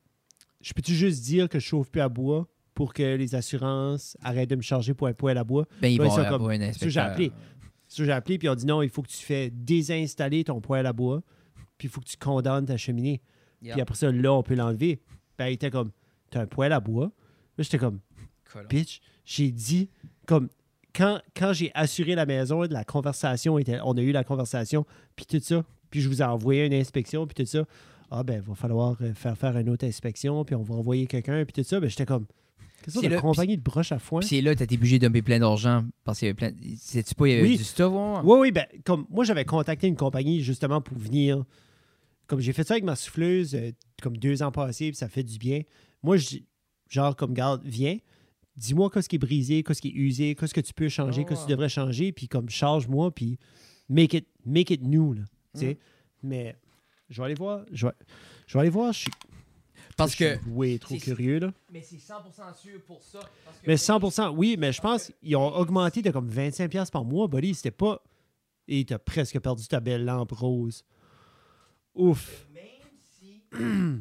Je 0.60 0.72
peux-tu 0.74 0.92
juste 0.94 1.22
dire 1.22 1.48
que 1.48 1.58
je 1.60 1.64
chauffe 1.64 1.88
plus 1.90 2.00
à 2.00 2.08
bois? 2.08 2.48
Pour 2.78 2.94
que 2.94 3.16
les 3.16 3.34
assurances 3.34 4.16
arrêtent 4.22 4.50
de 4.50 4.54
me 4.54 4.62
charger 4.62 4.94
pour 4.94 5.08
un 5.08 5.12
poêle 5.12 5.36
à 5.36 5.42
bois? 5.42 5.66
Ben, 5.82 5.88
ils 5.88 5.98
vont 5.98 6.04
avoir 6.12 6.28
comme- 6.28 6.48
un 6.48 6.72
ça, 6.72 6.86
j'ai 6.88 7.00
inspecteur. 7.00 7.04
appelé. 7.06 7.32
J'ai 7.88 8.12
appelé, 8.12 8.38
puis 8.38 8.46
ils 8.46 8.50
ont 8.50 8.54
dit 8.54 8.66
non, 8.66 8.82
il 8.82 8.88
faut 8.88 9.02
que 9.02 9.08
tu 9.08 9.16
fais 9.16 9.50
désinstaller 9.50 10.44
ton 10.44 10.60
poêle 10.60 10.86
à 10.86 10.92
bois, 10.92 11.20
puis 11.76 11.88
il 11.88 11.90
faut 11.90 12.00
que 12.00 12.06
tu 12.06 12.16
condamnes 12.16 12.66
ta 12.66 12.76
cheminée. 12.76 13.20
Puis 13.60 13.80
après 13.80 13.96
ça, 13.96 14.12
là, 14.12 14.32
on 14.32 14.44
peut 14.44 14.54
l'enlever. 14.54 15.00
Ben, 15.36 15.48
il 15.48 15.54
était 15.54 15.72
comme, 15.72 15.90
t'as 16.30 16.42
un 16.42 16.46
poêle 16.46 16.72
à 16.72 16.78
bois? 16.78 17.06
Là, 17.56 17.64
j'étais 17.64 17.78
comme, 17.78 17.98
bitch, 18.70 19.00
j'ai 19.24 19.50
dit, 19.50 19.90
comme, 20.24 20.48
quand, 20.94 21.20
quand 21.34 21.52
j'ai 21.52 21.72
assuré 21.74 22.14
la 22.14 22.26
maison, 22.26 22.62
la 22.62 22.84
conversation 22.84 23.58
était, 23.58 23.80
on 23.82 23.96
a 23.96 24.00
eu 24.02 24.12
la 24.12 24.22
conversation, 24.22 24.86
puis 25.16 25.26
tout 25.26 25.40
ça, 25.40 25.64
puis 25.90 26.00
je 26.00 26.08
vous 26.08 26.22
ai 26.22 26.24
envoyé 26.24 26.64
une 26.64 26.74
inspection, 26.74 27.26
puis 27.26 27.34
tout 27.44 27.50
ça. 27.50 27.64
Ah, 28.12 28.22
ben, 28.22 28.34
il 28.36 28.48
va 28.48 28.54
falloir 28.54 28.96
euh, 29.02 29.12
faire 29.14 29.36
faire 29.36 29.56
une 29.58 29.68
autre 29.68 29.84
inspection, 29.84 30.44
puis 30.44 30.54
on 30.54 30.62
va 30.62 30.76
envoyer 30.76 31.08
quelqu'un, 31.08 31.44
puis 31.44 31.52
tout 31.52 31.68
ça. 31.68 31.80
Ben, 31.80 31.90
j'étais 31.90 32.06
comme, 32.06 32.26
C'est 32.86 33.08
là- 33.08 33.20
compagnie 33.20 33.56
de 33.56 33.62
broche 33.62 33.92
à 33.92 33.98
foin? 33.98 34.20
Puis 34.20 34.28
c'est 34.28 34.40
là, 34.40 34.54
t'as 34.54 34.64
été 34.64 34.76
obligé 34.76 34.98
de 34.98 35.08
plein 35.20 35.38
d'argent 35.40 35.84
parce 36.04 36.18
qu'il 36.20 36.26
y 36.26 36.28
avait 36.30 36.34
plein. 36.36 36.52
Sais-tu 36.78 37.14
pas, 37.14 37.26
il 37.26 37.30
y 37.30 37.34
avait 37.34 37.42
Oui. 37.48 37.56
du 37.58 37.64
stuff? 37.64 37.92
Oui, 38.24 38.38
oui, 38.38 38.52
ben, 38.52 38.66
comme 38.84 39.06
moi, 39.10 39.24
j'avais 39.24 39.44
contacté 39.44 39.86
une 39.88 39.96
compagnie 39.96 40.40
justement 40.42 40.80
pour 40.80 40.96
venir. 40.96 41.44
Comme 42.26 42.40
j'ai 42.40 42.52
fait 42.52 42.64
ça 42.64 42.74
avec 42.74 42.84
ma 42.84 42.94
souffleuse, 42.96 43.54
euh, 43.54 43.72
comme 44.02 44.16
deux 44.16 44.42
ans 44.42 44.52
passés, 44.52 44.88
puis 44.90 44.96
ça 44.96 45.08
fait 45.08 45.22
du 45.22 45.38
bien. 45.38 45.62
Moi, 46.02 46.18
je 46.18 46.26
dis, 46.28 46.46
genre, 46.88 47.16
comme 47.16 47.32
garde, 47.32 47.62
viens, 47.64 47.96
dis-moi 48.56 48.90
qu'est-ce 48.90 49.08
qui 49.08 49.16
est 49.16 49.18
brisé, 49.18 49.62
qu'est-ce 49.62 49.80
qui 49.80 49.88
est 49.88 49.94
usé, 49.94 50.34
qu'est-ce 50.34 50.52
que 50.54 50.60
tu 50.60 50.72
peux 50.74 50.88
changer, 50.88 51.24
qu'est-ce 51.24 51.40
que 51.42 51.46
tu 51.46 51.50
devrais 51.52 51.68
changer, 51.70 52.12
puis 52.12 52.28
comme 52.28 52.48
charge-moi, 52.50 53.10
puis 53.14 53.38
make 53.88 54.12
it, 54.14 54.26
make 54.44 54.70
it 54.70 54.82
new, 54.82 55.14
là. 55.14 55.22
tu 55.54 55.60
sais. 55.60 55.74
Mm. 56.22 56.28
Mais 56.28 56.56
je 57.08 57.20
vais 57.20 57.24
aller 57.26 57.34
voir, 57.34 57.64
je 57.72 57.86
vais, 57.86 57.92
je 58.46 58.52
vais 58.54 58.60
aller 58.60 58.70
voir, 58.70 58.92
je 58.92 58.98
suis- 59.00 59.10
Parce 59.98 60.14
que. 60.14 60.38
way 60.48 60.78
trop 60.78 60.96
curieux, 60.96 61.40
là. 61.40 61.52
Mais 61.70 61.82
c'est 61.82 61.96
100% 61.98 62.54
sûr 62.54 62.80
pour 62.86 63.02
ça. 63.02 63.20
parce 63.44 63.58
que- 63.58 63.66
Mais 63.66 63.76
100%, 63.76 64.30
oui, 64.30 64.56
mais 64.58 64.72
je 64.72 64.80
pense 64.80 65.12
qu'ils 65.20 65.36
ont 65.36 65.54
augmenté 65.54 66.00
de 66.00 66.10
comme 66.10 66.30
25$ 66.30 66.68
piastres 66.70 66.92
par 66.92 67.04
mois, 67.04 67.28
buddy. 67.28 67.54
C'était 67.54 67.70
pas. 67.70 68.02
Et 68.68 68.84
t'as 68.84 68.98
presque 68.98 69.38
perdu 69.40 69.66
ta 69.66 69.80
belle 69.80 70.04
lampe 70.04 70.32
rose. 70.32 70.84
Ouf. 71.94 72.46
Même 72.54 72.64
si. 73.18 73.42
euh, 73.54 73.98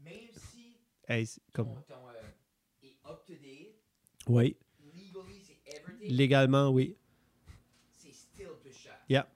même 0.00 0.14
si 0.36 0.76
Hey, 1.08 1.26
ton, 1.26 1.40
comme. 1.52 1.74
ton, 1.88 1.94
euh, 1.94 2.84
est 2.84 2.96
up 3.08 3.24
to 3.26 3.32
date, 3.34 3.74
Oui. 4.28 4.56
legally 4.94 5.40
c'est 5.42 5.76
everything, 5.76 6.12
Légalement, 6.16 6.68
oui. 6.70 6.96
c'est 7.90 8.12
still 8.12 8.50
plus 8.62 8.72
cher. 8.72 8.96
Yeah. 9.08 9.26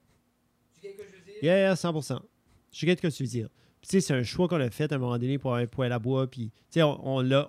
Tu 0.75 0.81
sais 0.81 0.93
ce 0.93 0.97
que 0.97 1.03
je 1.07 1.15
veux 1.17 1.21
dire? 1.25 1.43
Yeah, 1.43 1.57
yeah, 1.57 1.75
100%. 1.75 2.21
Je 2.71 2.79
sais 2.85 2.95
ce 2.95 3.01
que 3.01 3.07
tu 3.07 3.23
veux 3.23 3.29
dire. 3.29 3.49
Tu 3.87 3.91
sais, 3.91 4.01
c'est 4.01 4.13
un 4.13 4.23
choix 4.23 4.47
qu'on 4.47 4.59
a 4.59 4.69
fait 4.69 4.91
à 4.91 4.95
un 4.95 4.97
moment 4.97 5.17
donné 5.17 5.37
pour 5.37 5.53
un 5.55 5.65
poêle 5.67 5.91
à 5.91 5.99
bois. 5.99 6.27
Puis, 6.27 6.51
tu 6.71 6.79
sais, 6.79 6.83
on, 6.83 6.97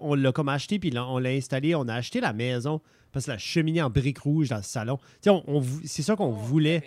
on 0.01 0.15
l'a 0.15 0.33
comme 0.33 0.49
acheté, 0.51 0.79
puis 0.79 0.91
là, 0.91 1.07
on 1.07 1.19
l'a 1.19 1.31
installé. 1.31 1.75
On 1.75 1.89
a 1.89 1.95
acheté 1.95 2.21
la 2.21 2.33
maison 2.33 2.81
parce 3.13 3.25
que 3.27 3.31
la 3.31 3.39
cheminée 3.39 3.81
en 3.81 3.89
briques 3.91 4.19
rouges 4.19 4.51
dans 4.51 4.57
le 4.59 4.63
salon. 4.63 4.99
Tu 4.99 5.05
sais, 5.23 5.31
on, 5.31 5.63
c'est 5.85 6.03
ça 6.03 6.15
qu'on 6.17 6.27
Oh, 6.29 6.33
voulait. 6.33 6.83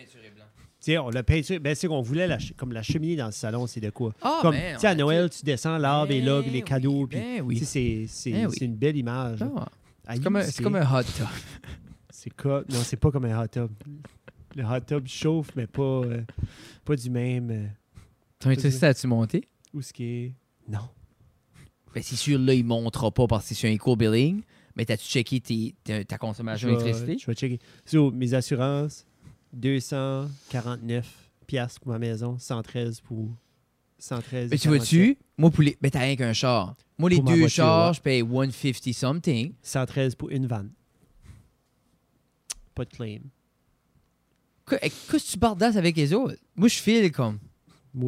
on 1.00 1.10
l'a 1.10 1.24
peinturé. 1.24 1.60
Ben, 1.60 1.74
c'est 1.74 1.88
qu'on 1.88 2.02
voulait 2.02 2.28
la, 2.28 2.38
comme 2.58 2.72
la 2.74 2.84
cheminée 2.84 3.16
dans 3.16 3.26
le 3.26 3.32
salon, 3.32 3.66
c'est 3.68 3.80
de 3.80 3.90
quoi? 3.90 4.14
Ah, 4.22 4.40
comme, 4.42 4.52
ben, 4.56 4.78
à 4.84 4.96
Noël, 4.96 5.30
tu 5.32 5.44
descends, 5.44 5.78
l'arbre 5.80 6.12
est 6.14 6.22
là, 6.22 6.42
puis 6.42 6.52
les 6.52 6.60
Ben 6.62 6.66
cadeaux. 6.68 7.02
oui, 7.02 7.08
ben 7.12 7.42
oui. 7.42 7.58
c'est, 7.66 8.32
Ben 8.32 8.48
oui. 8.48 8.58
une 8.62 8.76
belle 8.76 8.98
image. 8.98 9.40
là. 9.40 9.50
Ah, 10.06 10.14
C'est 10.16 10.24
comme, 10.24 10.36
un- 10.36 10.44
c'est 10.44 10.64
comme 10.64 10.76
un 10.76 10.86
hot 11.00 11.04
tub. 11.04 11.26
C'est 12.12 12.36
quoi? 12.36 12.64
Non, 12.70 12.80
c'est 12.84 12.98
pas 12.98 13.12
comme 13.12 13.26
un 13.26 13.42
hot 13.44 13.48
tub. 13.48 13.70
Le 14.56 14.64
hot 14.66 14.82
tub 14.86 15.08
chauffe, 15.08 15.52
mais 15.56 15.68
pas, 15.68 15.82
euh, 15.82 16.22
pas 16.84 16.96
du 16.98 17.10
même. 17.10 17.70
Ton 18.40 18.50
électricité 18.52 18.86
as-tu 18.88 19.08
monté? 19.08 19.48
où 19.74 19.82
ce 19.82 19.92
qui 19.94 20.04
est. 20.04 20.34
Non. 20.68 20.88
Ben, 21.94 22.02
c'est 22.04 22.16
sûr, 22.16 22.40
là, 22.40 22.54
il 22.54 22.64
ne 22.64 22.68
montera 22.70 23.12
pas 23.12 23.28
parce 23.28 23.44
que 23.44 23.50
c'est 23.50 23.56
sur 23.56 23.70
un 23.70 23.78
co-billing. 23.78 24.42
Mais 24.76 24.86
t'as-tu 24.86 25.06
checké 25.06 25.42
tes- 25.42 25.76
ta, 25.84 26.04
ta 26.06 26.18
consommation 26.18 26.70
Je 26.70 26.74
vais, 26.76 26.80
d'électricité? 26.80 27.18
je 27.20 27.26
vais 27.26 27.34
checker. 27.36 27.60
So, 27.86 28.12
mes 28.12 28.34
assurances, 28.34 29.06
249 29.54 31.06
piastres 31.48 31.80
pour 31.82 31.92
ma 31.92 32.00
maison, 32.00 32.38
113 32.40 33.02
pour 33.02 33.30
113. 33.98 34.50
Mais 34.52 34.58
tu 34.58 34.68
vois-tu, 34.70 35.18
moi, 35.38 35.50
pour 35.52 35.64
les. 35.64 35.78
Ben, 35.82 35.92
t'as 35.92 36.00
rien 36.02 36.16
qu'un 36.16 36.34
char. 36.34 36.76
Moi, 36.98 37.10
les 37.10 37.18
Pour 37.18 37.26
deux 37.26 37.40
voiture, 37.40 37.50
chars, 37.56 37.88
ouais. 37.90 37.94
je 37.96 38.02
paye 38.02 38.22
150 38.22 38.94
something. 38.94 39.54
113 39.62 40.16
pour 40.16 40.30
une 40.30 40.46
vanne. 40.48 40.72
Pas 42.76 42.86
de 42.86 42.90
claim. 42.92 43.20
Qu- 44.66 44.78
Qu'est-ce 44.80 45.26
que 45.28 45.32
tu 45.34 45.38
bardasses 45.38 45.76
avec 45.76 45.96
les 45.98 46.14
autres? 46.14 46.38
Moi, 46.56 46.68
je 46.70 46.76
file 46.78 47.12
comme. 47.12 47.40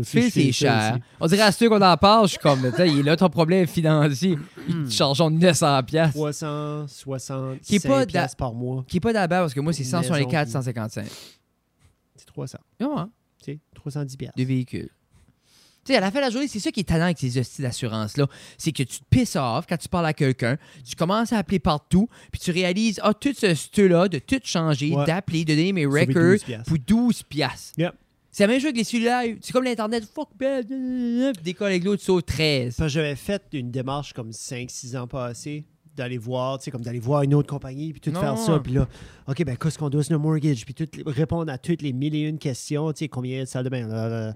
C'est 0.04 0.52
cher. 0.52 0.94
aussi. 0.94 1.04
On 1.20 1.28
dirait 1.28 1.42
à 1.42 1.52
ceux 1.52 1.70
qu'on 1.70 1.82
en 1.82 1.98
parle, 1.98 2.26
je 2.28 2.32
suis 2.32 2.40
comme, 2.40 2.62
tu 2.70 2.76
sais, 2.76 2.88
il 2.90 3.00
est 3.00 3.04
là 3.04 3.16
ton 3.16 3.30
problème 3.30 3.68
financier. 3.68 4.36
Hmm. 4.36 4.42
Ils 4.70 4.84
te 4.86 4.92
chargent 4.92 5.22
900 5.30 5.84
pièces 5.84 6.12
360 6.12 7.62
Qui 7.62 7.76
est 7.76 7.88
pas 7.88 8.06
piastres 8.06 8.38
par 8.38 8.54
mois. 8.54 8.84
Qui 8.88 8.98
est 8.98 9.02
pas 9.02 9.14
d'abord 9.14 9.42
parce 9.42 9.54
que 9.54 9.60
moi, 9.60 9.74
c'est 9.74 9.84
Maison, 9.84 9.98
164, 10.02 10.44
puis- 10.46 10.52
155. 10.52 11.08
C'est 12.16 12.26
300. 12.26 12.58
Non, 12.80 12.98
hein? 12.98 13.10
Tu 13.44 13.54
sais, 13.54 13.60
310 13.76 14.18
piastres. 14.18 14.38
Deux 14.38 14.46
véhicules. 14.46 14.90
Tu 15.84 15.94
sais, 15.94 15.98
à 15.98 16.00
la 16.02 16.12
fin 16.12 16.20
de 16.20 16.26
la 16.26 16.30
journée, 16.30 16.48
c'est 16.48 16.60
ça 16.60 16.72
qui 16.72 16.82
est 16.82 16.84
talent 16.84 17.06
avec 17.06 17.18
ces 17.18 17.40
hosties 17.40 17.64
d'assurance-là. 17.64 18.28
C'est 18.56 18.72
que 18.72 18.84
tu 18.84 19.00
te 19.00 19.06
pisses 19.10 19.36
off 19.36 19.66
quand 19.68 19.78
tu 19.78 19.88
parles 19.90 20.06
à 20.06 20.14
quelqu'un, 20.14 20.58
tu 20.88 20.96
commences 20.96 21.34
à 21.34 21.40
appeler 21.40 21.58
partout, 21.58 22.08
puis 22.32 22.40
tu 22.40 22.52
réalises, 22.52 23.00
ah, 23.02 23.16
tout 23.16 23.34
ce 23.36 23.56
stuff-là, 23.56 24.08
de 24.08 24.20
tout 24.20 24.40
changer, 24.44 24.94
Ouais. 24.94 25.06
d'appeler, 25.08 25.44
de 25.44 25.56
donner 25.56 25.74
mes 25.74 25.88
records 25.88 26.14
12 26.14 26.44
piastres. 26.44 26.66
pour 26.68 26.78
12 26.78 27.24
piastres. 27.24 27.74
Yep. 27.80 27.96
C'est 28.32 28.44
la 28.44 28.48
même 28.48 28.60
chose 28.60 28.68
avec 28.68 28.78
les 28.78 28.84
cellulaires. 28.86 29.36
C'est 29.42 29.52
comme 29.52 29.66
l'Internet. 29.66 30.06
Fuck, 30.06 30.30
ben, 30.38 30.66
puis 30.66 31.44
décolle 31.44 31.68
avec 31.72 31.84
l'autre, 31.84 32.02
sauve 32.02 32.24
13. 32.24 32.76
Parce 32.78 32.88
que 32.88 32.94
j'avais 32.94 33.16
fait 33.16 33.44
une 33.54 33.72
démarche 33.72 34.14
comme 34.14 34.30
5-6 34.32 34.98
ans 34.98 35.08
passés 35.08 35.66
d'aller 35.94 36.18
voir, 36.18 36.58
tu 36.58 36.64
sais, 36.66 36.72
comme 36.72 36.82
d'aller 36.82 37.00
voir 37.00 37.24
une 37.24 37.34
autre 37.34 37.50
compagnie, 37.50 37.92
puis 37.92 38.00
tout 38.00 38.12
Non. 38.12 38.22
faire 38.22 38.38
ça, 38.38 38.58
puis 38.60 38.72
là, 38.72 38.88
OK, 39.28 39.44
ben 39.44 39.58
qu'est-ce 39.58 39.78
qu'on 39.78 39.90
doit 39.90 40.02
sur 40.04 40.14
le 40.14 40.20
mortgage, 40.20 40.64
puis 40.64 40.74
tout, 40.74 40.88
répondre 41.06 41.52
à 41.52 41.58
toutes 41.58 41.82
les 41.82 41.92
mille 41.92 42.16
et 42.16 42.22
une 42.22 42.38
questions, 42.40 42.94
tu 42.94 43.00
sais, 43.00 43.08
combien 43.10 43.42
de 43.42 43.46
salles 43.46 43.66
de 43.66 43.70
bain, 43.70 43.86
là, 43.88 44.08
là, 44.08 44.26
là. 44.28 44.34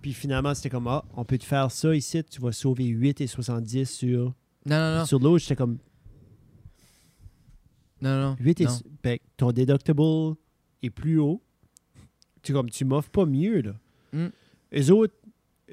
Puis 0.00 0.14
finalement, 0.14 0.54
c'était 0.54 0.70
comme, 0.70 0.88
ah, 0.88 1.04
on 1.14 1.26
peut 1.26 1.36
te 1.36 1.44
faire 1.44 1.70
ça 1.70 1.94
ici, 1.94 2.24
tu 2.24 2.40
vas 2.40 2.52
sauver 2.52 2.86
8 2.86 3.20
et 3.20 3.26
70 3.26 3.84
sur, 3.90 4.32
Non, 4.64 4.78
non, 4.78 4.98
non. 5.00 5.04
sur 5.04 5.18
l'autre. 5.18 5.40
J'étais 5.42 5.56
comme, 5.56 5.76
Non, 8.00 8.18
non. 8.30 8.36
8 8.40 8.60
et, 8.62 8.64
non. 8.64 8.78
ben, 9.02 9.18
ton 9.36 9.52
deductible 9.52 10.36
est 10.82 10.88
plus 10.90 11.18
haut. 11.18 11.42
Tu, 12.42 12.52
comme, 12.52 12.70
tu 12.70 12.84
m'offres 12.84 13.10
pas 13.10 13.26
mieux, 13.26 13.60
là. 13.60 13.72
Mm. 14.12 14.26
Eux 14.76 14.92
autres, 14.92 15.14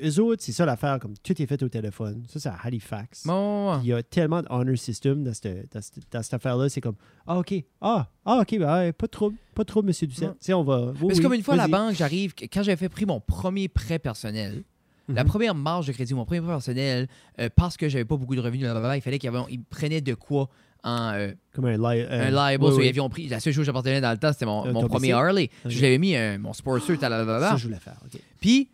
eux 0.03 0.19
autres, 0.19 0.43
c'est 0.43 0.51
ça 0.51 0.65
l'affaire, 0.65 0.99
comme 0.99 1.15
tout 1.17 1.41
est 1.41 1.45
fait 1.45 1.61
au 1.63 1.69
téléphone. 1.69 2.23
Ça, 2.27 2.39
c'est 2.39 2.49
à 2.49 2.57
Halifax. 2.63 3.25
Bon, 3.25 3.73
ouais. 3.73 3.79
Il 3.83 3.87
y 3.87 3.93
a 3.93 4.03
tellement 4.03 4.41
de 4.41 4.47
honor 4.49 4.77
system 4.77 5.23
dans 5.23 5.33
cette, 5.33 5.71
dans 5.73 5.81
cette, 5.81 6.03
dans 6.11 6.23
cette 6.23 6.33
affaire-là. 6.33 6.69
C'est 6.69 6.81
comme, 6.81 6.95
ah, 7.25 7.39
OK. 7.39 7.53
Ah, 7.81 8.07
ah 8.25 8.39
OK, 8.41 8.51
ouais, 8.59 8.91
pas 8.93 9.05
de 9.07 9.11
trouble. 9.11 9.37
Pas 9.55 9.63
de 9.63 9.67
trouble, 9.67 9.87
monsieur. 9.87 10.07
Tu 10.07 10.15
sais, 10.39 10.53
on 10.53 10.63
va. 10.63 10.91
oui, 10.91 10.93
Mais 11.01 11.09
c'est 11.09 11.17
oui, 11.17 11.23
comme 11.23 11.33
une 11.33 11.43
fois 11.43 11.55
à 11.55 11.57
la 11.57 11.67
banque, 11.67 11.95
j'arrive, 11.95 12.33
quand 12.35 12.63
j'avais 12.63 12.77
fait 12.77 12.89
pris 12.89 13.05
mon 13.05 13.19
premier 13.19 13.67
prêt 13.67 13.99
personnel, 13.99 14.63
la 15.09 15.23
Mhm. 15.23 15.29
première 15.29 15.55
marge 15.55 15.87
de 15.87 15.93
crédit, 15.93 16.13
mon 16.13 16.25
premier 16.25 16.41
prêt 16.41 16.51
personnel, 16.51 17.07
euh, 17.39 17.49
parce 17.55 17.77
que 17.77 17.87
j'avais 17.87 18.05
pas 18.05 18.17
beaucoup 18.17 18.35
de 18.35 18.41
revenus, 18.41 18.67
il 18.67 19.01
fallait 19.01 19.19
qu'il 19.19 19.31
y 19.31 19.35
avait, 19.35 19.45
il 19.49 19.59
me 19.59 19.63
prenait 19.69 20.01
de 20.01 20.13
quoi 20.13 20.49
en 20.83 21.13
euh, 21.13 21.31
Comme 21.53 21.65
un, 21.65 21.73
li- 21.77 22.01
un 22.03 22.05
euh, 22.11 22.29
liable. 22.29 22.63
oui, 22.63 22.69
sur 22.69 22.77
oui. 22.77 22.83
les 22.83 22.89
avions 22.89 23.09
pris. 23.09 23.27
La 23.27 23.39
seule 23.39 23.53
chose 23.53 23.61
que 23.61 23.65
j'appartenais 23.65 24.01
dans 24.01 24.11
le 24.11 24.17
temps, 24.17 24.31
c'était 24.33 24.45
mon, 24.45 24.65
Euh, 24.67 24.71
mon 24.73 24.87
premier? 24.87 25.11
Harley. 25.13 25.49
Ok. 25.65 25.71
Je 25.71 25.81
l'avais 25.81 25.97
mis 25.97 26.15
mon 26.39 26.53
Sportster, 26.53 26.95
Ça, 26.99 27.07
blablabla. 27.09 27.55
je 27.57 27.63
voulais 27.67 27.79
faire. 27.79 27.97
Puis, 28.39 28.69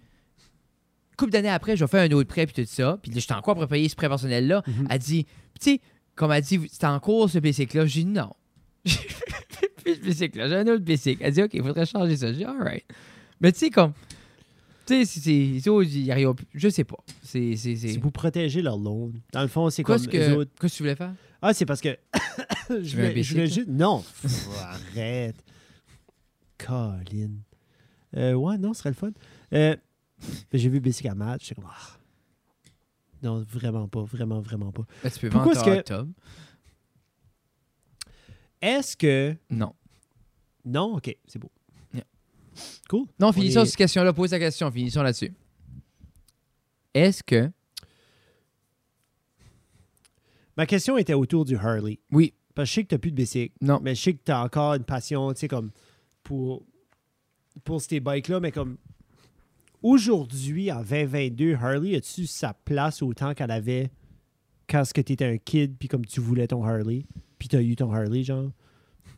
couple 1.18 1.32
d'années 1.32 1.50
après, 1.50 1.76
je 1.78 1.84
vais 1.84 1.90
faire 1.90 2.04
un 2.10 2.14
autre 2.14 2.28
prêt, 2.28 2.46
puis 2.46 2.64
tout 2.64 2.70
ça. 2.72 2.98
Puis 3.02 3.12
là, 3.12 3.20
j'étais 3.20 3.34
encore 3.34 3.56
pour 3.56 3.68
payer 3.68 3.88
ce 3.90 3.96
prêt 3.96 4.10
personnel-là. 4.10 4.64
Mhm. 4.68 4.88
Elle 4.90 5.00
dit, 5.00 5.26
tu 5.26 5.32
sais, 5.60 5.82
comme 6.16 6.32
elle 6.32 6.44
dit, 6.44 6.60
c'était 6.72 6.86
en 6.88 7.00
cours 7.00 7.30
ce 7.30 7.40
bicycle-là? 7.40 7.86
J'ai 7.86 8.04
dit 8.04 8.10
non. 8.10 8.32
Puis 8.86 9.96
ce 9.96 10.00
bicycle-là, 10.02 10.48
j'ai 10.48 10.56
un 10.56 10.68
autre 10.68 10.84
bicycle. 10.84 11.22
Elle 11.24 11.34
dit, 11.34 11.42
OK, 11.44 11.52
il 11.54 11.62
faudrait 11.64 11.86
changer 11.86 12.16
ça. 12.18 12.28
J'ai 12.32 12.38
dit, 12.40 12.46
all 12.46 12.62
right. 12.62 12.84
Mais 13.42 13.52
tu 13.52 13.60
sais, 13.60 13.70
comme, 13.70 13.94
tu 14.86 14.94
sais, 14.94 15.06
c'est- 15.06 15.20
c'est. 15.20 15.60
c'est- 15.62 15.70
au- 15.70 15.84
Je 16.54 16.70
sais 16.70 16.84
pas. 16.84 16.98
C'est. 17.24 17.56
C'est. 17.56 17.76
C'est 17.76 17.90
c'est- 17.94 18.00
pour 18.00 18.12
protéger 18.12 18.62
leur 18.62 18.78
loan. 18.78 19.12
Dans 19.32 19.42
le 19.42 19.48
fond, 19.48 19.70
c'est 19.70 19.84
comme 19.84 19.96
Qu'est-ce 20.06 20.30
eux 20.30 20.34
que, 20.34 20.40
autres. 20.40 20.52
qu'est-ce 20.60 20.74
que 20.74 20.78
tu 20.78 20.84
voulais 20.84 20.96
faire? 20.96 21.14
Ah, 21.46 21.54
c'est 21.54 21.66
parce 21.66 21.82
que. 21.82 21.98
je, 22.70 22.96
veux 23.36 23.46
juste. 23.46 23.68
Non! 23.68 24.02
Pff, 24.22 24.48
arrête. 24.58 25.36
Colin. 26.58 27.32
Euh, 28.16 28.34
ouais, 28.34 28.58
non, 28.58 28.74
ce 28.74 28.80
serait 28.80 28.92
le 28.92 28.96
fun. 28.96 29.12
Euh, 29.54 29.76
J'ai 30.54 30.70
vu 30.70 30.80
Bicycle 30.80 31.10
à 31.10 31.16
match. 31.16 31.42
J'étais 31.50 31.56
comme. 31.56 31.70
ah. 31.70 31.98
Non, 33.22 33.44
vraiment 33.44 33.90
pas. 33.90 34.04
Vraiment, 34.04 34.40
vraiment 34.40 34.72
pas. 34.72 34.84
Ben, 35.04 35.12
tu 35.12 35.20
peux 35.20 35.30
Pourquoi 35.30 35.54
vendre 35.54 35.68
est-ce 35.74 35.84
que-. 35.84 36.08
Est-ce 38.62 38.96
que. 38.96 39.36
Non. 39.50 39.76
Non, 40.64 40.96
ok, 40.96 41.14
c'est 41.28 41.40
beau. 41.40 41.52
Yeah. 41.94 42.06
Cool. 42.90 43.08
Non, 43.20 43.28
On 43.28 43.34
finissons 43.34 43.64
est- 43.64 43.66
cette 43.66 43.76
question-là. 43.76 44.14
Pose 44.14 44.30
ta 44.30 44.40
question. 44.40 44.72
Finissons 44.72 45.04
là-dessus. 45.04 45.34
Est-ce 46.94 47.22
que. 47.22 47.52
Ma 50.58 50.66
question 50.66 50.98
était 50.98 51.14
autour 51.14 51.46
du 51.46 51.56
Harley. 51.56 52.00
Oui. 52.12 52.34
Parce 52.56 52.70
que 52.70 52.70
je 52.70 52.74
sais 52.76 52.84
que 52.84 52.90
tu 52.90 52.96
n'as 52.96 53.00
plus 53.00 53.12
de 53.12 53.16
bicycle. 53.16 53.56
Non. 53.62 53.80
Mais 53.82 53.96
je 53.96 54.02
sais 54.02 54.14
que 54.14 54.24
tu 54.24 54.32
as 54.32 54.44
encore 54.44 54.76
une 54.76 54.84
passion, 54.84 55.34
tu 55.34 55.40
sais, 55.42 55.48
comme 55.48 55.72
pour, 56.22 56.64
pour 57.64 57.82
ces 57.82 58.00
bikes-là, 58.00 58.40
mais 58.40 58.52
comme 58.52 58.78
aujourd'hui, 59.82 60.72
en 60.72 60.84
2022, 60.84 61.56
Harley, 61.56 61.96
as-tu 61.96 62.28
sa 62.28 62.54
place 62.54 63.02
autant 63.02 63.34
qu'elle 63.34 63.52
avait 63.52 63.92
quand 64.70 64.84
tu 64.94 65.00
étais 65.00 65.26
un 65.26 65.38
kid, 65.38 65.76
puis 65.78 65.88
comme 65.88 66.06
tu 66.06 66.20
voulais 66.20 66.48
ton 66.48 66.64
Harley, 66.64 67.06
puis 67.38 67.48
tu 67.48 67.56
as 67.56 67.62
eu 67.62 67.76
ton 67.76 67.92
Harley, 67.92 68.24
genre? 68.24 68.52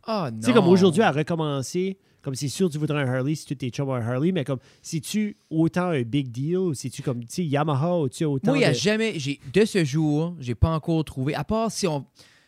Ah, 0.03 0.29
non. 0.31 0.39
Tu 0.39 0.45
sais, 0.47 0.53
comme 0.53 0.67
aujourd'hui, 0.67 1.01
à 1.01 1.11
recommencer, 1.11 1.97
comme 2.25 2.35
c'est 2.35 2.49
sûr 2.49 2.69
tu 2.69 2.77
voudrais 2.77 3.03
un 3.03 3.07
Harley 3.13 3.35
si 3.35 3.45
tu 3.45 3.55
tes 3.55 3.69
chums 3.69 3.87
ont 3.87 3.93
un 3.93 4.01
Harley, 4.01 4.31
mais 4.33 4.43
comme, 4.43 4.59
si-tu 4.81 5.37
autant 5.49 5.89
un 5.91 6.01
big 6.01 6.29
deal, 6.31 6.57
ou 6.57 6.73
si 6.73 6.89
tu 6.89 7.01
comme, 7.01 7.23
tu 7.23 7.43
Yamaha, 7.43 7.99
ou 7.99 8.09
tu 8.09 8.25
autant 8.25 8.47
Moi, 8.51 8.57
il 8.57 8.61
n'y 8.61 8.65
a 8.65 8.71
de- 8.71 8.75
jamais. 8.75 9.17
j'ai- 9.19 9.39
De 9.53 9.63
ce 9.63 9.85
jour, 9.85 10.35
j'ai 10.39 10.55
pas 10.55 10.69
encore 10.71 11.05
trouvé. 11.05 11.35
À 11.35 11.43
part 11.43 11.71
si 11.71 11.87
on. 11.87 12.05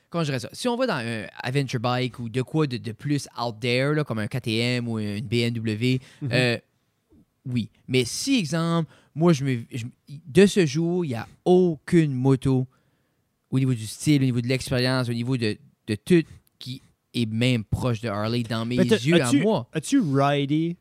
Comment 0.10 0.24
je 0.24 0.30
dirais 0.30 0.40
ça? 0.40 0.50
Si 0.54 0.68
on 0.68 0.76
va 0.78 0.88
dans 0.88 0.94
un 0.96 1.26
adventure 1.44 1.80
bike 1.80 2.18
ou 2.20 2.28
de 2.30 2.42
quoi 2.42 2.66
de, 2.66 2.78
de 2.78 2.92
plus 2.92 3.28
out 3.42 3.56
there, 3.60 3.94
là, 3.94 4.04
comme 4.04 4.20
un 4.20 4.28
KTM 4.28 4.88
ou 4.88 5.00
une 5.00 5.22
BMW, 5.28 6.00
Mhm. 6.22 6.30
euh, 6.32 6.58
oui. 7.46 7.70
Mais 7.88 8.04
si, 8.06 8.40
exemple, 8.40 8.90
moi, 9.14 9.34
je 9.34 9.44
me, 9.44 9.60
je- 9.72 9.86
de 10.28 10.46
ce 10.46 10.66
jour, 10.66 11.06
il 11.06 11.10
n'y 11.10 11.14
a 11.16 11.28
aucune 11.46 12.14
moto 12.14 12.66
au 13.52 13.60
niveau 13.60 13.74
du 13.74 13.86
style, 13.86 14.22
au 14.22 14.26
niveau 14.26 14.42
de 14.42 14.48
l'expérience, 14.48 15.08
au 15.10 15.14
niveau 15.14 15.38
de, 15.38 15.58
de 15.88 15.96
tout 15.96 16.24
qui 16.58 16.82
est 17.22 17.32
même 17.32 17.64
proche 17.64 18.02
de 18.02 18.10
Harley 18.10 18.44
dans 18.44 18.66
mes 18.66 18.76
yeux 18.78 19.22
à 19.22 19.32
moi. 19.34 19.68
As-tu 19.74 20.00
ridé 20.00 20.76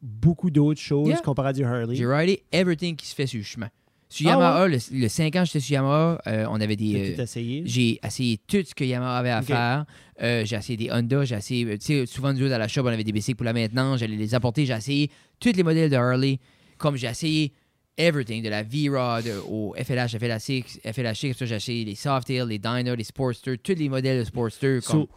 beaucoup 0.00 0.50
d'autres 0.50 0.80
choses 0.80 1.08
Yeah. 1.08 1.18
comparé 1.18 1.48
à 1.48 1.52
du 1.52 1.64
Harley? 1.64 1.94
J'ai 1.96 2.06
ridé 2.06 2.42
everything 2.52 2.96
qui 2.96 3.06
se 3.06 3.14
fait 3.14 3.26
sur 3.26 3.38
le 3.38 3.44
chemin. 3.44 3.68
Sur 4.10 4.26
Ah 4.28 4.32
Yamaha, 4.32 4.68
le, 4.68 4.78
le 4.92 5.08
5 5.08 5.36
ans 5.36 5.44
j'étais 5.44 5.60
sur 5.60 5.74
Yamaha, 5.74 6.18
euh, 6.26 6.46
on 6.48 6.60
avait 6.62 6.76
des. 6.76 7.14
Euh, 7.18 7.22
essayé? 7.22 7.62
J'ai 7.66 8.00
essayé 8.02 8.38
tout 8.46 8.62
ce 8.64 8.74
que 8.74 8.84
Yamaha 8.84 9.18
avait 9.18 9.30
à 9.30 9.42
faire. 9.42 9.84
Euh, 10.22 10.44
j'ai 10.46 10.56
essayé 10.56 10.76
des 10.78 10.90
Honda, 10.90 11.24
j'ai 11.26 11.34
essayé. 11.34 11.78
Tu 11.78 11.86
sais, 11.86 12.06
souvent, 12.06 12.32
nous 12.32 12.42
autres, 12.42 12.54
à 12.54 12.58
la 12.58 12.68
shop, 12.68 12.82
on 12.84 12.86
avait 12.86 13.04
des 13.04 13.12
bicycles 13.12 13.36
pour 13.36 13.44
la 13.44 13.52
maintenance. 13.52 14.00
J'allais 14.00 14.16
les 14.16 14.34
apporter. 14.34 14.64
J'ai 14.64 14.72
essayé 14.72 15.10
tous 15.38 15.52
les 15.52 15.62
modèles 15.62 15.90
de 15.90 15.96
Harley. 15.96 16.38
Comme 16.78 16.96
j'ai 16.96 17.06
essayé 17.08 17.52
everything, 17.98 18.42
de 18.42 18.48
la 18.48 18.62
V-Rod 18.62 19.24
au 19.50 19.74
FLH, 19.76 20.16
FLH, 20.18 20.92
FLH, 20.92 21.34
j'ai 21.44 21.54
acheté 21.54 21.84
les 21.84 21.94
Softail, 21.94 22.46
les 22.48 22.58
Dyna, 22.58 22.94
les 22.96 23.04
Sportster, 23.04 23.58
tous 23.58 23.74
les 23.74 23.88
modèles 23.90 24.20
de 24.20 24.24
Sportster. 24.24 24.78
Comme... 24.86 25.00
So, 25.02 25.08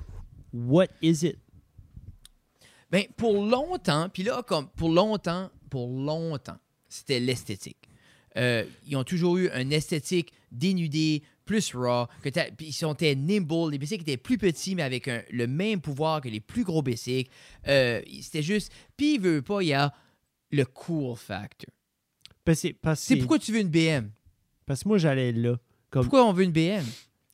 what 0.54 0.88
is 1.02 1.26
it? 1.26 1.38
Ben, 2.91 3.06
pour 3.16 3.43
longtemps, 3.45 4.10
puis 4.10 4.24
là, 4.24 4.43
comme 4.43 4.68
pour 4.70 4.89
longtemps, 4.89 5.49
pour 5.70 5.88
longtemps, 5.88 6.58
c'était 6.89 7.20
l'esthétique. 7.20 7.78
Euh, 8.38 8.66
ils 8.88 8.95
ont 8.97 9.04
toujours 9.04 9.38
eu 9.38 9.49
une 9.49 9.72
esthétique 9.72 10.32
dénudée, 10.52 11.24
plus 11.45 11.74
raw, 11.76 12.08
que 12.22 12.30
t'as- 12.30 12.52
puis 12.52 12.68
ils 12.68 12.74
sont 12.74 12.95
nimble, 13.02 13.72
les 13.72 13.78
bicycles 13.78 14.04
étaient 14.04 14.16
plus 14.18 14.38
petits, 14.38 14.76
mais 14.76 14.84
avec 14.84 15.08
un- 15.08 15.24
le 15.32 15.47
même 15.47 15.82
pouvoir 15.82 16.22
que 16.22 16.30
les 16.30 16.39
plus 16.39 16.64
gros 16.64 16.82
bicycles. 16.82 17.30
Euh, 17.68 18.02
c'était 18.22 18.43
juste. 18.43 18.72
Puis, 18.95 19.16
il 19.16 19.22
veut 19.22 19.41
pas, 19.41 19.62
il 19.62 19.68
y 19.70 19.74
a 19.74 19.93
le 20.52 20.66
cool 20.66 21.16
factor. 21.18 21.70
Que 22.45 22.54
C'est 22.54 22.76
c'est- 22.95 23.16
pourquoi 23.18 23.39
tu 23.39 23.52
veux 23.54 23.60
une 23.60 23.70
BM. 23.70 24.12
parce 24.66 24.84
que 24.84 24.88
moi, 24.89 24.97
j'allais 24.97 25.32
là. 25.34 25.58
Comme, 25.89 26.04
Pourquoi 26.04 26.26
on 26.26 26.32
veut 26.34 26.43
une 26.43 26.52
BM? 26.52 26.86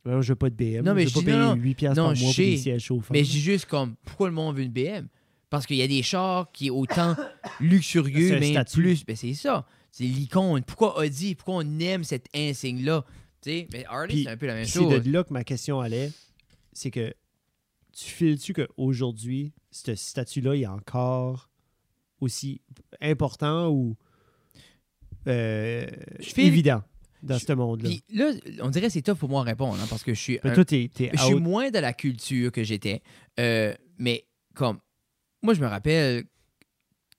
Ouais, 0.07 0.21
je 0.21 0.27
veux 0.29 0.35
pas 0.35 0.49
de 0.49 0.55
BM. 0.55 0.83
Non, 0.85 0.93
mais 0.93 1.05
je 1.05 1.13
veux 1.13 1.21
pas 1.21 1.25
payer 1.25 1.37
non, 1.37 1.55
non. 1.55 1.61
8 1.61 1.75
piastres 1.75 2.03
par 2.03 2.15
je 2.15 2.21
mois 2.23 2.31
pour 2.33 2.37
des 2.43 2.57
sièges 2.57 2.83
chauffants. 2.83 3.13
Mais 3.13 3.23
je 3.23 3.31
dis 3.31 3.41
juste 3.41 3.65
comme, 3.65 3.95
pourquoi 4.05 4.27
le 4.29 4.33
monde 4.33 4.55
veut 4.55 4.63
une 4.63 4.71
BM? 4.71 5.07
Parce 5.49 5.65
qu'il 5.65 5.77
y 5.77 5.81
a 5.81 5.87
des 5.87 6.03
chars 6.03 6.51
qui 6.51 6.67
est 6.67 6.69
autant 6.71 7.15
luxurieux, 7.59 8.37
mais 8.39 8.51
statut. 8.51 8.81
plus. 8.81 9.05
Ben 9.05 9.15
c'est 9.15 9.33
ça. 9.33 9.65
C'est 9.91 10.03
l'icône. 10.03 10.61
Pourquoi 10.63 10.99
Audi? 10.99 11.35
Pourquoi 11.35 11.55
on 11.63 11.79
aime 11.79 12.03
cet 12.03 12.27
insigne-là? 12.35 13.05
Tu 13.41 13.49
sais, 13.51 13.67
mais 13.71 13.85
Harley, 13.85 14.23
c'est 14.23 14.29
un 14.29 14.37
peu 14.37 14.45
la 14.47 14.55
même 14.55 14.63
Puis 14.63 14.71
c'est 14.73 14.79
chose. 14.79 15.03
de 15.03 15.11
là 15.11 15.23
que 15.23 15.31
ma 15.33 15.43
question 15.43 15.79
allait. 15.79 16.11
C'est 16.73 16.91
que 16.91 17.13
tu 17.93 18.05
files-tu 18.05 18.53
qu'aujourd'hui, 18.53 19.53
ce 19.71 19.95
statut-là 19.95 20.53
est 20.55 20.67
encore 20.67 21.49
aussi 22.19 22.61
important 23.01 23.69
ou 23.69 23.95
euh, 25.27 25.85
Je 26.19 26.29
file- 26.33 26.45
évident? 26.47 26.83
Dans 27.23 27.37
je- 27.37 27.45
ce 27.45 27.53
monde-là? 27.53 27.89
Puis 27.89 28.03
là, 28.13 28.31
on 28.61 28.69
dirait 28.69 28.87
que 28.87 28.93
c'est 28.93 29.01
tough 29.01 29.17
pour 29.17 29.29
moi 29.29 29.41
à 29.41 29.43
répondre, 29.43 29.77
hein, 29.81 29.87
parce 29.89 30.03
que 30.03 30.13
je 30.13 30.19
suis. 30.19 30.39
Un- 30.43 30.53
toi, 31.09 31.17
je 31.17 31.21
suis 31.25 31.33
moins 31.39 31.69
de 31.71 31.79
la 31.79 31.93
culture 31.93 32.51
que 32.51 32.63
j'étais. 32.63 33.01
Euh, 33.39 33.73
mais 33.97 34.25
comme. 34.55 34.79
Moi, 35.43 35.53
je 35.53 35.61
me 35.61 35.67
rappelle 35.67 36.25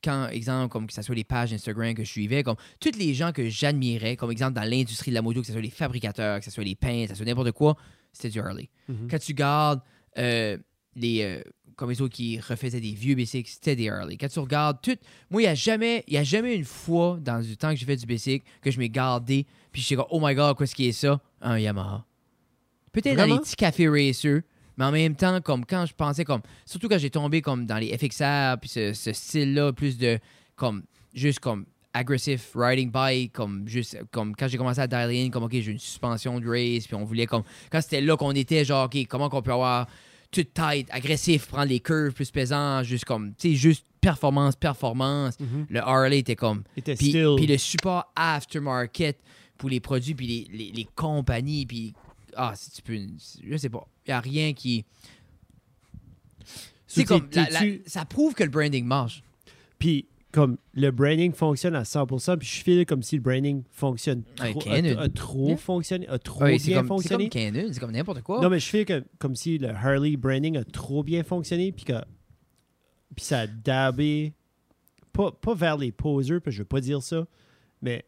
quand, 0.03 0.29
exemple, 0.29 0.69
comme 0.71 0.87
que 0.87 0.93
ce 0.93 1.03
soit 1.03 1.15
les 1.15 1.25
pages 1.25 1.53
Instagram 1.53 1.95
que 1.95 2.05
je 2.05 2.11
suivais, 2.11 2.43
comme 2.43 2.57
tous 2.81 2.97
les 2.97 3.15
gens 3.15 3.33
que 3.33 3.49
j'admirais, 3.49 4.17
comme 4.17 4.31
exemple 4.31 4.53
dans 4.55 4.63
l'industrie 4.69 5.11
de 5.11 5.15
la 5.15 5.23
moto, 5.23 5.41
que 5.41 5.47
ce 5.47 5.53
soit 5.53 5.61
les 5.63 5.71
fabricateurs, 5.71 6.39
que 6.39 6.45
ce 6.45 6.51
soit 6.51 6.65
les 6.65 6.77
peintres, 6.77 7.05
que 7.05 7.11
ce 7.11 7.15
soit 7.17 7.27
n'importe 7.27 7.53
quoi, 7.53 7.77
c'était 8.13 8.31
du 8.31 8.41
Harley. 8.41 8.69
Mhm. 8.89 9.09
Quand 9.11 9.19
tu 9.19 9.35
gardes 9.35 9.81
euh, 10.19 10.57
les. 10.95 11.23
euh, 11.23 11.43
comme 11.79 11.91
les 11.91 12.03
autres 12.03 12.15
qui 12.15 12.41
refaisaient 12.41 12.81
des 12.81 12.93
vieux 12.93 13.15
bicycles, 13.15 13.49
c'était 13.49 13.77
des 13.77 13.89
Harley. 13.89 14.17
Quand 14.17 14.29
tu 14.29 14.41
regardes 14.41 14.83
tout. 14.83 14.97
Moi, 15.31 15.43
il 15.43 15.45
n'y 15.45 15.51
a, 15.51 15.55
jamais- 15.55 16.03
y 16.09 16.17
a 16.17 16.25
jamais 16.25 16.55
une 16.57 16.65
fois 16.65 17.19
dans 17.23 17.39
le 17.39 17.57
temps 17.57 17.71
que 17.71 17.77
j'ai 17.77 17.87
fait 17.87 17.97
du 17.97 18.05
bicycle 18.05 18.45
que 18.61 18.71
je 18.73 18.79
m'ai 18.79 18.91
gardé, 18.91 19.47
puis 19.73 19.81
je 19.81 19.87
suis 19.87 19.97
comme, 19.97 20.07
oh 20.11 20.19
my 20.21 20.35
god, 20.35 20.59
qu'est-ce 20.59 20.75
qui 20.75 20.89
est 20.89 20.93
ça? 20.93 21.21
Un 21.41 21.57
Yamaha. 21.59 22.05
Peut-être 22.93 23.17
dans 23.17 23.27
les 23.27 23.39
petits 23.39 23.55
cafés 23.57 23.89
racers, 23.89 24.41
mais 24.77 24.85
en 24.87 24.93
même 24.93 25.15
temps, 25.15 25.41
comme 25.41 25.65
quand 25.65 25.87
je 25.87 25.95
pensais, 25.95 26.25
comme. 26.25 26.43
Surtout 26.67 26.89
quand 26.89 26.99
j'ai 26.99 27.11
tombé 27.11 27.41
comme 27.43 27.65
dans 27.65 27.79
les 27.79 27.97
FXR, 27.97 28.59
puis 28.61 28.69
ce, 28.69 28.93
ce 28.93 29.13
style-là, 29.13 29.73
plus 29.73 29.99
de. 29.99 30.19
Comme. 30.57 30.83
Juste 31.15 31.39
comme. 31.41 31.65
Aggressive 31.95 32.43
riding 32.55 32.91
bike, 32.91 33.33
comme 33.33 33.67
juste 33.67 33.99
comme 34.13 34.37
quand 34.37 34.47
j'ai 34.47 34.59
commencé 34.59 34.79
à 34.79 34.87
dial 34.87 35.11
in, 35.11 35.31
comme 35.31 35.45
ok, 35.45 35.53
j'ai 35.53 35.73
une 35.73 35.79
suspension 35.79 36.39
de 36.39 36.47
race, 36.47 36.87
puis 36.87 36.95
on 36.95 37.03
voulait 37.05 37.27
comme 37.27 37.43
quand 37.73 37.81
c'était 37.81 38.03
là 38.03 38.17
qu'on 38.17 38.33
était, 38.33 38.65
genre, 38.65 38.85
OK, 38.85 39.07
comment 39.09 39.29
qu'on 39.31 39.41
peut 39.43 39.53
avoir 39.53 39.89
tout 40.31 40.45
tight, 40.45 40.87
agressif, 40.91 41.47
prendre 41.47 41.69
les 41.69 41.81
curves 41.81 42.13
plus 42.13 42.31
pesants, 42.31 42.83
juste 42.83 43.05
comme, 43.05 43.35
tu 43.35 43.51
sais, 43.51 43.55
juste 43.57 43.85
performance, 44.01 44.55
performance. 44.57 45.39
Mhm. 45.41 45.67
Le 45.71 45.81
Harley 45.81 46.19
était 46.19 46.37
comme. 46.37 46.65
Était 46.77 46.95
Puis, 46.95 47.09
still- 47.09 47.37
puis 47.37 47.47
le 47.47 47.57
support 47.59 48.13
aftermarket 48.15 49.19
pour 49.57 49.69
les 49.71 49.81
produits, 49.81 50.15
puis 50.15 50.27
les, 50.27 50.47
les, 50.57 50.73
les 50.73 50.85
compagnies, 50.95 51.67
puis. 51.67 51.95
Ah, 52.37 52.53
si 52.55 52.71
tu 52.71 52.83
peux. 52.83 52.99
Je 53.43 53.57
sais 53.57 53.71
pas. 53.71 53.89
Il 54.07 54.11
n'y 54.11 54.15
a 54.15 54.21
rien 54.21 54.53
qui. 54.53 54.85
C'est 56.87 57.05
comme. 57.05 57.29
la- 57.33 57.51
la- 57.51 57.61
ça 57.87 58.05
prouve 58.05 58.35
que 58.35 58.45
le 58.45 58.51
branding 58.51 58.85
marche. 58.85 59.23
Puis, 59.79 60.07
comme 60.33 60.59
le 60.75 60.91
branding 60.91 61.33
fonctionne 61.33 61.75
à 61.75 61.83
100%, 61.85 62.37
puis 62.37 62.47
je 62.47 62.63
file 62.63 62.85
comme 62.87 63.03
si 63.03 63.17
le 63.17 63.23
branding 63.23 63.63
fonctionne 63.71 64.25
trop, 64.37 64.63
a, 64.69 65.03
a 65.03 65.09
trop 65.09 65.49
Yeah. 65.49 65.57
fonctionné, 65.57 66.07
a 66.09 66.19
trop 66.19 66.41
bien 66.45 66.51
comme, 66.53 66.59
c'est 66.59 66.85
fonctionné. 66.85 67.29
comme 67.31 67.43
Canon, 67.53 67.69
c'est 67.73 67.81
comme 67.81 67.93
n'importe 67.93 68.23
quoi. 68.23 68.41
Non, 68.43 68.51
mais 68.51 68.61
je 68.61 68.67
fais 68.69 68.85
que, 68.85 69.03
comme 69.19 69.35
si 69.35 69.57
le 69.59 69.71
Harley 69.71 70.17
branding 70.17 70.59
a 70.59 70.65
trop 70.65 71.03
bien 71.03 71.23
fonctionné, 71.23 71.73
puis 71.73 71.85
que 71.87 71.95
puis 73.17 73.25
ça 73.25 73.41
a 73.41 73.47
dabé, 73.47 74.35
pas, 75.13 75.33
pas 75.33 75.55
vers 75.55 75.77
les 75.79 75.91
poseurs, 75.93 76.41
puis 76.43 76.53
je 76.53 76.59
veux 76.59 76.65
pas 76.67 76.81
dire 76.81 77.03
ça, 77.03 77.27
mais 77.83 78.05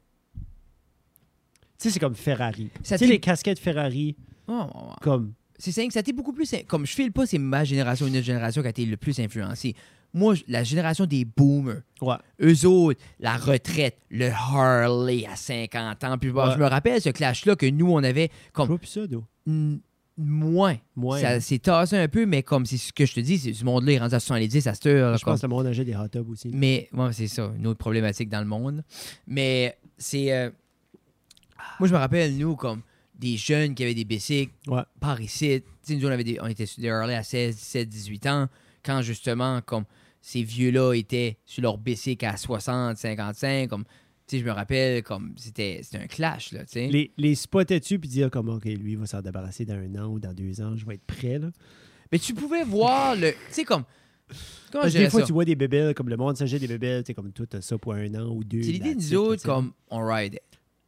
tu 1.79 1.85
sais, 1.89 1.91
c'est 1.91 1.99
comme 2.01 2.15
Ferrari. 2.15 2.69
Tu 2.85 2.97
sais, 2.97 3.07
les 3.07 3.19
casquettes 3.21 3.59
Ferrari, 3.59 4.15
Oh, 4.47 4.67
oh, 4.75 4.79
oh. 4.91 4.93
comme, 5.01 5.33
C'est 5.59 5.73
simple, 5.73 5.93
ça 5.93 6.01
a 6.01 6.03
été 6.03 6.13
beaucoup 6.13 6.33
plus. 6.33 6.53
Comme 6.67 6.85
je 6.85 6.93
file 6.93 7.13
pas, 7.13 7.25
c'est 7.25 7.39
ma 7.39 7.65
génération, 7.65 8.07
une 8.07 8.17
autre 8.17 8.27
génération 8.27 8.61
qui 8.63 8.67
a 8.67 8.71
été 8.71 8.85
le 8.85 8.97
plus 8.97 9.19
influencée. 9.21 9.75
Moi, 10.13 10.35
la 10.49 10.65
génération 10.65 11.07
des 11.07 11.25
boomers, 11.25 11.83
ouais, 12.01 12.17
eux 12.43 12.67
autres, 12.67 13.01
la 13.21 13.37
retraite, 13.37 13.97
le 14.11 14.31
Harley 14.31 15.25
à 15.27 15.37
50 15.37 16.03
ans. 16.05 16.19
Puis 16.19 16.31
bon, 16.31 16.47
Ouais. 16.47 16.53
je 16.55 16.59
me 16.59 16.67
rappelle 16.67 17.01
ce 17.01 17.11
clash-là 17.11 17.55
que 17.57 17.67
nous, 17.67 17.91
on 17.93 18.03
avait 18.03 18.31
comme 18.53 18.77
ça, 18.85 19.01
moins. 20.17 20.77
Moins. 20.97 21.19
Ça 21.21 21.41
s'est 21.41 21.59
tassé 21.61 21.97
un 21.97 22.09
peu, 22.09 22.27
mais 22.27 22.43
comme 22.43 22.67
c'est 22.67 22.77
ce 22.77 22.93
que 22.93 23.07
je 23.07 23.15
te 23.15 23.21
dis, 23.21 23.39
c'est 23.39 23.55
ce 23.55 23.65
monde-là 23.65 23.93
est 23.93 23.99
rendu 23.99 24.15
à 24.15 24.21
70 24.21 24.67
à 24.67 24.75
cette 24.75 24.87
heure. 24.87 25.17
je 25.17 25.25
comme- 25.25 25.33
pense 25.35 25.41
que 25.41 25.47
le 25.47 25.51
monde 25.51 25.67
achète 25.67 25.87
des 25.87 25.97
hot 25.97 26.09
tubs 26.09 26.29
aussi. 26.29 26.51
Mais, 26.53 26.89
ouais, 26.93 27.13
c'est 27.13 27.29
ça, 27.29 27.51
une 27.57 27.67
autre 27.67 27.79
problématique 27.79 28.29
dans 28.29 28.41
le 28.41 28.47
monde. 28.47 28.85
Mais 29.27 29.79
c'est. 29.97 30.33
euh, 30.33 30.51
moi, 31.79 31.89
je 31.89 31.93
me 31.95 31.99
rappelle, 31.99 32.37
nous, 32.37 32.57
comme 32.57 32.83
des 33.19 33.37
jeunes 33.37 33.75
qui 33.75 33.83
avaient 33.83 33.95
des 33.95 34.05
bicycles 34.05 34.53
Ouais. 34.67 34.83
par 34.99 35.21
ici. 35.21 35.63
Nous, 35.89 36.07
on, 36.07 36.11
avait 36.11 36.25
des- 36.25 36.39
on 36.41 36.47
était 36.47 36.67
sur 36.67 36.83
des 36.83 36.91
Harley 36.91 37.15
à 37.15 37.23
16, 37.23 37.57
17, 37.57 37.89
18 37.89 38.27
ans, 38.27 38.49
quand 38.85 39.03
justement, 39.03 39.61
comme 39.63 39.85
ces 40.21 40.43
vieux-là 40.43 40.95
étaient 40.95 41.39
sur 41.45 41.63
leur 41.63 41.79
bicycle 41.79 42.27
à 42.27 42.37
60, 42.37 42.97
55, 42.97 43.69
comme. 43.69 43.85
Tu 44.27 44.37
sais, 44.37 44.43
je 44.43 44.47
me 44.47 44.53
rappelle, 44.53 45.03
comme, 45.03 45.35
c'était 45.37 45.81
un 45.95 46.07
clash, 46.07 46.53
là, 46.53 46.61
tu 46.61 46.75
sais. 46.75 46.87
Les, 46.87 47.11
les 47.17 47.35
spottais-tu, 47.35 47.99
puis 47.99 48.09
dire 48.09 48.31
comme, 48.31 48.49
OK, 48.49 48.65
lui, 48.65 48.93
il 48.93 48.99
va 48.99 49.07
s'en 49.07 49.21
débarrasser 49.23 49.65
dans 49.65 49.75
un 49.75 49.95
an 49.97 50.07
ou 50.07 50.21
dans 50.21 50.33
deux 50.33 50.61
ans, 50.61 50.77
je 50.77 50.87
vais 50.87 50.95
être 50.95 51.05
prêt, 51.05 51.39
là. 51.41 51.51
Mais 52.13 52.19
tu 52.19 52.35
pouvais 52.35 52.63
voir 52.65 53.17
le. 53.17 53.33
Tu 53.33 53.37
sais, 53.51 53.65
comme. 53.65 53.85
Comment 54.71 54.83
Parce 54.83 54.93
je 54.93 54.99
que 54.99 55.03
des 55.05 55.11
fois, 55.11 55.21
ça? 55.21 55.27
tu 55.27 55.33
vois 55.33 55.45
des 55.45 55.57
bébés, 55.57 55.93
comme 55.97 56.09
le 56.09 56.17
monde 56.17 56.37
s'achète 56.37 56.61
des 56.61 56.69
bébés, 56.69 57.03
tu 57.05 57.13
comme 57.15 57.33
toi, 57.33 57.47
t'as 57.49 57.61
ça 57.61 57.77
pour 57.79 57.95
un 57.95 58.15
an 58.15 58.29
ou 58.29 58.45
deux. 58.45 58.63
C'est 58.63 58.71
l'idée 58.73 58.95
de 58.95 59.01
that's 59.01 59.11
nous 59.11 59.13
it, 59.13 59.17
autres, 59.19 59.43
comme, 59.43 59.73
on 59.91 60.05
ride. 60.07 60.39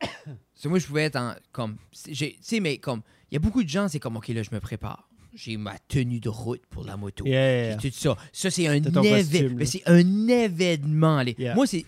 So, 0.54 0.68
moi, 0.68 0.78
je 0.78 0.86
pouvais 0.86 1.04
être 1.04 1.16
en. 1.16 1.34
Comme. 1.50 1.76
Tu 2.04 2.14
sais, 2.40 2.60
mais 2.60 2.78
comme. 2.78 3.02
Il 3.30 3.34
y 3.34 3.36
a 3.36 3.40
beaucoup 3.40 3.64
de 3.64 3.68
gens, 3.68 3.88
c'est 3.88 3.98
comme, 3.98 4.16
OK, 4.16 4.28
là, 4.28 4.42
je 4.44 4.50
me 4.52 4.60
prépare. 4.60 5.08
J'ai 5.34 5.56
ma 5.56 5.78
tenue 5.88 6.20
de 6.20 6.28
route 6.28 6.60
pour 6.68 6.84
la 6.84 6.96
moto. 6.96 7.24
Yeah. 7.26 7.78
J'ai 7.78 7.90
tout 7.90 7.96
ça. 7.98 8.16
Ça, 8.32 8.50
c'est 8.50 8.66
un, 8.66 8.80
c'est 9.64 9.82
un 9.86 10.28
événement. 10.28 11.22
Yeah. 11.38 11.54
Moi, 11.54 11.66
c'est. 11.66 11.84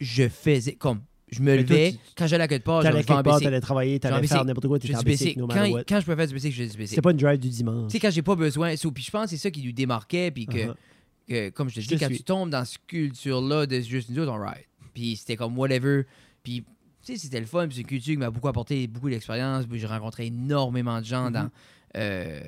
Je 0.00 0.28
faisais. 0.28 0.72
Comme. 0.74 1.00
Je 1.30 1.40
me 1.42 1.54
toi, 1.64 1.74
levais. 1.76 1.92
tu- 1.92 1.98
quand 2.16 2.26
j'allais 2.28 2.44
à 2.44 2.48
quelque 2.48 2.62
part, 2.64 2.78
en 2.78 2.82
quelque 2.82 3.04
part, 3.22 3.40
t'allais 3.40 3.60
travailler, 3.60 3.98
t'allais 3.98 4.26
faire 4.28 4.44
n'importe 4.44 4.68
quoi, 4.68 4.78
t'étais 4.78 4.94
en 4.94 4.98
fais 5.00 5.04
bicycle, 5.06 5.40
no 5.40 5.48
Quand, 5.48 5.64
quand 5.88 5.98
je 6.00 6.04
pouvais 6.04 6.16
faire 6.16 6.28
du 6.28 6.34
bicycle, 6.34 6.54
je 6.54 6.62
faisais 6.62 6.66
du 6.66 6.72
C'est 6.72 6.78
bicycle. 6.78 7.02
pas 7.02 7.10
une 7.10 7.16
drive 7.16 7.40
du 7.40 7.48
dimanche. 7.48 7.88
Tu 7.90 7.92
sais, 7.94 7.98
quand 8.00 8.10
j'ai 8.12 8.22
pas 8.22 8.36
besoin. 8.36 8.76
so, 8.76 8.92
puis 8.92 9.02
je 9.02 9.10
pense 9.10 9.24
que 9.24 9.30
c'est 9.30 9.36
ça 9.36 9.50
qui 9.50 9.62
nous 9.64 9.72
démarquait. 9.72 10.30
Puis 10.30 10.46
que, 10.46 10.56
Uh-huh. 10.58 10.74
que, 11.28 11.48
comme 11.50 11.68
je 11.68 11.74
te 11.74 11.80
dis, 11.80 11.98
quand 11.98 12.06
suis. 12.06 12.18
tu 12.18 12.22
tombes 12.22 12.50
dans 12.50 12.64
cette 12.64 12.86
culture-là 12.86 13.66
de 13.66 13.80
juste 13.80 14.08
nous 14.10 14.20
autres, 14.22 14.30
on 14.32 14.40
ride. 14.40 14.64
Puis 14.94 15.16
c'était 15.16 15.34
comme 15.36 15.58
whatever. 15.58 16.04
Puis, 16.44 16.62
tu 17.04 17.12
sais, 17.14 17.16
c'était 17.18 17.40
le 17.40 17.46
fun. 17.46 17.66
Puis 17.66 17.74
c'est 17.74 17.80
une 17.80 17.86
culture 17.88 18.12
qui 18.14 18.18
m'a 18.18 18.30
beaucoup 18.30 18.46
apporté 18.48 18.86
beaucoup 18.86 19.10
d'expérience. 19.10 19.66
Puis 19.66 19.80
j'ai 19.80 19.86
rencontré 19.88 20.26
énormément 20.26 21.00
de 21.00 21.06
gens 21.06 21.26
Mhm. 21.26 21.32
dans. 21.32 21.50
euh, 21.96 22.40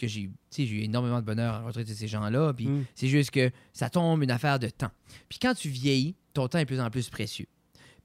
que 0.00 0.06
j'ai 0.08 0.22
tu 0.22 0.30
sais, 0.50 0.66
j'ai 0.66 0.76
eu 0.76 0.82
énormément 0.82 1.20
de 1.20 1.26
bonheur 1.26 1.54
à 1.54 1.58
rencontrer 1.60 1.84
ces 1.84 2.08
gens-là. 2.08 2.52
Puis 2.54 2.66
Mm. 2.66 2.84
c'est 2.94 3.08
juste 3.08 3.30
que 3.30 3.50
ça 3.72 3.88
tombe 3.90 4.22
une 4.22 4.30
affaire 4.30 4.58
de 4.58 4.68
temps. 4.68 4.90
Puis 5.28 5.38
quand 5.40 5.54
tu 5.54 5.68
vieillis, 5.68 6.14
ton 6.34 6.48
temps 6.48 6.58
est 6.58 6.64
de 6.64 6.68
plus 6.68 6.80
en 6.80 6.90
plus 6.90 7.08
précieux. 7.08 7.46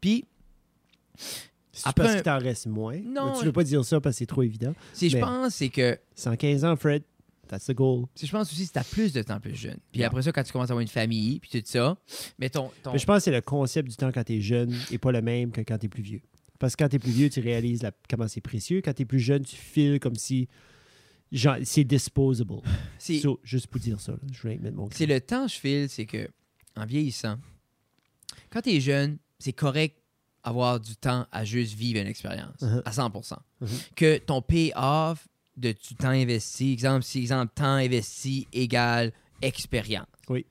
Puis, 0.01 0.25
C'est 1.71 1.87
Après 1.89 2.03
parce 2.03 2.11
un- 2.13 2.15
qu'il 2.15 2.23
t'en 2.23 2.37
reste 2.39 2.67
moins. 2.67 2.97
Non, 3.03 3.33
Mais 3.33 3.39
tu 3.39 3.45
veux 3.45 3.51
pas 3.51 3.63
dire 3.63 3.83
ça 3.83 3.99
parce 3.99 4.15
que 4.15 4.19
c'est 4.19 4.25
trop 4.25 4.43
évident. 4.43 4.73
si 4.93 5.09
je 5.09 5.17
pense, 5.17 5.55
c'est 5.55 5.67
que 5.69 5.97
115 6.15 6.63
ans, 6.63 6.75
Fred, 6.77 7.03
that's 7.49 7.65
the 7.65 7.73
goal. 7.73 8.05
si 8.15 8.25
je 8.27 8.31
pense 8.31 8.49
aussi 8.51 8.65
que 8.67 8.71
tu 8.73 8.79
as 8.79 8.83
plus 8.85 9.11
de 9.11 9.21
temps 9.21 9.39
plus 9.41 9.55
jeune. 9.55 9.77
Puis 9.91 9.99
Yeah. 9.99 10.07
après 10.07 10.21
ça, 10.21 10.31
quand 10.31 10.43
tu 10.43 10.53
commences 10.53 10.69
à 10.69 10.71
avoir 10.73 10.81
une 10.81 10.87
famille, 10.87 11.39
puis 11.39 11.49
tout 11.49 11.61
ça, 11.65 11.97
mais 12.39 12.49
ton. 12.49 12.71
ton- 12.81 12.93
Mais 12.93 12.97
je 12.99 13.05
pense 13.05 13.17
que 13.17 13.23
c'est 13.25 13.31
le 13.31 13.41
concept 13.41 13.89
du 13.89 13.95
temps 13.97 14.11
quand 14.13 14.23
t'es 14.23 14.39
jeune 14.39 14.73
et 14.91 14.97
pas 14.97 15.11
le 15.11 15.21
même 15.21 15.51
que 15.51 15.61
quand 15.61 15.77
t'es 15.77 15.89
plus 15.89 16.01
vieux. 16.03 16.21
Parce 16.59 16.75
que 16.77 16.83
quand 16.83 16.89
t'es 16.89 16.99
plus 16.99 17.11
vieux, 17.11 17.29
tu 17.29 17.41
réalises 17.41 17.83
la- 17.83 17.91
comment 18.09 18.29
c'est 18.29 18.39
précieux. 18.41 18.81
Quand 18.81 18.93
t'es 18.93 19.03
plus 19.05 19.19
jeune, 19.19 19.43
tu 19.43 19.57
files 19.57 19.99
comme 19.99 20.15
si 20.15 20.47
c'est 21.63 21.83
disposable. 21.83 22.61
So, 22.99 23.39
juste 23.43 23.67
pour 23.67 23.79
dire 23.79 23.99
ça, 23.99 24.13
là, 24.13 24.17
je 24.31 24.41
voulais 24.41 24.57
mettre 24.57 24.75
mon 24.75 24.89
C'est 24.91 25.05
le 25.05 25.21
temps, 25.21 25.47
je 25.47 25.55
file, 25.55 25.89
c'est 25.89 26.05
que 26.05 26.27
en 26.75 26.85
vieillissant, 26.85 27.37
quand 28.49 28.61
tu 28.61 28.71
es 28.71 28.79
jeune, 28.81 29.17
c'est 29.39 29.53
correct 29.53 29.97
avoir 30.43 30.79
du 30.79 30.95
temps 30.95 31.25
à 31.31 31.43
juste 31.45 31.73
vivre 31.75 31.99
une 31.99 32.07
expérience 32.07 32.59
Uh-huh. 32.61 32.81
à 32.85 32.91
100%. 32.91 33.37
Mhm. 33.61 33.67
Que 33.95 34.17
ton 34.19 34.41
pay-off 34.41 35.27
de 35.57 35.71
du 35.71 35.95
temps 35.95 36.09
investi, 36.09 36.71
exemple, 36.73 37.03
si 37.03 37.19
exemple 37.19 37.51
temps 37.55 37.75
investi 37.75 38.47
égale 38.53 39.11
expérience. 39.41 40.05
Oui. 40.29 40.45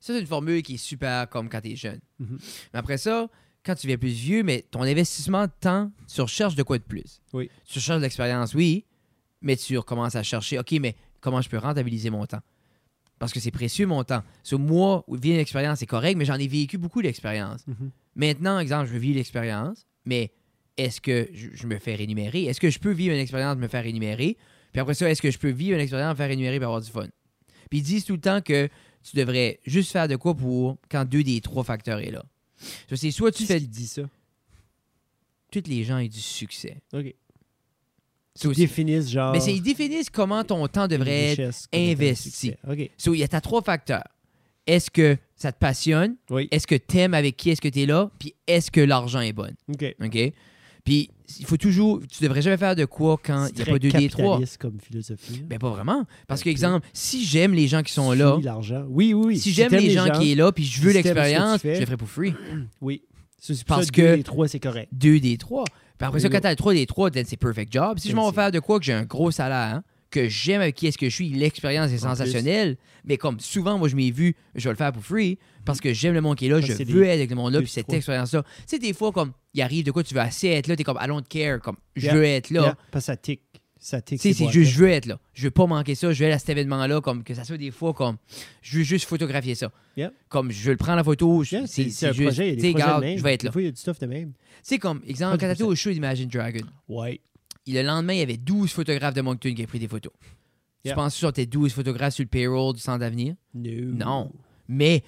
Ça, 0.00 0.12
c'est 0.14 0.20
une 0.20 0.26
formule 0.26 0.62
qui 0.62 0.74
est 0.74 0.78
super 0.78 1.28
comme 1.28 1.48
quand 1.48 1.60
tu 1.60 1.72
es 1.72 1.76
jeune. 1.76 2.00
Mhm. 2.18 2.38
Mais 2.72 2.78
après 2.78 2.98
ça, 2.98 3.28
quand 3.64 3.74
tu 3.74 3.86
deviens 3.86 3.98
plus 3.98 4.08
vieux, 4.12 4.42
mais 4.42 4.64
ton 4.70 4.82
investissement 4.82 5.46
de 5.46 5.52
temps, 5.60 5.90
tu 6.12 6.20
recherches 6.20 6.54
de 6.54 6.62
quoi 6.62 6.78
de 6.78 6.84
plus. 6.84 7.20
Oui. 7.32 7.50
Tu 7.66 7.80
cherches 7.80 7.98
de 7.98 8.02
l'expérience, 8.04 8.54
oui, 8.54 8.84
mais 9.40 9.56
tu 9.56 9.76
recommences 9.78 10.16
à 10.16 10.22
chercher, 10.22 10.58
OK, 10.58 10.72
mais 10.80 10.96
comment 11.20 11.40
je 11.40 11.48
peux 11.48 11.58
rentabiliser 11.58 12.10
mon 12.10 12.26
temps? 12.26 12.40
Parce 13.18 13.32
que 13.32 13.40
c'est 13.40 13.50
précieux, 13.50 13.86
mon 13.86 14.04
temps. 14.04 14.22
Sur 14.42 14.58
moi, 14.58 15.04
vivre 15.08 15.34
une 15.34 15.40
expérience, 15.40 15.80
c'est 15.80 15.86
correct, 15.86 16.16
mais 16.16 16.24
j'en 16.24 16.36
ai 16.36 16.46
vécu 16.46 16.78
beaucoup 16.78 17.02
d'expériences. 17.02 17.66
Mhm. 17.66 17.90
Maintenant, 18.14 18.58
exemple, 18.58 18.88
je 18.92 18.96
vivre 18.96 19.16
l'expérience, 19.16 19.86
mais 20.04 20.32
est-ce 20.76 21.00
que 21.00 21.28
je, 21.32 21.48
je 21.52 21.66
me 21.66 21.78
fais 21.78 21.96
rémunérer? 21.96 22.44
Est-ce 22.44 22.60
que 22.60 22.70
je 22.70 22.78
peux 22.78 22.92
vivre 22.92 23.14
une 23.14 23.20
expérience, 23.20 23.56
me 23.56 23.68
faire 23.68 23.82
rémunérer? 23.82 24.36
Puis 24.72 24.80
après 24.80 24.94
ça, 24.94 25.10
est-ce 25.10 25.22
que 25.22 25.30
je 25.30 25.38
peux 25.38 25.50
vivre 25.50 25.74
une 25.74 25.80
expérience, 25.80 26.12
me 26.12 26.16
faire 26.16 26.28
rémunérer 26.28 26.56
et 26.56 26.62
avoir 26.62 26.80
du 26.80 26.90
fun? 26.90 27.08
Puis 27.70 27.80
ils 27.80 27.82
disent 27.82 28.04
tout 28.04 28.14
le 28.14 28.20
temps 28.20 28.40
que 28.40 28.68
tu 29.02 29.16
devrais 29.16 29.58
juste 29.66 29.90
faire 29.90 30.06
de 30.06 30.16
quoi 30.16 30.36
pour 30.36 30.78
quand 30.90 31.04
deux 31.04 31.24
des 31.24 31.40
trois 31.40 31.64
facteurs 31.64 31.98
est 31.98 32.10
là. 32.10 32.24
C'est 32.94 33.10
soit 33.10 33.32
tu 33.32 33.44
fais 33.44 33.60
qui 33.60 33.68
dit 33.68 33.86
ça? 33.86 34.02
tous 35.50 35.66
les 35.66 35.84
gens 35.84 35.98
aient 35.98 36.08
du 36.08 36.20
succès. 36.20 36.76
OK. 36.92 37.14
Tu 38.40 38.46
aussi. 38.48 38.60
définisses 38.60 39.10
genre. 39.10 39.32
Mais 39.32 39.40
c'est 39.40 39.54
ils 39.54 39.60
définissent 39.62 40.10
comment 40.10 40.44
ton 40.44 40.66
temps 40.68 40.86
devrait 40.88 41.32
être. 41.32 41.38
richesse 41.38 41.66
investi. 41.74 42.52
OK. 42.68 42.90
So, 42.96 43.14
il 43.14 43.18
y 43.18 43.24
a 43.24 43.40
trois 43.40 43.62
facteurs. 43.62 44.04
Est-ce 44.66 44.90
que 44.90 45.16
ça 45.34 45.50
te 45.50 45.58
passionne? 45.58 46.16
Oui. 46.30 46.46
Est-ce 46.50 46.66
que 46.66 46.74
t'aimes 46.74 47.14
avec 47.14 47.36
qui 47.36 47.50
est-ce 47.50 47.60
que 47.60 47.68
tu 47.68 47.80
es 47.82 47.86
là? 47.86 48.10
Puis 48.18 48.34
est-ce 48.46 48.70
que 48.70 48.80
l'argent 48.80 49.20
est 49.20 49.32
bon? 49.32 49.50
OK. 49.72 49.94
OK? 50.04 50.32
Puis 50.84 51.10
il 51.38 51.44
faut 51.46 51.56
toujours. 51.56 52.00
Tu 52.10 52.22
devrais 52.22 52.42
jamais 52.42 52.56
faire 52.56 52.76
de 52.76 52.84
quoi 52.84 53.18
quand 53.22 53.48
il 53.48 53.54
n'y 53.56 53.62
a 53.62 53.64
pas 53.66 53.78
deux 53.78 53.90
des 53.90 54.08
trois. 54.08 54.40
comme 54.58 54.78
philosophie. 54.80 55.42
Ben 55.46 55.58
pas 55.58 55.70
vraiment. 55.70 56.04
Parce 56.26 56.42
que, 56.42 56.48
Ok. 56.48 56.52
exemple, 56.52 56.86
si 56.92 57.24
j'aime 57.24 57.52
les 57.54 57.66
gens 57.66 57.82
qui 57.82 57.92
sont 57.92 58.12
là, 58.12 58.38
l'argent. 58.42 58.84
Oui, 58.88 59.12
oui, 59.14 59.26
oui. 59.26 59.38
si 59.38 59.52
j'aime 59.52 59.72
les 59.72 59.90
gens, 59.90 60.08
qui 60.18 60.32
est 60.32 60.34
là, 60.34 60.52
puis 60.52 60.64
je 60.64 60.80
veux 60.80 60.90
si 60.92 60.98
que 60.98 61.02
tu 61.02 61.04
l'expérience, 61.14 61.60
je 61.62 61.68
le 61.68 61.84
ferai 61.86 61.96
pour 61.96 62.08
free. 62.08 62.34
Oui. 62.80 63.02
C'est 63.40 63.64
Parce 63.64 63.86
ça 63.86 63.90
que- 63.92 64.00
deux 64.02 64.16
des 64.16 64.22
trois, 64.24 64.48
c'est 64.48 64.60
correct. 64.60 64.88
Deux 64.92 65.20
des 65.20 65.36
trois. 65.38 65.64
Puis 65.98 66.06
après 66.06 66.18
Oui, 66.18 66.22
ça, 66.22 66.28
quand 66.28 66.40
t'as 66.40 66.54
trois 66.54 66.74
des 66.74 66.86
trois, 66.86 67.10
then 67.10 67.24
c'est 67.26 67.36
perfect 67.36 67.72
job. 67.72 67.98
Si 67.98 68.10
je 68.10 68.14
m'en 68.16 68.30
vais 68.30 68.34
faire 68.34 68.52
de 68.52 68.60
quoi 68.60 68.78
que 68.78 68.84
j'ai 68.84 68.92
un 68.92 69.04
gros 69.04 69.30
salaire, 69.30 69.76
hein, 69.76 69.82
que 70.10 70.28
j'aime 70.28 70.60
avec 70.62 70.74
qui 70.74 70.86
est-ce 70.86 70.96
que 70.96 71.08
je 71.08 71.14
suis, 71.14 71.28
l'expérience 71.28 71.90
est 71.90 71.96
En 72.04 72.14
sensationnelle, 72.14 72.78
mais 73.04 73.18
comme 73.18 73.40
souvent, 73.40 73.76
moi, 73.78 73.88
je 73.88 73.96
m'ai 73.96 74.10
vu, 74.10 74.36
je 74.54 74.64
vais 74.64 74.70
le 74.70 74.76
faire 74.76 74.92
pour 74.92 75.04
free 75.04 75.38
parce 75.66 75.80
que 75.80 75.92
j'aime 75.92 76.14
le 76.14 76.22
monde 76.22 76.36
qui 76.36 76.46
est 76.46 76.48
là, 76.48 76.60
je 76.60 76.72
veux 76.84 77.04
être 77.04 77.16
avec 77.16 77.28
le 77.30 77.36
monde 77.36 77.52
là, 77.52 77.58
puis 77.60 77.68
cette 77.68 77.92
expérience-là. 77.92 78.42
Tu 78.42 78.48
sais, 78.66 78.78
des 78.78 78.94
fois, 78.94 79.12
comme, 79.12 79.32
il 79.52 79.60
arrive 79.60 79.84
de 79.84 79.90
quoi 79.90 80.02
tu 80.02 80.14
veux 80.14 80.20
assez 80.20 80.48
être 80.48 80.66
là, 80.66 80.76
t'es 80.76 80.84
comme, 80.84 80.98
I 80.98 81.06
don't 81.08 81.22
care, 81.28 81.60
comme, 81.60 81.76
je 81.94 82.08
veux 82.10 82.24
être 82.24 82.50
là. 82.50 82.76
Parce 82.90 83.04
que 83.04 83.06
ça 83.06 83.16
tic. 83.18 83.42
C'est 83.88 84.16
boîtes-là. 84.16 84.50
juste, 84.50 84.72
je 84.72 84.78
veux 84.78 84.88
être 84.90 85.06
là. 85.06 85.18
Je 85.34 85.44
veux 85.44 85.50
pas 85.50 85.66
manquer 85.66 85.94
ça. 85.94 86.12
Je 86.12 86.18
veux 86.18 86.26
aller 86.26 86.34
à 86.34 86.38
cet 86.38 86.50
événement-là, 86.50 87.00
comme 87.00 87.24
que 87.24 87.34
ça 87.34 87.44
soit 87.44 87.56
des 87.56 87.70
fois 87.70 87.94
comme, 87.94 88.16
je 88.62 88.78
veux 88.78 88.84
juste 88.84 89.06
photographier 89.06 89.54
ça. 89.54 89.70
Comme 90.28 90.50
je 90.50 90.64
veux 90.64 90.70
le 90.72 90.76
prendre 90.76 90.96
la 90.96 91.04
photo, 91.04 91.42
Yeah, 91.44 91.66
c'est 91.66 91.84
c'est 91.84 91.90
c'est 91.90 92.06
un 92.08 92.12
juste, 92.12 92.22
projet. 92.28 92.54
Tu 92.56 92.60
sais, 92.60 93.16
je 93.16 93.22
vais 93.22 93.34
être 93.34 93.42
là. 93.44 93.48
Des 93.48 93.52
fois, 93.52 93.62
il 93.62 93.64
y 93.66 93.68
a 93.68 93.72
du 93.72 93.76
stuff 93.80 93.98
de 93.98 94.06
même. 94.06 94.32
Tu 94.32 94.38
sais, 94.62 94.78
comme, 94.78 95.00
exemple, 95.06 95.38
quand 95.38 95.46
100%. 95.46 95.50
t'étais 95.50 95.62
au 95.64 95.74
show 95.74 95.90
d'Imagine 95.90 96.28
Dragon, 96.28 96.66
Ouais. 96.88 97.20
et 97.66 97.72
le 97.72 97.82
lendemain, 97.82 98.12
il 98.12 98.18
y 98.18 98.22
avait 98.22 98.36
12 98.36 98.70
photographes 98.70 99.14
de 99.14 99.20
Moncton 99.22 99.48
qui 99.54 99.62
avaient 99.62 99.66
pris 99.66 99.78
des 99.78 99.88
photos. 99.88 100.12
Tu 100.84 100.94
penses 100.94 101.18
que 101.20 101.26
c'était 101.26 101.46
12 101.46 101.72
photographes 101.72 102.14
sur 102.14 102.22
le 102.24 102.28
payroll 102.28 102.74
du 102.74 102.80
centre 102.80 103.00
d'avenir? 103.00 103.34
No. 103.54 103.70
Non. 103.94 104.32
Mais 104.68 105.02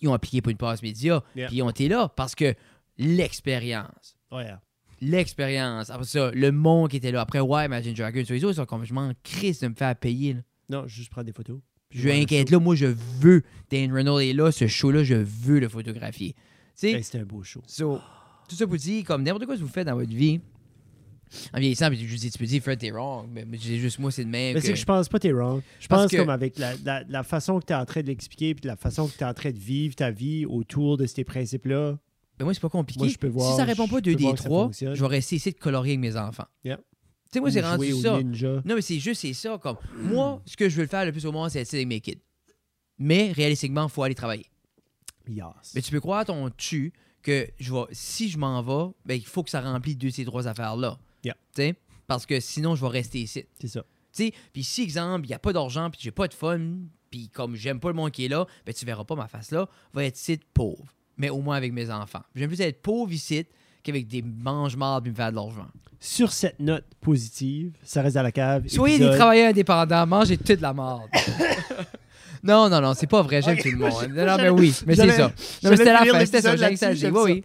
ils 0.00 0.08
ont 0.08 0.14
appliqué 0.14 0.42
pour 0.42 0.50
une 0.50 0.56
passe 0.58 0.82
média, 0.82 1.22
Yeah. 1.36 1.46
puis 1.48 1.56
ils 1.58 1.62
ont 1.62 1.70
été 1.70 1.88
là 1.88 2.08
parce 2.14 2.34
que 2.34 2.54
l'expérience, 2.98 4.16
Ouais. 4.30 4.48
L'expérience, 5.02 5.90
après 5.90 6.04
ça, 6.06 6.30
le 6.32 6.52
monde 6.52 6.90
qui 6.90 6.96
était 6.96 7.12
là. 7.12 7.20
Après, 7.20 7.40
ouais, 7.40 7.66
Imagine 7.66 7.92
Dragon, 7.94 8.24
sur 8.24 8.34
les 8.34 8.44
autres, 8.44 8.54
ils 8.54 8.56
sont 8.56 8.66
comme, 8.66 8.84
je 8.84 8.94
m'en 8.94 9.12
crisse 9.22 9.60
de 9.60 9.68
me 9.68 9.74
faire 9.74 9.94
payer. 9.96 10.34
là. 10.34 10.40
Non, 10.70 10.86
juste 10.86 11.10
prendre 11.10 11.26
des 11.26 11.32
photos. 11.32 11.58
Je 11.90 12.08
inquiète 12.08 12.50
là, 12.50 12.58
moi 12.58 12.74
je 12.74 12.86
veux. 12.86 13.42
Dan 13.70 13.92
Reynolds 13.92 14.22
est 14.22 14.32
là, 14.32 14.50
ce 14.50 14.66
show-là, 14.66 15.04
je 15.04 15.14
veux 15.14 15.60
le 15.60 15.68
photographier. 15.68 16.34
Hey, 16.82 17.02
C'était 17.02 17.18
un 17.18 17.24
beau 17.24 17.42
show. 17.42 17.60
so, 17.66 17.98
tout 18.48 18.56
ça 18.56 18.66
pour 18.66 18.76
dire, 18.76 19.04
comme 19.04 19.22
n'importe 19.22 19.44
quoi 19.44 19.56
que 19.56 19.60
vous 19.60 19.68
faites 19.68 19.86
dans 19.86 19.94
votre 19.94 20.10
vie, 20.12 20.40
en 21.54 21.58
vieillissant, 21.60 21.88
puis 21.88 22.06
je 22.06 22.16
dis, 22.16 22.30
tu 22.30 22.38
peux 22.38 22.46
dire, 22.46 22.62
Fred, 22.62 22.78
t'es 22.78 22.90
wrong. 22.90 23.26
Mais 23.30 23.44
mais 23.46 23.58
c'est 23.60 23.78
juste 23.78 23.98
moi, 23.98 24.10
c'est 24.10 24.24
de 24.24 24.30
même. 24.30 24.54
Mais 24.54 24.60
que- 24.60 24.66
c'est 24.66 24.72
que 24.72 24.78
je 24.78 24.84
pense 24.84 25.08
pas 25.08 25.18
que 25.18 25.22
t'es 25.22 25.32
wrong. 25.32 25.62
Je 25.80 25.86
pense 25.88 26.10
que- 26.10 26.16
comme 26.16 26.30
avec 26.30 26.58
la, 26.58 26.74
la, 26.84 27.04
la 27.08 27.22
façon 27.22 27.58
que 27.60 27.66
t'es 27.66 27.74
en 27.74 27.84
train 27.84 28.00
de 28.02 28.06
l'expliquer 28.06 28.54
puis 28.54 28.66
la 28.66 28.76
façon 28.76 29.06
que 29.08 29.16
t'es 29.16 29.24
en 29.24 29.34
train 29.34 29.50
de 29.50 29.58
vivre 29.58 29.94
ta 29.94 30.10
vie 30.10 30.44
autour 30.46 30.96
de 30.96 31.06
ces 31.06 31.24
principes-là. 31.24 31.98
Ben 32.42 32.46
moi, 32.46 32.54
c'est 32.54 32.60
pas 32.60 32.68
compliqué. 32.68 32.98
Moi, 32.98 33.08
je 33.08 33.18
peux 33.18 33.28
voir- 33.28 33.52
si 33.52 33.56
ça 33.56 33.64
répond 33.64 33.86
pas 33.86 33.98
je 33.98 34.02
2 34.02 34.10
peux 34.12 34.16
des 34.16 34.22
voir 34.24 34.34
que 34.34 34.40
ça 34.40 34.48
3, 34.48 34.64
fonctionne. 34.64 34.94
je 34.96 35.00
vais 35.00 35.06
rester 35.06 35.36
ici 35.36 35.52
de 35.52 35.58
colorier 35.58 35.92
avec 35.92 36.00
mes 36.00 36.16
enfants. 36.16 36.46
Yeah. 36.64 36.76
Tu 36.76 36.82
sais, 37.34 37.40
moi, 37.40 37.52
c'est 37.52 37.60
rendu 37.60 37.92
ça. 37.92 38.20
ninja. 38.20 38.62
Non, 38.64 38.74
mais 38.74 38.82
c'est 38.82 38.98
juste, 38.98 39.20
c'est 39.20 39.32
ça. 39.32 39.58
Comme, 39.58 39.76
moi, 39.96 40.42
ce 40.44 40.56
que 40.56 40.68
je 40.68 40.80
veux 40.80 40.88
faire 40.88 41.04
le 41.04 41.12
plus 41.12 41.24
au 41.24 41.30
monde, 41.30 41.50
c'est 41.50 41.60
être 41.60 41.72
avec 41.72 41.86
mes 41.86 42.00
kids. 42.00 42.18
Mais, 42.98 43.30
réalistiquement, 43.30 43.84
il 43.84 43.90
faut 43.90 44.02
aller 44.02 44.16
travailler. 44.16 44.46
Yes. 45.28 45.44
Mais 45.76 45.82
tu 45.82 45.92
peux 45.92 46.00
croire 46.00 46.24
ton 46.24 46.50
tu 46.50 46.92
que 47.22 47.48
je 47.60 47.72
vais, 47.72 47.84
si 47.92 48.28
je 48.28 48.36
m'en 48.38 48.60
vais, 48.60 48.92
ben, 49.06 49.14
il 49.14 49.24
faut 49.24 49.44
que 49.44 49.50
ça 49.50 49.60
remplisse 49.60 49.96
deux 49.96 50.08
de 50.08 50.12
ces 50.12 50.24
trois 50.24 50.48
affaires-là. 50.48 50.98
Yeah. 51.22 51.34
Tu 51.54 51.62
sais? 51.62 51.74
Parce 52.08 52.26
que 52.26 52.40
sinon, 52.40 52.74
je 52.74 52.80
vais 52.80 52.90
rester 52.90 53.20
ici. 53.20 53.44
C'est 53.60 53.68
ça. 53.68 53.82
Tu 54.12 54.24
sais, 54.24 54.32
puis 54.52 54.64
si, 54.64 54.82
exemple, 54.82 55.26
il 55.26 55.28
n'y 55.28 55.34
a 55.34 55.38
pas 55.38 55.52
d'argent, 55.52 55.90
puis 55.90 56.00
j'ai 56.02 56.10
pas 56.10 56.26
de 56.26 56.34
fun, 56.34 56.60
puis 57.08 57.28
comme 57.28 57.54
j'aime 57.54 57.78
pas 57.78 57.88
le 57.88 57.94
monde 57.94 58.10
qui 58.10 58.24
est 58.24 58.28
là, 58.28 58.46
ben 58.66 58.74
tu 58.74 58.84
verras 58.84 59.04
pas 59.04 59.14
ma 59.14 59.28
face 59.28 59.52
là, 59.52 59.68
va 59.94 60.04
être 60.04 60.18
ici 60.18 60.40
pauvre. 60.52 60.92
Mais 61.16 61.30
au 61.30 61.40
moins 61.40 61.56
avec 61.56 61.72
mes 61.72 61.90
enfants. 61.90 62.22
J'aime 62.34 62.48
plus 62.48 62.60
être 62.60 62.80
pauvre 62.80 63.12
ici 63.12 63.46
qu'avec 63.82 64.06
des 64.06 64.22
mange-mardes 64.22 65.04
puis 65.04 65.12
me 65.12 65.16
faire 65.16 65.30
de 65.30 65.36
l'argent. 65.36 65.66
Sur 66.00 66.32
cette 66.32 66.58
note 66.58 66.84
positive, 67.00 67.72
ça 67.84 68.02
reste 68.02 68.16
à 68.16 68.22
la 68.22 68.32
cave. 68.32 68.64
Soyez 68.66 68.98
des 68.98 69.10
travailleurs 69.10 69.50
indépendants, 69.50 70.06
mangez 70.06 70.36
toute 70.36 70.60
la 70.60 70.72
marde. 70.72 71.08
non, 72.42 72.68
non, 72.68 72.80
non, 72.80 72.94
c'est 72.94 73.06
pas 73.06 73.22
vrai, 73.22 73.40
j'aime 73.40 73.58
tout 73.58 73.70
le 73.70 73.76
monde. 73.76 73.92
Non, 74.12 74.36
mais 74.36 74.48
oui, 74.48 74.74
mais 74.86 74.96
c'est 74.96 75.10
ça. 75.10 75.32
Non, 75.62 75.70
mais 75.70 75.76
c'était 75.76 75.92
la 75.92 76.04
fin, 76.04 76.24
c'était 76.24 76.42
ça, 76.76 76.94
j'ai 76.94 77.10
oui, 77.10 77.20
oui. 77.22 77.44